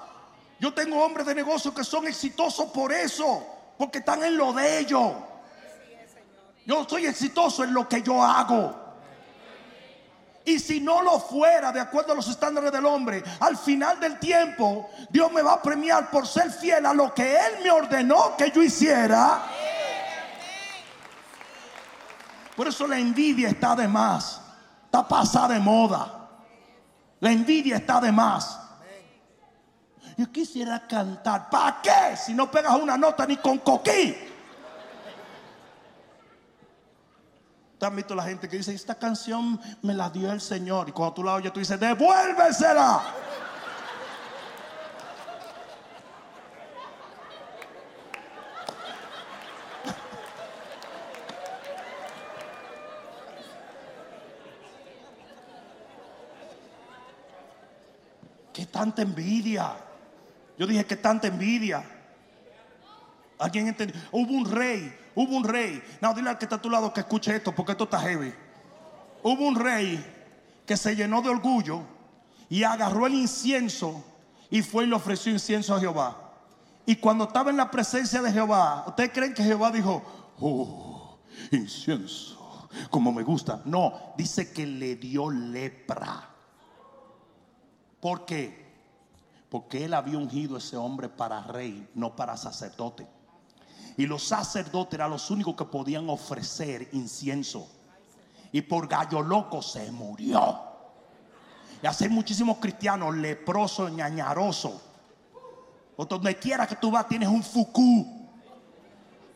Yo 0.60 0.74
tengo 0.74 1.02
hombres 1.02 1.26
de 1.26 1.34
negocio 1.34 1.72
que 1.72 1.82
son 1.82 2.06
exitosos 2.06 2.66
por 2.72 2.92
eso, 2.92 3.42
porque 3.78 4.00
están 4.00 4.22
en 4.22 4.36
lo 4.36 4.52
de 4.52 4.80
ellos. 4.80 5.12
Yo 6.66 6.86
soy 6.86 7.06
exitoso 7.06 7.64
en 7.64 7.72
lo 7.72 7.88
que 7.88 8.02
yo 8.02 8.22
hago. 8.22 8.76
Y 10.44 10.58
si 10.58 10.80
no 10.80 11.00
lo 11.00 11.18
fuera, 11.18 11.72
de 11.72 11.80
acuerdo 11.80 12.12
a 12.12 12.16
los 12.16 12.28
estándares 12.28 12.70
del 12.70 12.84
hombre, 12.84 13.24
al 13.40 13.56
final 13.56 13.98
del 13.98 14.18
tiempo, 14.18 14.90
Dios 15.08 15.32
me 15.32 15.40
va 15.40 15.54
a 15.54 15.62
premiar 15.62 16.10
por 16.10 16.26
ser 16.26 16.50
fiel 16.50 16.84
a 16.84 16.92
lo 16.92 17.14
que 17.14 17.34
Él 17.34 17.62
me 17.62 17.70
ordenó 17.70 18.36
que 18.36 18.50
yo 18.50 18.62
hiciera. 18.62 19.40
Por 22.54 22.68
eso 22.68 22.86
la 22.86 22.98
envidia 22.98 23.48
está 23.48 23.74
de 23.74 23.88
más. 23.88 24.38
Está 24.84 25.08
pasada 25.08 25.54
de 25.54 25.60
moda. 25.60 26.28
La 27.20 27.32
envidia 27.32 27.76
está 27.76 28.02
de 28.02 28.12
más. 28.12 28.65
Yo 30.16 30.32
quisiera 30.32 30.86
cantar. 30.86 31.50
¿Para 31.50 31.82
qué? 31.82 32.16
Si 32.16 32.32
no 32.32 32.50
pegas 32.50 32.74
una 32.74 32.96
nota 32.96 33.26
ni 33.26 33.36
con 33.36 33.58
coquí. 33.58 34.16
¿Te 37.78 37.90
visto 37.90 38.14
la 38.14 38.22
gente 38.22 38.48
que 38.48 38.56
dice, 38.56 38.74
esta 38.74 38.94
canción 38.94 39.60
me 39.82 39.92
la 39.92 40.08
dio 40.08 40.32
el 40.32 40.40
Señor? 40.40 40.88
Y 40.88 40.92
cuando 40.92 41.12
tú 41.14 41.22
la 41.22 41.34
oyes, 41.34 41.52
tú 41.52 41.60
dices, 41.60 41.78
devuélvesela. 41.78 43.02
¿Qué 58.54 58.64
tanta 58.64 59.02
envidia? 59.02 59.85
Yo 60.58 60.66
dije, 60.66 60.84
¿qué 60.84 60.96
tanta 60.96 61.26
envidia? 61.26 61.84
¿Alguien 63.38 63.68
entendió? 63.68 64.00
Hubo 64.12 64.32
un 64.32 64.50
rey, 64.50 64.96
hubo 65.14 65.36
un 65.36 65.44
rey. 65.44 65.82
No, 66.00 66.14
dile 66.14 66.30
al 66.30 66.38
que 66.38 66.46
está 66.46 66.56
a 66.56 66.62
tu 66.62 66.70
lado 66.70 66.92
que 66.92 67.00
escuche 67.00 67.36
esto, 67.36 67.54
porque 67.54 67.72
esto 67.72 67.84
está 67.84 68.00
heavy. 68.00 68.32
Hubo 69.22 69.46
un 69.46 69.56
rey 69.56 70.04
que 70.64 70.76
se 70.76 70.96
llenó 70.96 71.20
de 71.20 71.28
orgullo 71.28 71.82
y 72.48 72.62
agarró 72.62 73.06
el 73.06 73.14
incienso 73.14 74.04
y 74.50 74.62
fue 74.62 74.84
y 74.84 74.86
le 74.86 74.94
ofreció 74.94 75.32
incienso 75.32 75.74
a 75.74 75.80
Jehová. 75.80 76.16
Y 76.86 76.96
cuando 76.96 77.24
estaba 77.24 77.50
en 77.50 77.56
la 77.56 77.70
presencia 77.70 78.22
de 78.22 78.32
Jehová, 78.32 78.84
¿ustedes 78.86 79.10
creen 79.12 79.34
que 79.34 79.42
Jehová 79.42 79.70
dijo, 79.70 80.02
oh, 80.40 81.18
incienso, 81.50 82.68
como 82.90 83.12
me 83.12 83.22
gusta? 83.22 83.60
No, 83.64 84.14
dice 84.16 84.52
que 84.52 84.64
le 84.64 84.96
dio 84.96 85.30
lepra. 85.30 86.30
¿Por 88.00 88.24
qué? 88.24 88.65
Porque 89.48 89.84
él 89.84 89.94
había 89.94 90.18
ungido 90.18 90.56
a 90.56 90.58
ese 90.58 90.76
hombre 90.76 91.08
para 91.08 91.42
rey, 91.42 91.88
no 91.94 92.16
para 92.16 92.36
sacerdote. 92.36 93.06
Y 93.96 94.06
los 94.06 94.26
sacerdotes 94.26 94.94
eran 94.94 95.10
los 95.10 95.30
únicos 95.30 95.54
que 95.54 95.64
podían 95.64 96.08
ofrecer 96.10 96.88
incienso. 96.92 97.68
Y 98.52 98.62
por 98.62 98.88
gallo 98.88 99.22
loco 99.22 99.62
se 99.62 99.90
murió. 99.90 100.60
Y 101.82 101.86
así 101.86 102.08
muchísimos 102.08 102.58
cristianos 102.58 103.14
leprosos, 103.16 103.90
ñañarosos. 103.92 104.74
O 105.96 106.04
donde 106.04 106.36
quiera 106.36 106.66
que 106.66 106.76
tú 106.76 106.90
vas 106.90 107.08
tienes 107.08 107.28
un 107.28 107.42
fucú. 107.42 108.28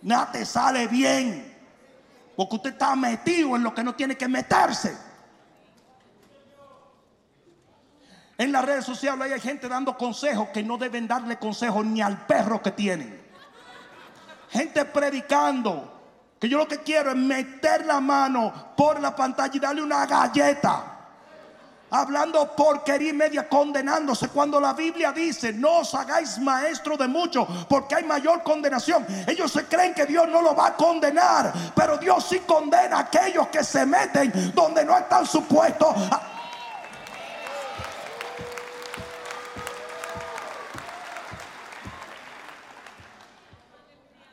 Nada 0.02 0.32
te 0.32 0.44
sale 0.44 0.86
bien. 0.88 1.58
Porque 2.36 2.56
usted 2.56 2.70
está 2.70 2.94
metido 2.96 3.56
en 3.56 3.62
lo 3.62 3.74
que 3.74 3.82
no 3.82 3.94
tiene 3.94 4.16
que 4.16 4.28
meterse. 4.28 5.09
En 8.40 8.52
las 8.52 8.64
redes 8.64 8.86
sociales 8.86 9.30
hay 9.30 9.38
gente 9.38 9.68
dando 9.68 9.98
consejos 9.98 10.48
que 10.48 10.62
no 10.62 10.78
deben 10.78 11.06
darle 11.06 11.38
consejos 11.38 11.84
ni 11.84 12.00
al 12.00 12.24
perro 12.24 12.62
que 12.62 12.70
tienen. 12.70 13.22
Gente 14.48 14.82
predicando 14.86 16.00
que 16.40 16.48
yo 16.48 16.56
lo 16.56 16.66
que 16.66 16.78
quiero 16.78 17.10
es 17.10 17.16
meter 17.18 17.84
la 17.84 18.00
mano 18.00 18.72
por 18.74 18.98
la 18.98 19.14
pantalla 19.14 19.54
y 19.54 19.58
darle 19.58 19.82
una 19.82 20.06
galleta 20.06 21.00
hablando 21.90 22.54
porquería 22.56 23.10
y 23.10 23.12
media, 23.12 23.46
condenándose. 23.46 24.28
Cuando 24.28 24.58
la 24.58 24.72
Biblia 24.72 25.12
dice, 25.12 25.52
no 25.52 25.80
os 25.80 25.94
hagáis 25.94 26.38
maestro 26.38 26.96
de 26.96 27.08
mucho, 27.08 27.46
porque 27.68 27.96
hay 27.96 28.04
mayor 28.04 28.42
condenación. 28.42 29.06
Ellos 29.26 29.52
se 29.52 29.66
creen 29.66 29.92
que 29.92 30.06
Dios 30.06 30.26
no 30.28 30.40
lo 30.40 30.56
va 30.56 30.68
a 30.68 30.76
condenar, 30.76 31.52
pero 31.74 31.98
Dios 31.98 32.24
sí 32.26 32.40
condena 32.46 32.96
a 32.96 33.00
aquellos 33.00 33.48
que 33.48 33.62
se 33.62 33.84
meten 33.84 34.52
donde 34.54 34.82
no 34.82 34.96
están 34.96 35.26
supuestos. 35.26 35.94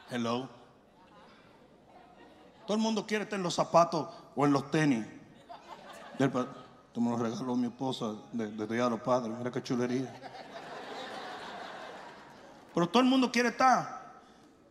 Hello. 0.10 0.48
Todo 2.66 2.78
el 2.78 2.84
mundo 2.84 3.06
quiere 3.06 3.24
estar 3.24 3.38
en 3.38 3.44
los 3.44 3.56
zapatos 3.56 4.08
o 4.36 4.46
en 4.46 4.54
los 4.54 4.72
tenis. 4.72 5.06
Del 6.18 6.32
me 6.96 7.12
lo 7.12 7.18
regaló 7.18 7.56
mi 7.56 7.68
esposa 7.68 8.16
de, 8.32 8.48
de 8.48 8.66
de 8.66 8.90
los 8.90 9.02
Padres. 9.02 9.38
Mira 9.38 9.52
qué 9.52 9.62
chulería. 9.62 10.12
Pero 12.74 12.90
todo 12.90 13.04
el 13.04 13.10
mundo 13.10 13.32
quiere 13.32 13.50
estar 13.50 14.22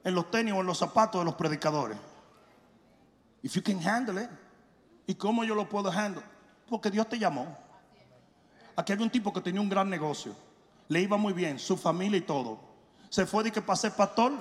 en 0.03 0.15
los 0.15 0.31
tenis 0.31 0.53
o 0.55 0.61
en 0.61 0.67
los 0.67 0.79
zapatos 0.79 1.21
de 1.21 1.25
los 1.25 1.35
predicadores. 1.35 1.99
If 3.43 3.55
you 3.55 3.63
can 3.63 3.81
handle 3.87 4.23
it. 4.23 4.31
¿Y 5.07 5.15
cómo 5.15 5.45
yo 5.45 5.55
lo 5.55 5.69
puedo 5.69 5.91
handle? 5.91 6.23
Porque 6.69 6.91
Dios 6.91 7.09
te 7.09 7.19
llamó. 7.19 7.57
Aquí 8.75 8.93
había 8.93 9.05
un 9.05 9.11
tipo 9.11 9.33
que 9.33 9.41
tenía 9.41 9.61
un 9.61 9.69
gran 9.69 9.89
negocio. 9.89 10.35
Le 10.89 11.01
iba 11.01 11.17
muy 11.17 11.33
bien, 11.33 11.59
su 11.59 11.77
familia 11.77 12.19
y 12.19 12.23
todo. 12.23 12.59
Se 13.09 13.25
fue 13.25 13.45
de 13.45 13.53
que 13.53 13.63
pasé 13.63 13.91
pastor, 13.93 14.33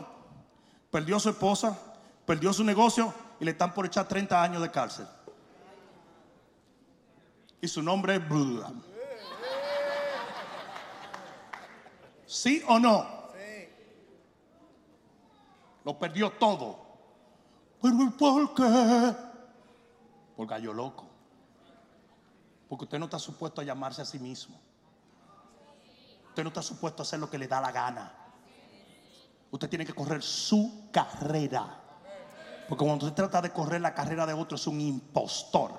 perdió 0.91 1.19
su 1.19 1.29
esposa, 1.29 1.77
perdió 2.25 2.53
su 2.53 2.63
negocio 2.63 3.13
y 3.39 3.45
le 3.45 3.51
están 3.51 3.73
por 3.73 3.85
echar 3.85 4.07
30 4.07 4.41
años 4.41 4.61
de 4.61 4.71
cárcel 4.71 5.07
y 7.65 7.67
su 7.67 7.81
nombre 7.81 8.15
es. 8.15 8.21
¿Sí 12.27 12.63
o 12.67 12.79
no? 12.79 13.05
Lo 15.83 15.97
perdió 15.97 16.31
todo. 16.31 16.85
¿Pero 17.81 18.11
por 18.17 18.53
qué? 18.53 19.15
Por 20.35 20.47
gallo 20.47 20.73
loco. 20.73 21.07
Porque 22.69 22.85
usted 22.85 22.99
no 22.99 23.05
está 23.05 23.19
supuesto 23.19 23.61
a 23.61 23.63
llamarse 23.63 24.01
a 24.01 24.05
sí 24.05 24.19
mismo. 24.19 24.59
Usted 26.29 26.43
no 26.43 26.49
está 26.49 26.61
supuesto 26.61 27.01
a 27.01 27.03
hacer 27.03 27.19
lo 27.19 27.29
que 27.29 27.37
le 27.37 27.47
da 27.47 27.61
la 27.61 27.71
gana. 27.71 28.13
Usted 29.55 29.69
tiene 29.69 29.85
que 29.85 29.93
correr 29.93 30.21
su 30.21 30.89
carrera. 30.91 31.65
Porque 32.67 32.83
cuando 32.83 33.05
usted 33.05 33.15
trata 33.15 33.41
de 33.41 33.51
correr 33.51 33.79
la 33.79 33.93
carrera 33.93 34.25
de 34.25 34.33
otro 34.33 34.57
es 34.57 34.67
un 34.67 34.81
impostor. 34.81 35.71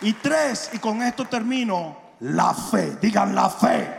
Y 0.00 0.14
tres, 0.14 0.70
y 0.72 0.80
con 0.80 1.00
esto 1.02 1.26
termino, 1.26 1.96
la 2.18 2.52
fe. 2.52 2.96
Digan 2.96 3.36
la 3.36 3.48
fe. 3.48 3.96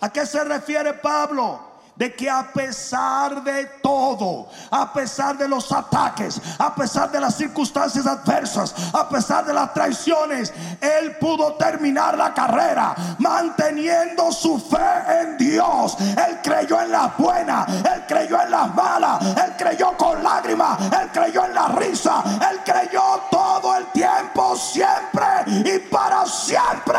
¿A 0.00 0.12
qué 0.12 0.26
se 0.26 0.44
refiere 0.44 0.94
Pablo? 0.94 1.67
De 1.98 2.14
que 2.14 2.30
a 2.30 2.52
pesar 2.52 3.42
de 3.42 3.64
todo, 3.82 4.48
a 4.70 4.92
pesar 4.92 5.36
de 5.36 5.48
los 5.48 5.72
ataques, 5.72 6.40
a 6.56 6.72
pesar 6.72 7.10
de 7.10 7.20
las 7.20 7.34
circunstancias 7.34 8.06
adversas, 8.06 8.72
a 8.94 9.08
pesar 9.08 9.44
de 9.44 9.52
las 9.52 9.74
traiciones, 9.74 10.54
él 10.80 11.16
pudo 11.16 11.54
terminar 11.54 12.16
la 12.16 12.32
carrera 12.32 12.94
manteniendo 13.18 14.30
su 14.30 14.60
fe 14.60 15.22
en 15.22 15.38
Dios. 15.38 15.96
Él 15.98 16.38
creyó 16.40 16.80
en 16.80 16.92
las 16.92 17.16
buenas, 17.16 17.68
él 17.68 18.04
creyó 18.06 18.40
en 18.42 18.50
las 18.52 18.72
malas, 18.76 19.20
él 19.36 19.54
creyó 19.58 19.96
con 19.96 20.22
lágrimas, 20.22 20.78
él 20.80 21.10
creyó 21.12 21.46
en 21.46 21.54
la 21.54 21.66
risa, 21.66 22.22
él 22.48 22.60
creyó 22.64 23.22
todo 23.28 23.76
el 23.76 23.86
tiempo, 23.86 24.56
siempre 24.56 25.26
y 25.64 25.80
para 25.90 26.24
siempre. 26.26 26.98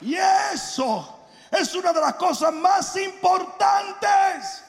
Y 0.00 0.14
eso 0.14 1.13
es 1.50 1.74
una 1.74 1.92
de 1.92 2.00
las 2.00 2.14
cosas 2.14 2.52
más 2.52 2.96
importantes. 2.96 4.64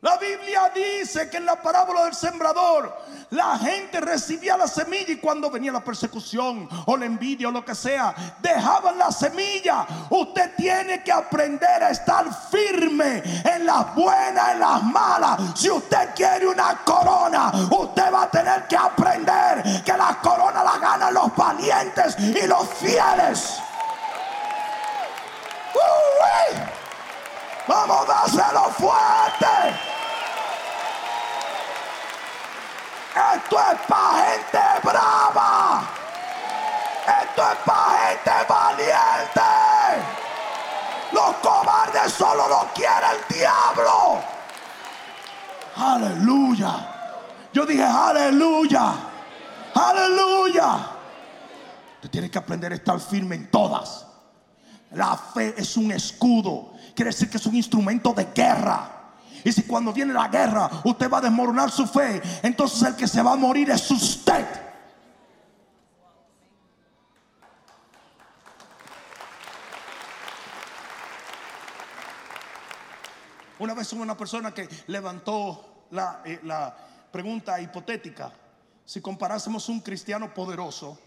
La 0.00 0.16
Biblia 0.16 0.70
dice 0.72 1.28
que 1.28 1.38
en 1.38 1.46
la 1.46 1.60
parábola 1.60 2.04
del 2.04 2.14
sembrador 2.14 2.96
la 3.30 3.58
gente 3.58 4.00
recibía 4.00 4.56
la 4.56 4.68
semilla 4.68 5.12
y 5.12 5.16
cuando 5.16 5.50
venía 5.50 5.72
la 5.72 5.82
persecución 5.82 6.68
o 6.86 6.96
la 6.96 7.04
envidia 7.04 7.48
o 7.48 7.50
lo 7.50 7.64
que 7.64 7.74
sea, 7.74 8.14
dejaban 8.40 8.96
la 8.96 9.10
semilla. 9.10 9.84
Usted 10.10 10.54
tiene 10.56 11.02
que 11.02 11.10
aprender 11.10 11.82
a 11.82 11.90
estar 11.90 12.24
firme 12.48 13.24
en 13.44 13.66
las 13.66 13.92
buenas, 13.96 14.52
en 14.52 14.60
las 14.60 14.84
malas. 14.84 15.40
Si 15.56 15.68
usted 15.68 16.14
quiere 16.14 16.46
una 16.46 16.78
corona, 16.84 17.50
usted 17.68 18.14
va 18.14 18.22
a 18.22 18.30
tener 18.30 18.68
que 18.68 18.76
aprender 18.76 19.82
que 19.84 19.96
la 19.96 20.16
corona 20.22 20.62
la 20.62 20.78
ganan 20.78 21.12
los 21.12 21.34
valientes 21.34 22.16
y 22.20 22.46
los 22.46 22.68
fieles. 22.74 23.58
Vamos 27.68 28.00
a 28.00 28.04
dárselo 28.06 28.64
fuerte. 28.70 29.46
Esto 33.34 33.58
es 33.58 33.80
para 33.86 34.24
gente 34.24 34.58
brava. 34.82 35.82
Esto 37.22 37.42
es 37.52 37.58
para 37.66 38.08
gente 38.08 38.30
valiente. 38.48 39.40
Los 41.12 41.36
cobardes 41.36 42.12
solo 42.12 42.48
lo 42.48 42.68
quiere 42.74 43.06
el 43.12 43.36
diablo. 43.36 44.22
Aleluya. 45.76 46.72
Yo 47.52 47.66
dije 47.66 47.84
aleluya. 47.84 48.94
Aleluya. 49.74 50.90
Usted 51.96 52.10
tiene 52.10 52.30
que 52.30 52.38
aprender 52.38 52.72
a 52.72 52.76
estar 52.76 52.98
firme 52.98 53.36
en 53.36 53.50
todas. 53.50 54.07
La 54.92 55.16
fe 55.16 55.54
es 55.56 55.76
un 55.76 55.92
escudo. 55.92 56.72
Quiere 56.94 57.10
decir 57.10 57.28
que 57.28 57.36
es 57.36 57.46
un 57.46 57.56
instrumento 57.56 58.12
de 58.12 58.24
guerra. 58.34 58.98
Y 59.44 59.52
si 59.52 59.62
cuando 59.62 59.92
viene 59.92 60.12
la 60.12 60.28
guerra 60.28 60.68
usted 60.84 61.10
va 61.10 61.18
a 61.18 61.22
desmoronar 61.22 61.70
su 61.70 61.86
fe, 61.86 62.20
entonces 62.42 62.82
el 62.82 62.96
que 62.96 63.06
se 63.06 63.22
va 63.22 63.32
a 63.32 63.36
morir 63.36 63.70
es 63.70 63.90
usted. 63.90 64.46
Una 73.60 73.74
vez 73.74 73.92
hubo 73.92 74.02
una 74.02 74.16
persona 74.16 74.52
que 74.54 74.68
levantó 74.86 75.86
la, 75.90 76.22
eh, 76.24 76.40
la 76.44 76.74
pregunta 77.10 77.60
hipotética. 77.60 78.32
Si 78.84 79.00
comparásemos 79.00 79.68
un 79.68 79.80
cristiano 79.80 80.32
poderoso 80.32 80.98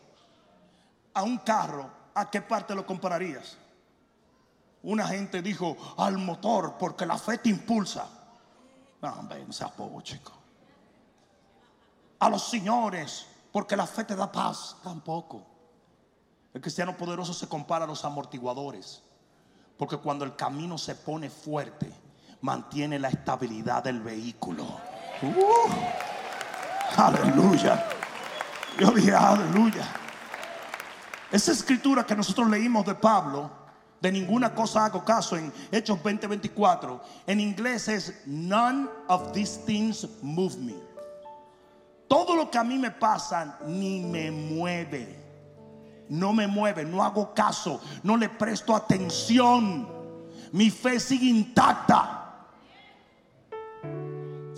a 1.13 1.23
un 1.23 1.37
carro, 1.39 1.89
¿a 2.13 2.29
qué 2.29 2.41
parte 2.41 2.75
lo 2.75 2.85
compararías? 2.85 3.57
Una 4.83 5.07
gente 5.07 5.41
dijo 5.41 5.77
al 5.97 6.17
motor 6.17 6.75
porque 6.79 7.05
la 7.05 7.17
fe 7.17 7.37
te 7.37 7.49
impulsa. 7.49 8.07
No, 9.01 9.13
hombre, 9.13 9.43
no 9.45 9.53
sea 9.53 9.69
poco, 9.69 10.01
chico. 10.01 10.31
A 12.19 12.29
los 12.29 12.43
señores 12.43 13.27
porque 13.51 13.75
la 13.75 13.85
fe 13.85 14.03
te 14.03 14.15
da 14.15 14.31
paz. 14.31 14.77
Tampoco. 14.83 15.43
El 16.53 16.61
cristiano 16.61 16.97
poderoso 16.97 17.33
se 17.33 17.47
compara 17.47 17.85
a 17.85 17.87
los 17.87 18.03
amortiguadores. 18.05 19.01
Porque 19.77 19.97
cuando 19.97 20.25
el 20.25 20.35
camino 20.35 20.77
se 20.77 20.95
pone 20.95 21.29
fuerte, 21.29 21.91
mantiene 22.41 22.99
la 22.99 23.09
estabilidad 23.09 23.83
del 23.83 24.01
vehículo. 24.01 24.63
Uh, 25.21 26.99
aleluya. 26.99 27.87
Yo 28.79 28.91
dije, 28.91 29.13
aleluya. 29.13 29.87
Esa 31.31 31.51
escritura 31.51 32.05
que 32.05 32.15
nosotros 32.15 32.49
leímos 32.49 32.85
de 32.85 32.95
Pablo 32.95 33.60
de 34.01 34.11
ninguna 34.11 34.53
cosa 34.53 34.85
hago 34.85 35.05
caso 35.05 35.37
en 35.37 35.53
Hechos 35.71 36.01
20:24. 36.01 36.99
En 37.27 37.39
inglés 37.39 37.87
es 37.87 38.13
none 38.25 38.89
of 39.07 39.31
these 39.31 39.59
things 39.65 40.07
move 40.21 40.57
me. 40.57 40.75
Todo 42.07 42.35
lo 42.35 42.49
que 42.49 42.57
a 42.57 42.63
mí 42.63 42.77
me 42.77 42.91
pasa 42.91 43.59
ni 43.67 44.01
me 44.01 44.31
mueve. 44.31 45.17
No 46.09 46.33
me 46.33 46.45
mueve, 46.45 46.83
no 46.83 47.01
hago 47.01 47.33
caso, 47.33 47.79
no 48.03 48.17
le 48.17 48.27
presto 48.27 48.75
atención. 48.75 49.87
Mi 50.51 50.69
fe 50.69 50.99
sigue 50.99 51.27
intacta. 51.27 52.17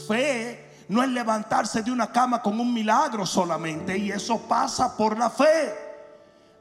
Fe 0.07 0.71
no 0.87 1.03
es 1.03 1.09
levantarse 1.09 1.83
de 1.83 1.91
una 1.91 2.11
cama 2.11 2.41
con 2.41 2.59
un 2.59 2.73
milagro 2.73 3.25
solamente 3.25 3.97
y 3.97 4.09
eso 4.09 4.39
pasa 4.47 4.97
por 4.97 5.17
la 5.17 5.29
fe. 5.29 5.82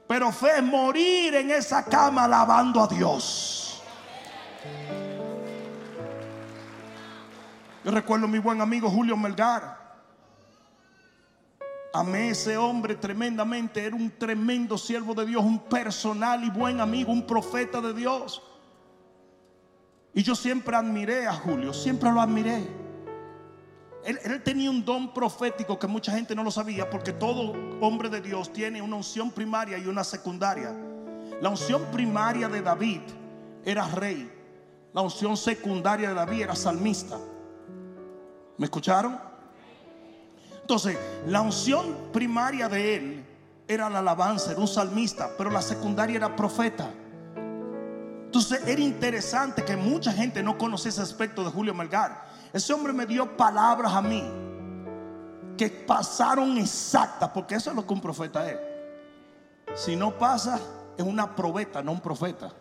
Pero 0.07 0.31
fe 0.33 0.59
es 0.59 0.63
morir 0.63 1.35
en 1.35 1.51
esa 1.51 1.85
cama 1.85 2.25
alabando 2.25 2.83
a 2.83 2.87
Dios. 2.87 3.83
Yo 7.85 7.91
recuerdo 7.91 8.27
a 8.27 8.29
mi 8.29 8.39
buen 8.39 8.61
amigo 8.61 8.89
Julio 8.91 9.17
Melgar. 9.17 9.81
Amé 11.95 12.31
ese 12.31 12.57
hombre 12.57 12.95
tremendamente. 12.95 13.85
Era 13.85 13.97
un 13.97 14.11
tremendo 14.11 14.79
siervo 14.79 15.15
de 15.15 15.27
Dios, 15.27 15.43
un 15.45 15.59
personal 15.59 16.43
y 16.45 16.51
buen 16.51 16.81
amigo, 16.81 17.13
un 17.13 17.27
profeta 17.27 17.81
de 17.81 17.93
Dios. 17.93 18.43
Y 20.15 20.23
yo 20.23 20.35
siempre 20.35 20.77
admiré 20.77 21.27
a 21.27 21.35
Julio, 21.35 21.73
siempre 21.73 22.11
lo 22.13 22.21
admiré. 22.21 22.92
Él, 24.05 24.43
tenía 24.43 24.71
un 24.71 24.85
don 24.85 25.15
profético 25.15 25.79
que 25.79 25.87
mucha 25.87 26.13
gente 26.13 26.35
no 26.35 26.43
lo 26.43 26.51
sabía, 26.51 26.91
porque 26.91 27.13
todo 27.13 27.53
hombre 27.81 28.09
de 28.09 28.21
Dios 28.21 28.53
tiene 28.53 28.83
una 28.83 28.97
unción 28.97 29.31
primaria 29.31 29.79
y 29.79 29.87
una 29.87 30.03
secundaria. 30.03 30.75
La 31.41 31.49
unción 31.49 31.85
primaria 31.93 32.49
de 32.49 32.63
David 32.63 33.01
era 33.65 33.87
rey. 33.89 34.31
La 34.93 35.03
unción 35.03 35.37
secundaria 35.37 36.09
de 36.09 36.15
David 36.15 36.43
era 36.43 36.57
salmista. 36.57 37.17
¿Me 38.59 38.67
escucharon? 38.67 39.19
Entonces, 40.61 40.99
la 41.27 41.41
unción 41.41 42.11
primaria 42.13 42.69
de 42.69 42.97
él 42.97 43.25
era 43.69 43.89
la 43.89 44.01
alabanza, 44.01 44.51
era 44.51 44.61
un 44.61 44.69
salmista, 44.69 45.31
pero 45.39 45.51
la 45.51 45.63
secundaria 45.63 46.17
era 46.17 46.35
profeta. 46.35 46.91
Entonces 48.27 48.67
era 48.67 48.81
interesante 48.81 49.63
que 49.63 49.77
mucha 49.77 50.13
gente 50.13 50.43
no 50.43 50.57
conocía 50.57 50.89
ese 50.89 51.03
aspecto 51.03 51.45
de 51.45 51.51
Julio 51.51 51.75
Melgar. 51.75 52.32
Ese 52.53 52.73
hombre 52.73 52.93
me 52.93 53.07
dio 53.07 53.37
palabras 53.37 53.93
a 53.93 54.03
mí 54.03 54.23
que 55.57 55.69
pasaron 55.69 56.59
exactas, 56.59 57.31
porque 57.31 57.55
eso 57.55 57.71
es 57.71 57.77
lo 57.77 57.87
que 57.87 57.95
un 57.95 58.01
profeta 58.01 58.51
es. 58.51 58.59
Si 59.75 59.97
no 59.97 60.17
pasa, 60.19 60.61
es 60.97 61.05
una 61.05 61.35
probeta, 61.35 61.83
no 61.83 61.93
un 61.93 62.01
profeta. 62.01 62.53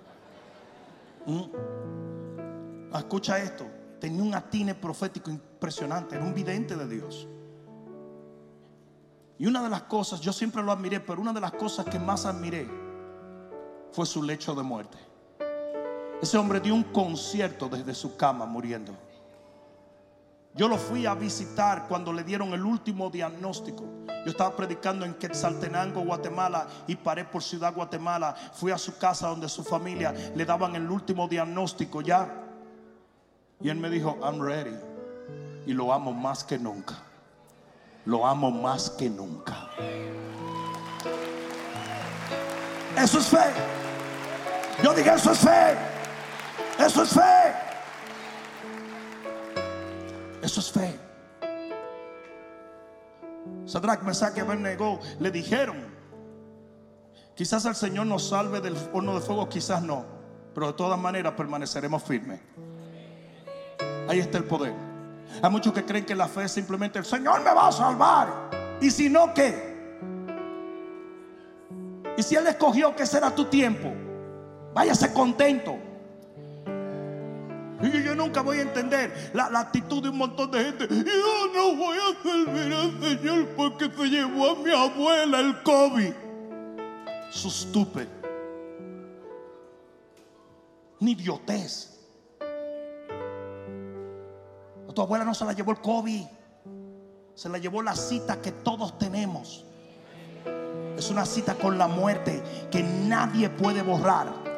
¿Mm? 1.26 2.96
Escucha 2.96 3.40
esto, 3.40 3.66
tenía 4.00 4.24
un 4.24 4.34
atine 4.34 4.76
profético 4.76 5.30
impresionante, 5.30 6.16
era 6.16 6.24
un 6.24 6.34
vidente 6.34 6.76
de 6.76 6.88
Dios. 6.88 7.28
Y 9.38 9.46
una 9.48 9.64
de 9.64 9.70
las 9.70 9.84
cosas, 9.84 10.22
yo 10.22 10.32
siempre 10.32 10.62
lo 10.62 10.72
admiré, 10.72 11.00
pero 11.00 11.20
una 11.20 11.34
de 11.34 11.42
las 11.42 11.54
cosas 11.54 11.86
que 11.86 11.98
más 11.98 12.26
admiré 12.26 12.70
fue 13.92 14.06
su 14.06 14.22
lecho 14.22 14.54
de 14.54 14.64
muerte. 14.64 14.98
Ese 16.22 16.38
hombre 16.38 16.60
dio 16.60 16.76
un 16.76 16.84
concierto 16.84 17.68
desde 17.68 17.96
su 17.96 18.16
cama 18.16 18.46
muriendo. 18.46 18.94
Yo 20.54 20.68
lo 20.68 20.78
fui 20.78 21.06
a 21.06 21.14
visitar 21.14 21.88
cuando 21.88 22.12
le 22.12 22.24
dieron 22.24 22.54
el 22.54 22.66
último 22.66 23.10
diagnóstico. 23.10 23.86
Yo 24.26 24.32
estaba 24.32 24.56
predicando 24.56 25.06
en 25.06 25.14
Quetzaltenango, 25.14 26.02
Guatemala, 26.02 26.68
y 26.88 26.96
paré 26.96 27.24
por 27.24 27.42
Ciudad 27.42 27.74
Guatemala. 27.74 28.36
Fui 28.54 28.72
a 28.72 28.78
su 28.78 28.98
casa 28.98 29.30
donde 29.30 29.48
su 29.48 29.64
familia 29.64 30.14
le 30.36 30.46
daban 30.46 30.76
el 30.76 30.90
último 30.90 31.28
diagnóstico 31.28 32.02
ya. 32.02 32.30
Y 33.62 33.70
él 33.70 33.78
me 33.78 33.90
dijo, 33.90 34.18
I'm 34.22 34.42
ready. 34.42 34.76
Y 35.66 35.74
lo 35.74 35.94
amo 35.94 36.12
más 36.12 36.44
que 36.44 36.60
nunca. 36.60 36.96
Lo 38.06 38.28
amo 38.28 38.52
más 38.52 38.90
que 38.90 39.10
nunca. 39.10 39.70
Eso 42.98 43.20
es 43.20 43.28
fe. 43.28 43.54
Yo 44.84 44.94
dije, 44.94 45.14
eso 45.14 45.32
es 45.32 45.40
fe. 45.40 45.78
Eso 46.78 47.04
es 47.04 47.10
fe. 47.10 47.71
Eso 50.42 50.60
es 50.60 50.72
fe. 50.72 51.00
Sadrach, 53.66 54.02
Mesach 54.04 54.36
y 54.38 54.40
Abednego 54.40 55.00
le 55.20 55.32
dijeron, 55.32 55.78
quizás 57.36 57.66
el 57.66 57.76
Señor 57.76 58.08
nos 58.08 58.30
salve 58.30 58.60
del 58.60 58.76
horno 58.92 59.16
de 59.16 59.22
fuego, 59.22 59.48
quizás 59.48 59.82
no, 59.82 60.06
pero 60.54 60.68
de 60.68 60.74
todas 60.74 61.00
maneras 61.00 61.34
permaneceremos 61.34 62.04
firmes. 62.04 62.40
Ahí 64.08 64.20
está 64.20 64.40
el 64.40 64.46
poder. 64.46 64.74
Hay 65.42 65.50
muchos 65.50 65.74
que 65.74 65.86
creen 65.86 66.06
que 66.06 66.16
la 66.16 66.28
fe 66.28 66.44
es 66.44 66.52
simplemente 66.52 67.00
el 67.00 67.06
Señor 67.06 67.42
me 67.42 67.54
va 67.54 67.68
a 67.68 67.72
salvar. 67.72 68.78
Y 68.82 68.90
si 68.92 69.10
no, 69.10 69.34
¿qué? 69.34 69.72
Y 72.18 72.24
si 72.24 72.36
Él 72.36 72.48
escogió 72.48 72.96
que 72.96 73.06
será 73.06 73.34
tu 73.34 73.46
tiempo, 73.46 73.94
váyase 74.74 75.14
contento. 75.14 75.78
Y 77.82 78.04
yo 78.04 78.16
nunca 78.16 78.42
voy 78.42 78.60
a 78.60 78.62
entender 78.62 79.32
la, 79.34 79.50
la, 79.50 79.62
actitud 79.62 80.04
de 80.04 80.10
un 80.10 80.18
montón 80.18 80.52
de 80.52 80.64
gente. 80.64 80.88
Yo 80.88 81.48
no 81.54 81.76
voy 81.76 81.98
a 81.98 82.22
servir 82.22 82.74
al 82.74 83.02
Señor 83.02 83.48
porque 83.56 83.90
se 83.90 84.10
llevó 84.10 84.52
a 84.52 84.56
mi 84.56 84.72
abuela 84.72 85.40
el 85.40 85.64
COVID. 85.64 86.14
Su 87.32 87.48
estúpido. 87.48 88.08
Ni 91.00 91.12
idiotez. 91.14 92.00
A 94.88 94.94
tu 94.94 95.02
abuela 95.02 95.26
no 95.26 95.34
se 95.34 95.46
la 95.46 95.54
llevó 95.54 95.72
el 95.72 95.82
COVID. 95.82 96.26
Se 97.34 97.50
la 97.50 97.58
llevó 97.58 97.82
la 97.82 97.96
cita 97.96 98.42
que 98.42 98.52
todos 98.52 99.00
tenemos. 99.00 99.66
Es 100.98 101.10
una 101.10 101.26
cita 101.26 101.56
con 101.56 101.78
la 101.78 101.88
muerte 101.88 102.44
que 102.70 102.84
nadie 102.84 103.50
puede 103.50 103.82
borrar. 103.82 104.51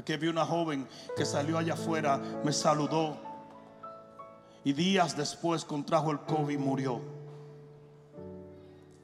Aquí 0.00 0.16
vi 0.16 0.28
una 0.28 0.46
joven 0.46 0.88
que 1.14 1.26
salió 1.26 1.58
allá 1.58 1.74
afuera, 1.74 2.18
me 2.42 2.54
saludó 2.54 3.18
y 4.64 4.72
días 4.72 5.14
después 5.14 5.62
contrajo 5.62 6.10
el 6.10 6.20
COVID 6.20 6.54
y 6.54 6.56
murió. 6.56 7.02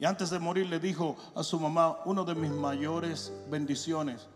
Y 0.01 0.07
antes 0.07 0.31
de 0.31 0.39
morir 0.39 0.67
le 0.71 0.81
dijo 0.81 1.15
a 1.35 1.43
su 1.43 1.61
mamá, 1.61 1.99
una 2.07 2.25
de 2.25 2.35
mis 2.35 2.51
mayores 2.51 3.31
bendiciones 3.51 4.27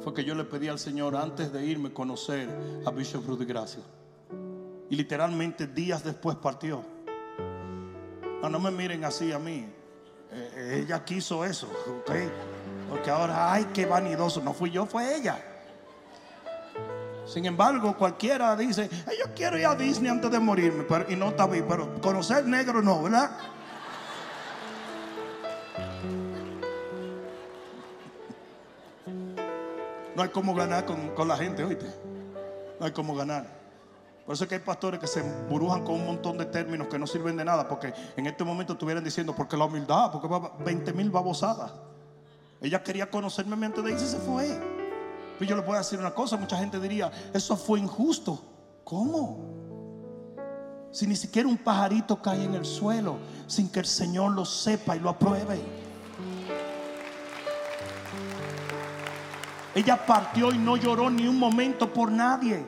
fue 0.00 0.14
que 0.14 0.24
yo 0.24 0.36
le 0.36 0.44
pedí 0.44 0.68
al 0.68 0.78
Señor 0.78 1.16
antes 1.16 1.52
de 1.52 1.66
irme 1.66 1.92
conocer 1.92 2.48
a 2.86 2.92
Bishop 2.92 3.26
Rudy 3.26 3.44
Gracia. 3.44 3.82
Y 4.88 4.94
literalmente 4.94 5.66
días 5.66 6.04
después 6.04 6.36
partió. 6.36 6.84
No, 8.40 8.48
no 8.48 8.60
me 8.60 8.70
miren 8.70 9.04
así 9.04 9.32
a 9.32 9.40
mí. 9.40 9.66
Eh, 10.30 10.82
ella 10.84 11.04
quiso 11.04 11.44
eso, 11.44 11.66
¿ok? 11.66 12.12
Porque 12.88 13.10
ahora, 13.10 13.52
ay, 13.52 13.66
qué 13.74 13.84
vanidoso. 13.84 14.40
No 14.40 14.54
fui 14.54 14.70
yo, 14.70 14.86
fue 14.86 15.16
ella. 15.16 15.47
Sin 17.28 17.44
embargo, 17.44 17.94
cualquiera 17.94 18.56
dice, 18.56 18.88
yo 18.88 19.34
quiero 19.34 19.58
ir 19.58 19.66
a 19.66 19.74
Disney 19.74 20.10
antes 20.10 20.30
de 20.30 20.40
morirme, 20.40 20.86
y 21.08 21.14
no 21.14 21.28
está 21.28 21.46
bien, 21.46 21.66
pero 21.68 22.00
conocer 22.00 22.46
negro 22.46 22.80
no, 22.80 23.02
¿verdad? 23.02 23.30
No 30.16 30.22
hay 30.22 30.30
como 30.30 30.54
ganar 30.54 30.86
con, 30.86 31.10
con 31.10 31.28
la 31.28 31.36
gente, 31.36 31.62
oíste. 31.62 31.86
No 32.80 32.86
hay 32.86 32.92
como 32.92 33.14
ganar. 33.14 33.46
Por 34.24 34.34
eso 34.34 34.44
es 34.44 34.48
que 34.48 34.56
hay 34.56 34.62
pastores 34.62 34.98
que 34.98 35.06
se 35.06 35.20
emburujan 35.20 35.84
con 35.84 35.96
un 35.96 36.06
montón 36.06 36.38
de 36.38 36.46
términos 36.46 36.88
que 36.88 36.98
no 36.98 37.06
sirven 37.06 37.36
de 37.36 37.44
nada, 37.44 37.68
porque 37.68 37.92
en 38.16 38.26
este 38.26 38.42
momento 38.42 38.72
estuvieran 38.72 39.04
diciendo, 39.04 39.34
porque 39.36 39.56
la 39.56 39.66
humildad, 39.66 40.10
porque 40.10 40.28
20 40.64 40.92
mil 40.94 41.10
babosadas. 41.10 41.72
Ella 42.60 42.82
quería 42.82 43.10
conocerme 43.10 43.66
antes 43.66 43.84
de 43.84 43.92
irse 43.92 44.06
y 44.06 44.08
se 44.08 44.18
fue. 44.18 44.77
Pero 45.38 45.50
yo 45.50 45.56
le 45.56 45.62
puedo 45.62 45.78
decir 45.78 45.98
una 46.00 46.12
cosa, 46.12 46.36
mucha 46.36 46.56
gente 46.56 46.80
diría, 46.80 47.12
eso 47.32 47.56
fue 47.56 47.78
injusto. 47.78 48.42
¿Cómo? 48.82 49.38
Si 50.90 51.06
ni 51.06 51.14
siquiera 51.14 51.48
un 51.48 51.58
pajarito 51.58 52.20
cae 52.20 52.42
en 52.42 52.54
el 52.54 52.64
suelo 52.64 53.18
sin 53.46 53.68
que 53.68 53.78
el 53.78 53.86
Señor 53.86 54.32
lo 54.32 54.44
sepa 54.44 54.96
y 54.96 55.00
lo 55.00 55.10
apruebe. 55.10 55.60
Ella 59.76 60.04
partió 60.04 60.50
y 60.50 60.58
no 60.58 60.76
lloró 60.76 61.08
ni 61.08 61.28
un 61.28 61.38
momento 61.38 61.92
por 61.92 62.10
nadie, 62.10 62.66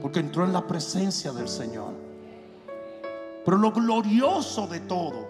porque 0.00 0.20
entró 0.20 0.44
en 0.44 0.52
la 0.52 0.64
presencia 0.64 1.32
del 1.32 1.48
Señor. 1.48 1.92
Pero 3.44 3.56
lo 3.56 3.72
glorioso 3.72 4.68
de 4.68 4.78
todo 4.80 5.26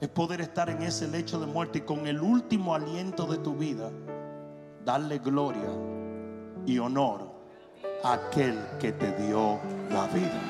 es 0.00 0.08
poder 0.08 0.42
estar 0.42 0.70
en 0.70 0.82
ese 0.82 1.08
lecho 1.08 1.40
de 1.40 1.46
muerte 1.46 1.78
y 1.78 1.82
con 1.82 2.06
el 2.06 2.20
último 2.20 2.72
aliento 2.72 3.26
de 3.26 3.38
tu 3.38 3.56
vida, 3.56 3.90
darle 4.84 5.18
gloria 5.18 5.93
y 6.66 6.78
honor 6.78 7.20
a 8.02 8.14
aquel 8.14 8.58
que 8.80 8.92
te 8.92 9.12
dio 9.12 9.58
la 9.90 10.06
vida. 10.06 10.40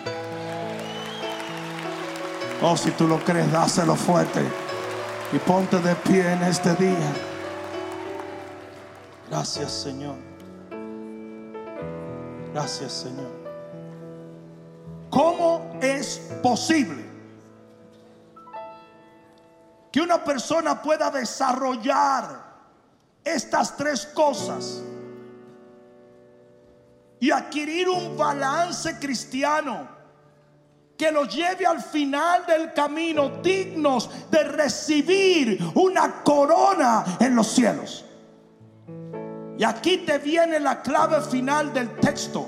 Oh, 2.63 2.77
si 2.77 2.91
tú 2.93 3.07
lo 3.07 3.19
crees, 3.19 3.51
dáselo 3.53 3.95
fuerte 3.95 4.41
y 5.33 5.39
ponte 5.39 5.79
de 5.79 5.95
pie 5.97 6.33
en 6.33 6.43
este 6.45 6.75
día. 6.77 7.13
Gracias, 9.29 9.73
Señor. 9.73 10.17
Gracias, 12.53 12.93
Señor. 12.93 13.31
¿Cómo 15.11 15.79
es 15.81 16.19
posible 16.43 17.05
que 19.91 20.01
una 20.01 20.23
persona 20.23 20.81
pueda 20.81 21.11
desarrollar 21.11 22.43
estas 23.25 23.77
tres 23.77 24.07
cosas? 24.07 24.83
Y 27.25 27.31
adquirir 27.31 27.89
un 27.89 28.19
balance 28.19 28.99
cristiano 28.99 29.89
que 30.95 31.11
los 31.11 31.35
lleve 31.35 31.65
al 31.65 31.81
final 31.81 32.45
del 32.45 32.75
camino 32.75 33.41
dignos 33.43 34.11
de 34.31 34.45
recibir 34.45 35.59
una 35.75 36.23
corona 36.23 37.03
en 37.19 37.35
los 37.35 37.47
cielos. 37.47 38.05
Y 39.57 39.65
aquí 39.65 40.05
te 40.05 40.19
viene 40.19 40.61
la 40.61 40.83
clave 40.83 41.23
final 41.23 41.73
del 41.73 41.99
texto. 41.99 42.47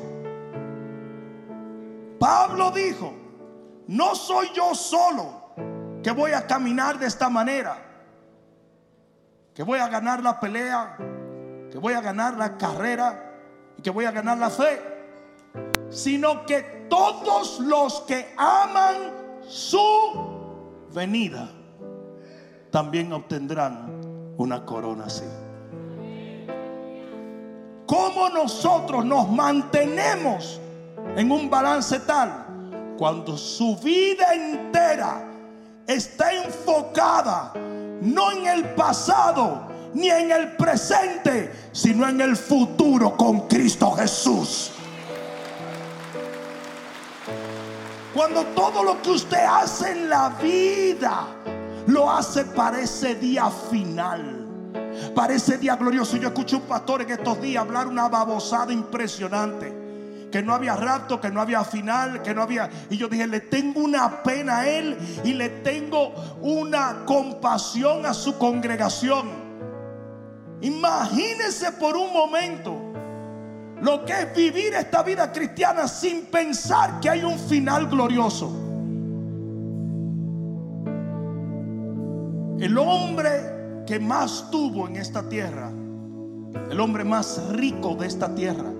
Pablo 2.19 2.71
dijo, 2.71 3.15
no 3.87 4.15
soy 4.15 4.51
yo 4.55 4.75
solo 4.75 5.55
que 6.03 6.11
voy 6.11 6.33
a 6.33 6.47
caminar 6.47 6.99
de 6.99 7.07
esta 7.07 7.31
manera, 7.31 7.79
que 9.55 9.63
voy 9.63 9.79
a 9.79 9.89
ganar 9.89 10.23
la 10.23 10.39
pelea, 10.39 10.99
que 11.73 11.79
voy 11.79 11.95
a 11.95 12.03
ganar 12.03 12.37
la 12.37 12.59
carrera 12.59 13.26
y 13.87 13.89
que 13.89 13.91
voy 13.93 14.05
a 14.05 14.11
ganar 14.11 14.37
la 14.39 14.51
fe, 14.51 14.83
sino 15.91 16.45
que 16.45 16.87
todos 16.91 17.61
los 17.61 18.01
que 18.01 18.35
aman 18.37 19.13
su 19.47 20.89
venida 20.93 21.49
también 22.73 23.13
obtendrán 23.13 24.35
una 24.39 24.67
corona 24.67 25.05
así. 25.05 25.23
¿Cómo 27.87 28.29
nosotros 28.31 29.05
nos 29.05 29.31
mantenemos 29.31 30.61
en 31.17 31.31
un 31.31 31.49
balance 31.49 32.01
tal 32.01 32.45
cuando 32.99 33.39
su 33.39 33.77
vida 33.77 34.35
entera 34.35 35.25
está 35.87 36.33
enfocada 36.33 37.53
no 38.01 38.33
en 38.33 38.49
el 38.49 38.65
pasado 38.75 39.66
ni 39.97 40.11
en 40.11 40.31
el 40.31 40.57
presente, 40.57 41.71
sino 41.73 42.07
en 42.07 42.21
el 42.21 42.37
futuro 42.37 43.17
con 43.17 43.49
Cristo 43.49 43.93
Jesús? 43.93 44.73
Cuando 48.15 48.45
todo 48.47 48.83
lo 48.83 49.01
que 49.01 49.11
usted 49.11 49.45
hace 49.45 49.93
en 49.93 50.09
la 50.09 50.29
vida 50.41 51.27
lo 51.87 52.11
hace 52.11 52.45
para 52.45 52.81
ese 52.81 53.15
día 53.15 53.51
final 53.51 54.45
para 55.15 55.35
ese 55.35 55.59
día 55.59 55.77
glorioso. 55.77 56.17
Yo 56.17 56.29
escuché 56.29 56.57
un 56.57 56.63
pastor 56.63 57.03
en 57.03 57.11
estos 57.11 57.41
días 57.41 57.63
hablar 57.63 57.87
una 57.87 58.09
babosada 58.09 58.73
impresionante. 58.73 59.85
Que 60.31 60.43
no 60.43 60.55
había 60.55 60.75
rapto, 60.75 61.21
que 61.21 61.31
no 61.31 61.41
había 61.41 61.65
final, 61.65 62.23
que 62.23 62.35
no 62.35 62.43
había... 62.43 62.69
Y 62.91 62.97
yo 62.97 63.09
dije, 63.09 63.27
le 63.27 63.41
tengo 63.41 63.81
una 63.81 64.23
pena 64.23 64.59
a 64.59 64.69
él 64.69 64.99
y 65.25 65.35
le 65.35 65.49
tengo 65.49 66.13
una 66.41 67.05
compasión 67.07 68.05
a 68.05 68.13
su 68.13 68.37
congregación. 68.37 69.46
Imagínese 70.61 71.73
por 71.73 71.97
un 71.97 72.13
momento 72.13 72.87
lo 73.83 74.05
que 74.05 74.13
es 74.13 74.35
vivir 74.35 74.73
esta 74.75 75.03
vida 75.03 75.31
cristiana 75.31 75.87
sin 75.87 76.27
pensar 76.27 76.99
que 77.01 77.11
hay 77.11 77.25
un 77.25 77.39
final 77.39 77.89
glorioso. 77.89 78.51
El 82.59 82.79
hombre 82.79 83.85
que 83.87 84.01
más 84.01 84.51
tuvo 84.51 84.89
en 84.89 84.97
esta 84.97 85.29
tierra, 85.29 85.71
el 86.71 86.81
hombre 86.81 87.05
más 87.05 87.49
rico 87.51 87.95
de 87.95 88.07
esta 88.07 88.35
tierra, 88.35 88.71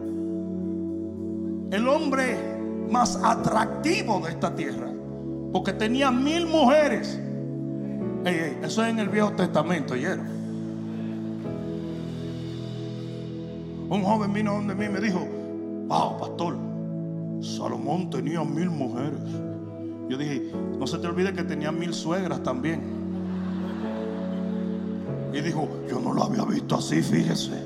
el 1.71 1.89
hombre 1.89 2.57
más 2.89 3.21
atractivo 3.23 4.21
de 4.21 4.31
esta 4.31 4.55
tierra, 4.55 4.91
porque 5.53 5.75
tenía 5.75 6.11
mil 6.11 6.47
mujeres. 6.47 7.21
eso 8.25 8.83
es 8.83 8.89
en 8.89 8.99
el 8.99 9.11
Viejo 9.11 9.33
Testamento, 9.33 9.93
¿oyeron? 9.93 10.36
Un 13.89 14.03
joven 14.03 14.33
vino 14.33 14.55
donde 14.55 14.75
mí 14.75 14.87
y 14.87 14.89
me 14.89 15.01
dijo, 15.01 15.21
wow, 15.89 16.19
pastor, 16.19 16.57
Salomón 17.41 18.11
tenía 18.11 18.43
mil 18.43 18.71
mujeres. 18.71 19.21
Yo 20.09 20.17
dije, 20.17 20.51
no 20.79 20.87
se 20.87 20.99
te 20.99 21.07
olvide 21.07 21.33
que 21.33 21.45
tenía 21.45 21.71
mil 21.71 21.95
suegras 21.95 22.43
también. 22.43 22.81
Y 25.33 25.41
dijo, 25.41 25.69
yo 25.89 26.01
no 26.01 26.13
lo 26.13 26.25
había 26.25 26.45
visto 26.45 26.77
así, 26.77 27.03
fíjese. 27.03 27.63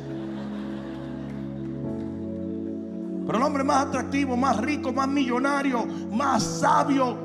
Pero 3.27 3.39
el 3.39 3.45
hombre 3.45 3.63
más 3.63 3.87
atractivo, 3.87 4.37
más 4.37 4.57
rico, 4.57 4.93
más 4.93 5.07
millonario, 5.07 5.87
más 6.11 6.43
sabio 6.43 7.17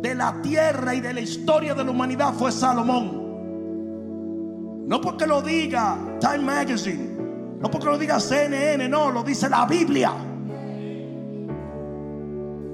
de 0.00 0.14
la 0.14 0.40
tierra 0.40 0.94
y 0.94 1.00
de 1.00 1.12
la 1.12 1.20
historia 1.20 1.74
de 1.74 1.84
la 1.84 1.90
humanidad 1.90 2.32
fue 2.32 2.50
Salomón. 2.50 3.24
No 4.86 5.00
porque 5.00 5.26
lo 5.26 5.42
diga 5.42 5.98
Time 6.20 6.38
Magazine, 6.38 7.15
no 7.60 7.70
porque 7.70 7.86
lo 7.86 7.98
diga 7.98 8.20
CNN, 8.20 8.88
no, 8.88 9.10
lo 9.10 9.22
dice 9.22 9.48
la 9.48 9.66
Biblia. 9.66 10.12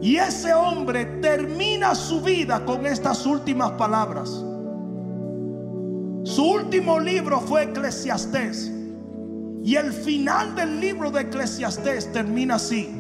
Y 0.01 0.17
ese 0.17 0.53
hombre 0.53 1.05
termina 1.21 1.95
su 1.95 2.21
vida 2.21 2.65
con 2.65 2.85
estas 2.87 3.25
últimas 3.25 3.71
palabras. 3.73 4.29
Su 6.25 6.45
último 6.45 6.99
libro 6.99 7.41
fue 7.41 7.65
Eclesiastés. 7.65 8.73
Y 9.63 9.77
el 9.77 9.93
final 9.93 10.57
del 10.57 10.81
libro 10.81 11.11
de 11.13 11.23
Eclesiastés 11.23 12.13
termina 12.13 12.57
así. 12.57 12.91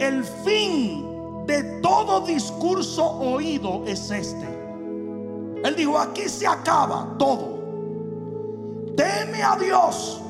El 0.00 0.24
fin 0.24 1.04
de 1.46 1.62
todo 1.82 2.20
discurso 2.22 3.04
oído 3.04 3.84
es 3.86 4.10
este. 4.10 4.46
Él 5.64 5.74
dijo, 5.76 5.98
aquí 5.98 6.28
se 6.28 6.46
acaba 6.46 7.14
todo. 7.18 7.57
Teme 8.98 9.44
a 9.44 9.54
Dios 9.54 10.20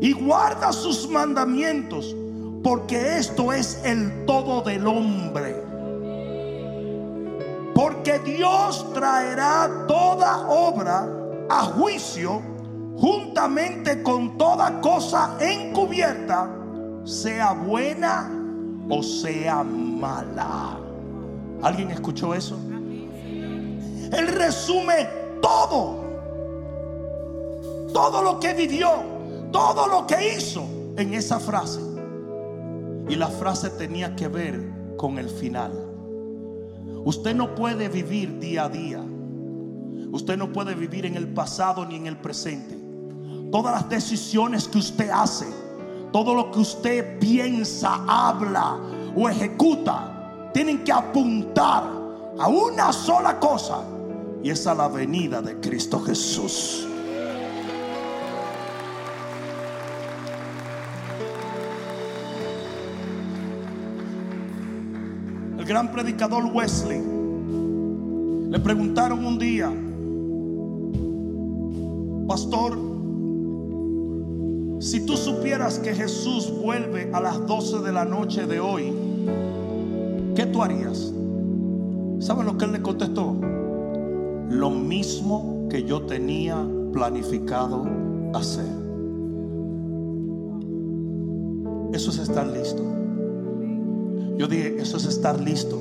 y 0.00 0.12
guarda 0.12 0.72
sus 0.72 1.08
mandamientos, 1.08 2.16
porque 2.64 3.18
esto 3.18 3.52
es 3.52 3.80
el 3.84 4.26
todo 4.26 4.60
del 4.62 4.88
hombre. 4.88 5.62
Porque 7.72 8.18
Dios 8.18 8.92
traerá 8.92 9.84
toda 9.86 10.48
obra 10.48 11.08
a 11.48 11.62
juicio 11.66 12.42
juntamente 12.98 14.02
con 14.02 14.36
toda 14.36 14.80
cosa 14.80 15.36
encubierta, 15.38 16.50
sea 17.04 17.52
buena 17.52 18.28
o 18.90 19.00
sea 19.00 19.62
mala. 19.62 20.76
¿Alguien 21.62 21.92
escuchó 21.92 22.34
eso? 22.34 22.58
Él 24.12 24.26
resume 24.26 25.08
todo, 25.40 26.01
todo 27.92 28.22
lo 28.22 28.40
que 28.40 28.54
vivió, 28.54 28.90
todo 29.50 29.86
lo 29.86 30.06
que 30.06 30.36
hizo 30.36 30.64
en 30.96 31.14
esa 31.14 31.38
frase. 31.38 31.80
Y 33.08 33.16
la 33.16 33.28
frase 33.28 33.70
tenía 33.70 34.14
que 34.16 34.28
ver 34.28 34.94
con 34.96 35.18
el 35.18 35.28
final. 35.28 35.72
Usted 37.04 37.34
no 37.34 37.54
puede 37.54 37.88
vivir 37.88 38.38
día 38.38 38.64
a 38.64 38.68
día. 38.68 39.04
Usted 40.12 40.36
no 40.36 40.52
puede 40.52 40.74
vivir 40.74 41.06
en 41.06 41.16
el 41.16 41.28
pasado 41.28 41.84
ni 41.84 41.96
en 41.96 42.06
el 42.06 42.16
presente. 42.16 42.78
Todas 43.50 43.74
las 43.74 43.88
decisiones 43.88 44.68
que 44.68 44.78
usted 44.78 45.10
hace, 45.10 45.46
todo 46.12 46.34
lo 46.34 46.50
que 46.50 46.60
usted 46.60 47.18
piensa, 47.18 48.04
habla 48.06 48.78
o 49.16 49.28
ejecuta, 49.28 50.50
tienen 50.54 50.84
que 50.84 50.92
apuntar 50.92 51.84
a 52.38 52.48
una 52.48 52.92
sola 52.92 53.38
cosa 53.38 53.82
y 54.42 54.50
es 54.50 54.66
a 54.66 54.74
la 54.74 54.88
venida 54.88 55.42
de 55.42 55.60
Cristo 55.60 56.00
Jesús. 56.00 56.86
Gran 65.72 65.90
predicador 65.90 66.44
Wesley, 66.52 67.00
le 68.50 68.58
preguntaron 68.58 69.24
un 69.24 69.38
día, 69.38 69.72
pastor, 72.28 72.78
si 74.80 75.06
tú 75.06 75.16
supieras 75.16 75.78
que 75.78 75.94
Jesús 75.94 76.52
vuelve 76.62 77.10
a 77.14 77.22
las 77.22 77.46
12 77.46 77.78
de 77.78 77.90
la 77.90 78.04
noche 78.04 78.46
de 78.46 78.60
hoy, 78.60 78.92
¿qué 80.34 80.44
tú 80.44 80.62
harías? 80.62 81.10
¿Saben 82.18 82.44
lo 82.44 82.58
que 82.58 82.66
él 82.66 82.72
le 82.72 82.82
contestó? 82.82 83.34
Lo 84.50 84.68
mismo 84.68 85.68
que 85.70 85.84
yo 85.84 86.02
tenía 86.02 86.62
planificado 86.92 87.86
hacer. 88.34 88.66
Eso 91.94 92.10
es 92.10 92.18
estar 92.18 92.46
listo. 92.46 92.91
Yo 94.42 94.48
dije, 94.48 94.74
eso 94.80 94.96
es 94.96 95.04
estar 95.04 95.40
listo. 95.40 95.78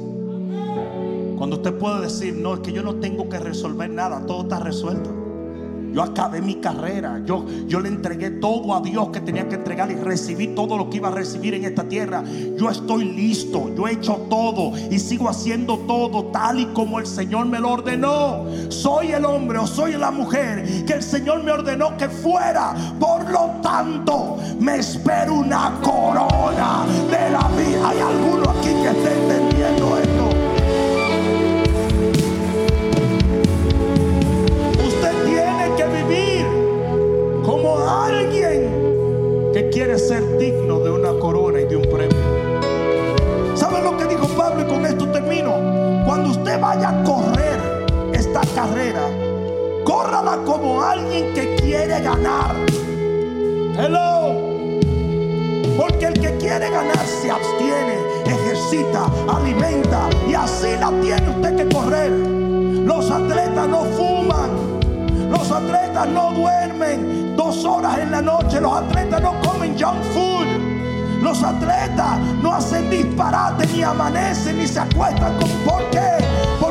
Cuando 1.36 1.55
usted 1.55 1.74
puede 1.80 2.01
decir, 2.01 2.36
no, 2.36 2.53
es 2.53 2.59
que 2.59 2.72
yo 2.72 2.84
no 2.84 2.97
tengo 2.97 3.28
que 3.28 3.39
resolver 3.39 3.89
nada, 3.89 4.24
todo 4.28 4.43
está 4.43 4.59
resuelto. 4.59 5.20
Yo 5.93 6.01
acabé 6.03 6.41
mi 6.41 6.55
carrera. 6.55 7.21
Yo, 7.25 7.45
yo 7.67 7.79
le 7.79 7.89
entregué 7.89 8.29
todo 8.31 8.73
a 8.75 8.81
Dios 8.81 9.09
que 9.09 9.21
tenía 9.21 9.47
que 9.47 9.55
entregar 9.55 9.91
y 9.91 9.95
recibí 9.95 10.47
todo 10.49 10.77
lo 10.77 10.89
que 10.89 10.97
iba 10.97 11.09
a 11.09 11.11
recibir 11.11 11.53
en 11.53 11.65
esta 11.65 11.83
tierra. 11.83 12.23
Yo 12.57 12.69
estoy 12.69 13.05
listo. 13.05 13.73
Yo 13.75 13.87
he 13.87 13.93
hecho 13.93 14.25
todo 14.29 14.73
y 14.89 14.99
sigo 14.99 15.29
haciendo 15.29 15.77
todo 15.79 16.25
tal 16.25 16.59
y 16.59 16.65
como 16.67 16.99
el 16.99 17.05
Señor 17.05 17.45
me 17.47 17.59
lo 17.59 17.71
ordenó. 17.71 18.45
Soy 18.69 19.11
el 19.11 19.25
hombre 19.25 19.59
o 19.59 19.67
soy 19.67 19.93
la 19.93 20.11
mujer 20.11 20.85
que 20.85 20.93
el 20.93 21.03
Señor 21.03 21.43
me 21.43 21.51
ordenó 21.51 21.95
que 21.97 22.07
fuera. 22.09 22.73
Por 22.99 23.29
lo 23.29 23.59
tanto, 23.61 24.37
me 24.59 24.77
espero 24.77 25.35
una 25.35 25.79
corona 25.81 26.85
de 27.09 27.31
la 27.31 27.47
vida. 27.49 27.89
Hay 27.89 27.99
alguno 27.99 28.49
aquí 28.49 28.69
que 28.69 28.89
esté 28.89 29.21
entendiendo 29.21 29.51
que 39.54 39.70
quiere 39.70 39.99
ser 39.99 40.38
digno 40.38 40.80
de 40.80 40.91
una 40.91 41.12
corona 41.20 41.60
y 41.60 41.66
de 41.66 41.76
un 41.76 41.84
premio. 41.84 42.18
¿Saben 43.56 43.84
lo 43.84 43.97
que 43.97 44.06
dijo 44.06 44.28
Pablo? 44.30 44.62
Y 44.62 44.66
con 44.66 44.86
esto 44.86 45.08
termino. 45.12 45.54
Cuando 46.06 46.32
usted 46.32 46.60
vaya 46.60 46.89
a 46.89 47.04
correr 47.04 47.60
esta 48.14 48.41
carrera, 48.56 49.08
córrala 49.84 50.38
como 50.45 50.82
alguien 50.82 51.34
que 51.34 51.56
quiere 51.56 51.99
ganar. 52.02 52.56
Hello. 53.78 54.52
Porque 55.78 56.06
el 56.06 56.14
que 56.14 56.38
quiere 56.38 56.70
ganar 56.70 57.06
se 57.06 57.30
abstiene, 57.30 57.97
ejercita, 58.26 59.10
alimenta 59.28 60.10
y 60.30 60.34
así 60.34 60.70
la 60.80 60.91
tiene 61.02 61.30
usted 61.30 61.56
que 61.58 61.76
correr. 61.76 62.12
Los 62.12 63.12
atletas 63.12 63.68
no 63.68 63.84
fuman, 63.84 64.49
los 65.30 65.52
atletas 65.52 66.08
no 66.10 66.32
dos 67.36 67.63
horas 67.65 67.97
en 67.99 68.11
la 68.11 68.21
noche, 68.21 68.59
los 68.59 68.73
atletas 68.73 69.21
no 69.21 69.39
comen 69.41 69.77
junk 69.79 70.01
food. 70.13 70.47
Los 71.21 71.43
atletas 71.43 72.17
no 72.41 72.53
hacen 72.55 72.89
disparate, 72.89 73.67
ni 73.67 73.84
amanecen, 73.84 74.57
ni 74.57 74.67
se 74.67 74.79
acuestan. 74.79 75.38
¿Por 75.63 75.89
qué? 75.91 76.17
Porque 76.59 76.70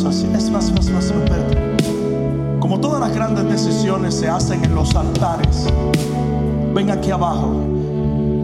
Es 0.00 0.50
más, 0.50 0.72
más, 0.72 0.88
más, 0.88 1.04
espérate. 1.04 1.76
Como 2.58 2.80
todas 2.80 3.00
las 3.00 3.14
grandes 3.14 3.44
decisiones 3.50 4.14
se 4.14 4.30
hacen 4.30 4.64
en 4.64 4.74
los 4.74 4.96
altares, 4.96 5.66
ven 6.74 6.90
aquí 6.90 7.10
abajo. 7.10 7.52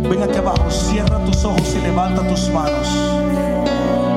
Ven 0.03 0.23
aquí 0.23 0.37
abajo. 0.37 0.71
Cierra 0.71 1.19
tus 1.25 1.43
ojos 1.47 1.75
y 1.75 1.81
levanta 1.81 2.29
tus 2.29 2.51
manos. 2.51 2.89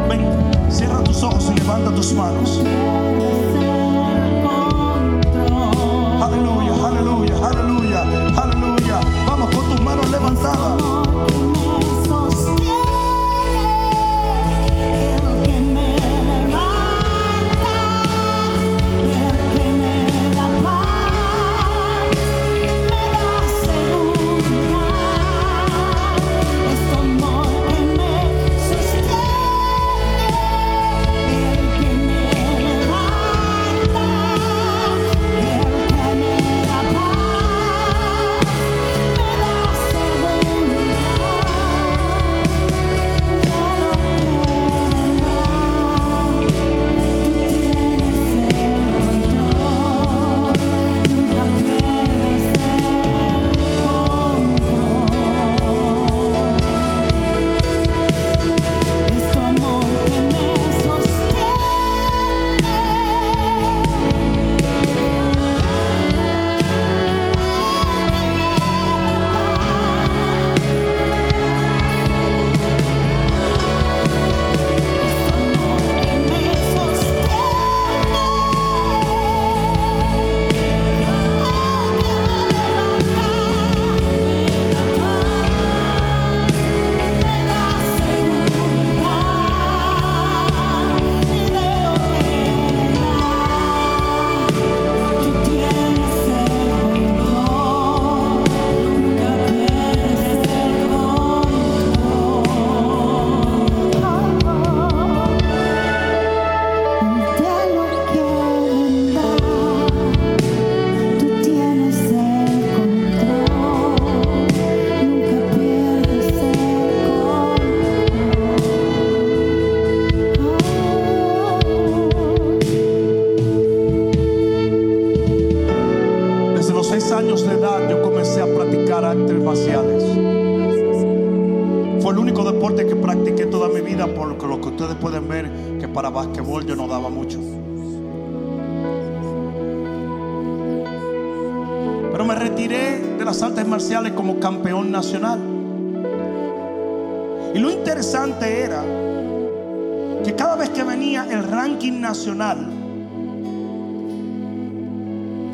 Ven, 0.09 0.27
cierra 0.69 1.01
tus 1.01 1.23
ojos 1.23 1.49
y 1.49 1.57
levanta 1.57 1.95
tus 1.95 2.11
manos. 2.11 2.61
Aleluya, 6.21 6.87
aleluya, 6.87 7.35
aleluya. 7.47 8.03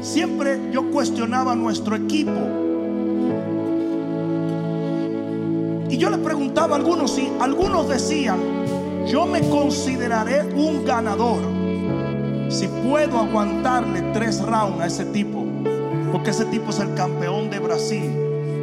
Siempre 0.01 0.59
yo 0.71 0.89
cuestionaba 0.91 1.55
nuestro 1.55 1.95
equipo. 1.95 2.31
Y 5.89 5.97
yo 5.97 6.09
le 6.09 6.17
preguntaba 6.17 6.75
a 6.75 6.79
algunos 6.79 7.17
y 7.17 7.29
algunos 7.39 7.89
decían, 7.89 8.37
yo 9.07 9.25
me 9.25 9.41
consideraré 9.49 10.43
un 10.55 10.85
ganador 10.85 11.39
si 12.49 12.67
puedo 12.67 13.19
aguantarle 13.19 14.01
tres 14.13 14.41
rounds 14.41 14.79
a 14.79 14.87
ese 14.87 15.05
tipo. 15.05 15.45
Porque 16.11 16.29
ese 16.29 16.45
tipo 16.45 16.69
es 16.69 16.79
el 16.79 16.93
campeón 16.93 17.49
de 17.49 17.59
Brasil, 17.59 18.09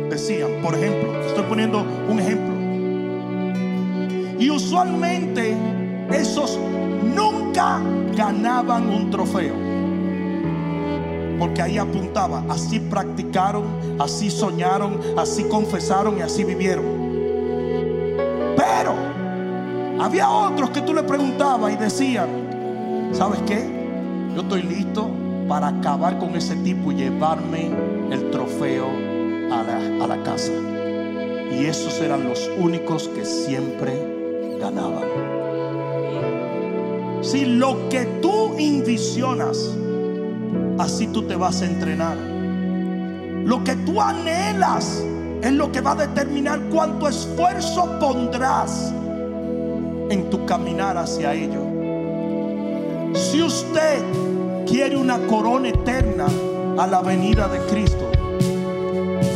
decían, 0.09 0.51
por 0.63 0.75
ejemplo, 0.75 1.21
estoy 1.27 1.45
poniendo 1.45 1.85
un 2.09 2.19
ejemplo. 2.19 2.55
Y 4.39 4.49
usualmente 4.51 5.55
esos 6.11 6.59
ganaban 7.53 8.89
un 8.89 9.11
trofeo. 9.11 9.55
Porque 11.39 11.61
ahí 11.61 11.79
apuntaba, 11.79 12.45
así 12.49 12.79
practicaron, 12.79 13.65
así 13.99 14.31
soñaron, 14.31 15.01
así 15.17 15.45
confesaron 15.45 16.19
y 16.19 16.23
así 16.23 16.45
vivieron. 16.45 16.85
Pero 18.57 18.95
había 20.01 20.31
otros 20.31 20.71
que 20.71 20.81
tú 20.83 20.95
le 20.95 21.03
preguntabas 21.03 21.73
y 21.73 21.77
decían, 21.77 22.29
¿sabes 23.13 23.41
qué? 23.47 23.69
Yo 24.35 24.43
estoy 24.43 24.63
listo 24.63 25.11
para 25.49 25.69
acabar 25.69 26.19
con 26.19 26.37
ese 26.37 26.55
tipo 26.57 26.93
y 26.93 26.97
llevarme 26.97 27.71
el 28.11 28.31
trofeo 28.31 28.87
a 29.51 29.63
la, 29.63 30.05
a 30.05 30.07
la 30.07 30.23
casa. 30.23 30.53
Y 31.51 31.67
esos 31.67 32.01
eran 32.01 32.25
los 32.25 32.51
únicos 32.57 33.09
que 33.09 33.25
siempre 33.25 33.93
ganaban. 34.61 35.52
Si 37.23 37.45
lo 37.45 37.89
que 37.89 38.05
tú 38.21 38.55
envisionas, 38.59 39.71
así 40.79 41.07
tú 41.07 41.23
te 41.23 41.37
vas 41.37 41.63
a 41.63 41.67
entrenar. 41.67 42.17
Lo 42.17 43.63
que 43.63 43.77
tú 43.77 44.01
anhelas 44.01 45.05
es 45.41 45.53
lo 45.53 45.71
que 45.71 45.81
va 45.81 45.93
a 45.93 45.95
determinar 45.95 46.61
cuánto 46.71 47.09
esfuerzo 47.09 47.99
pondrás 48.01 48.93
en 50.11 50.31
tu 50.31 50.45
caminar 50.47 50.97
hacia 50.97 51.33
ello. 51.33 51.63
Si 53.15 53.41
usted 53.41 54.03
quiere 54.67 54.97
una 54.97 55.19
corona 55.27 55.69
eterna 55.69 56.27
a 56.77 56.87
la 56.87 57.03
venida 57.03 57.47
de 57.47 57.59
Cristo, 57.67 58.11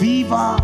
viva, 0.00 0.56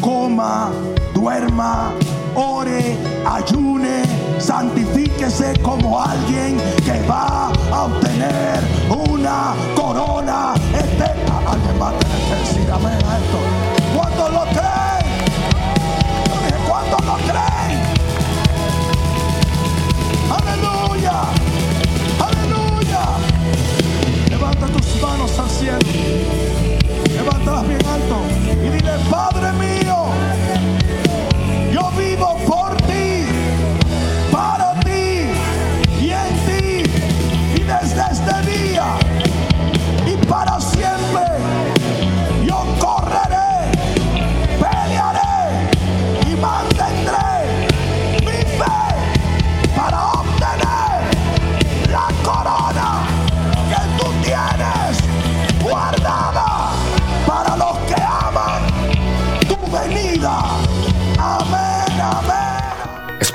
coma, 0.00 0.70
duerma, 1.14 1.92
ore, 2.34 2.96
ayune, 3.24 4.02
santifíquese 4.38 5.54
como 5.62 6.00
alguien 6.00 6.58
que 6.84 7.02
va 7.08 7.52
a 7.72 7.84
obtener 7.84 8.60
una 8.88 9.54
corona 9.74 10.54
eterna. 10.72 11.40
Alguien 11.46 11.80
va 11.80 11.88
a 11.90 11.92
tener 11.92 12.20
que 12.28 12.34
decir 12.36 12.70
amén 12.70 12.98
a 13.08 13.18
esto. 13.18 13.38
¿Cuántos 13.94 14.32
lo 14.32 14.44
creen? 14.56 15.06
¿Cuántos 16.68 17.06
lo 17.06 17.14
creen? 17.28 17.80
Aleluya. 20.38 21.16
Aleluya. 22.28 23.02
Levanta 24.28 24.66
tus 24.66 25.02
manos 25.02 25.38
al 25.38 25.50
cielo. 25.50 25.78
Levántalas 27.14 27.66
bien 27.68 27.86
alto 27.86 28.18
y 28.62 28.68
dile, 28.68 28.92
Padre 29.10 29.52
mío, 29.52 29.96
yo 31.72 31.90
vivo 31.98 32.36
por 32.46 32.65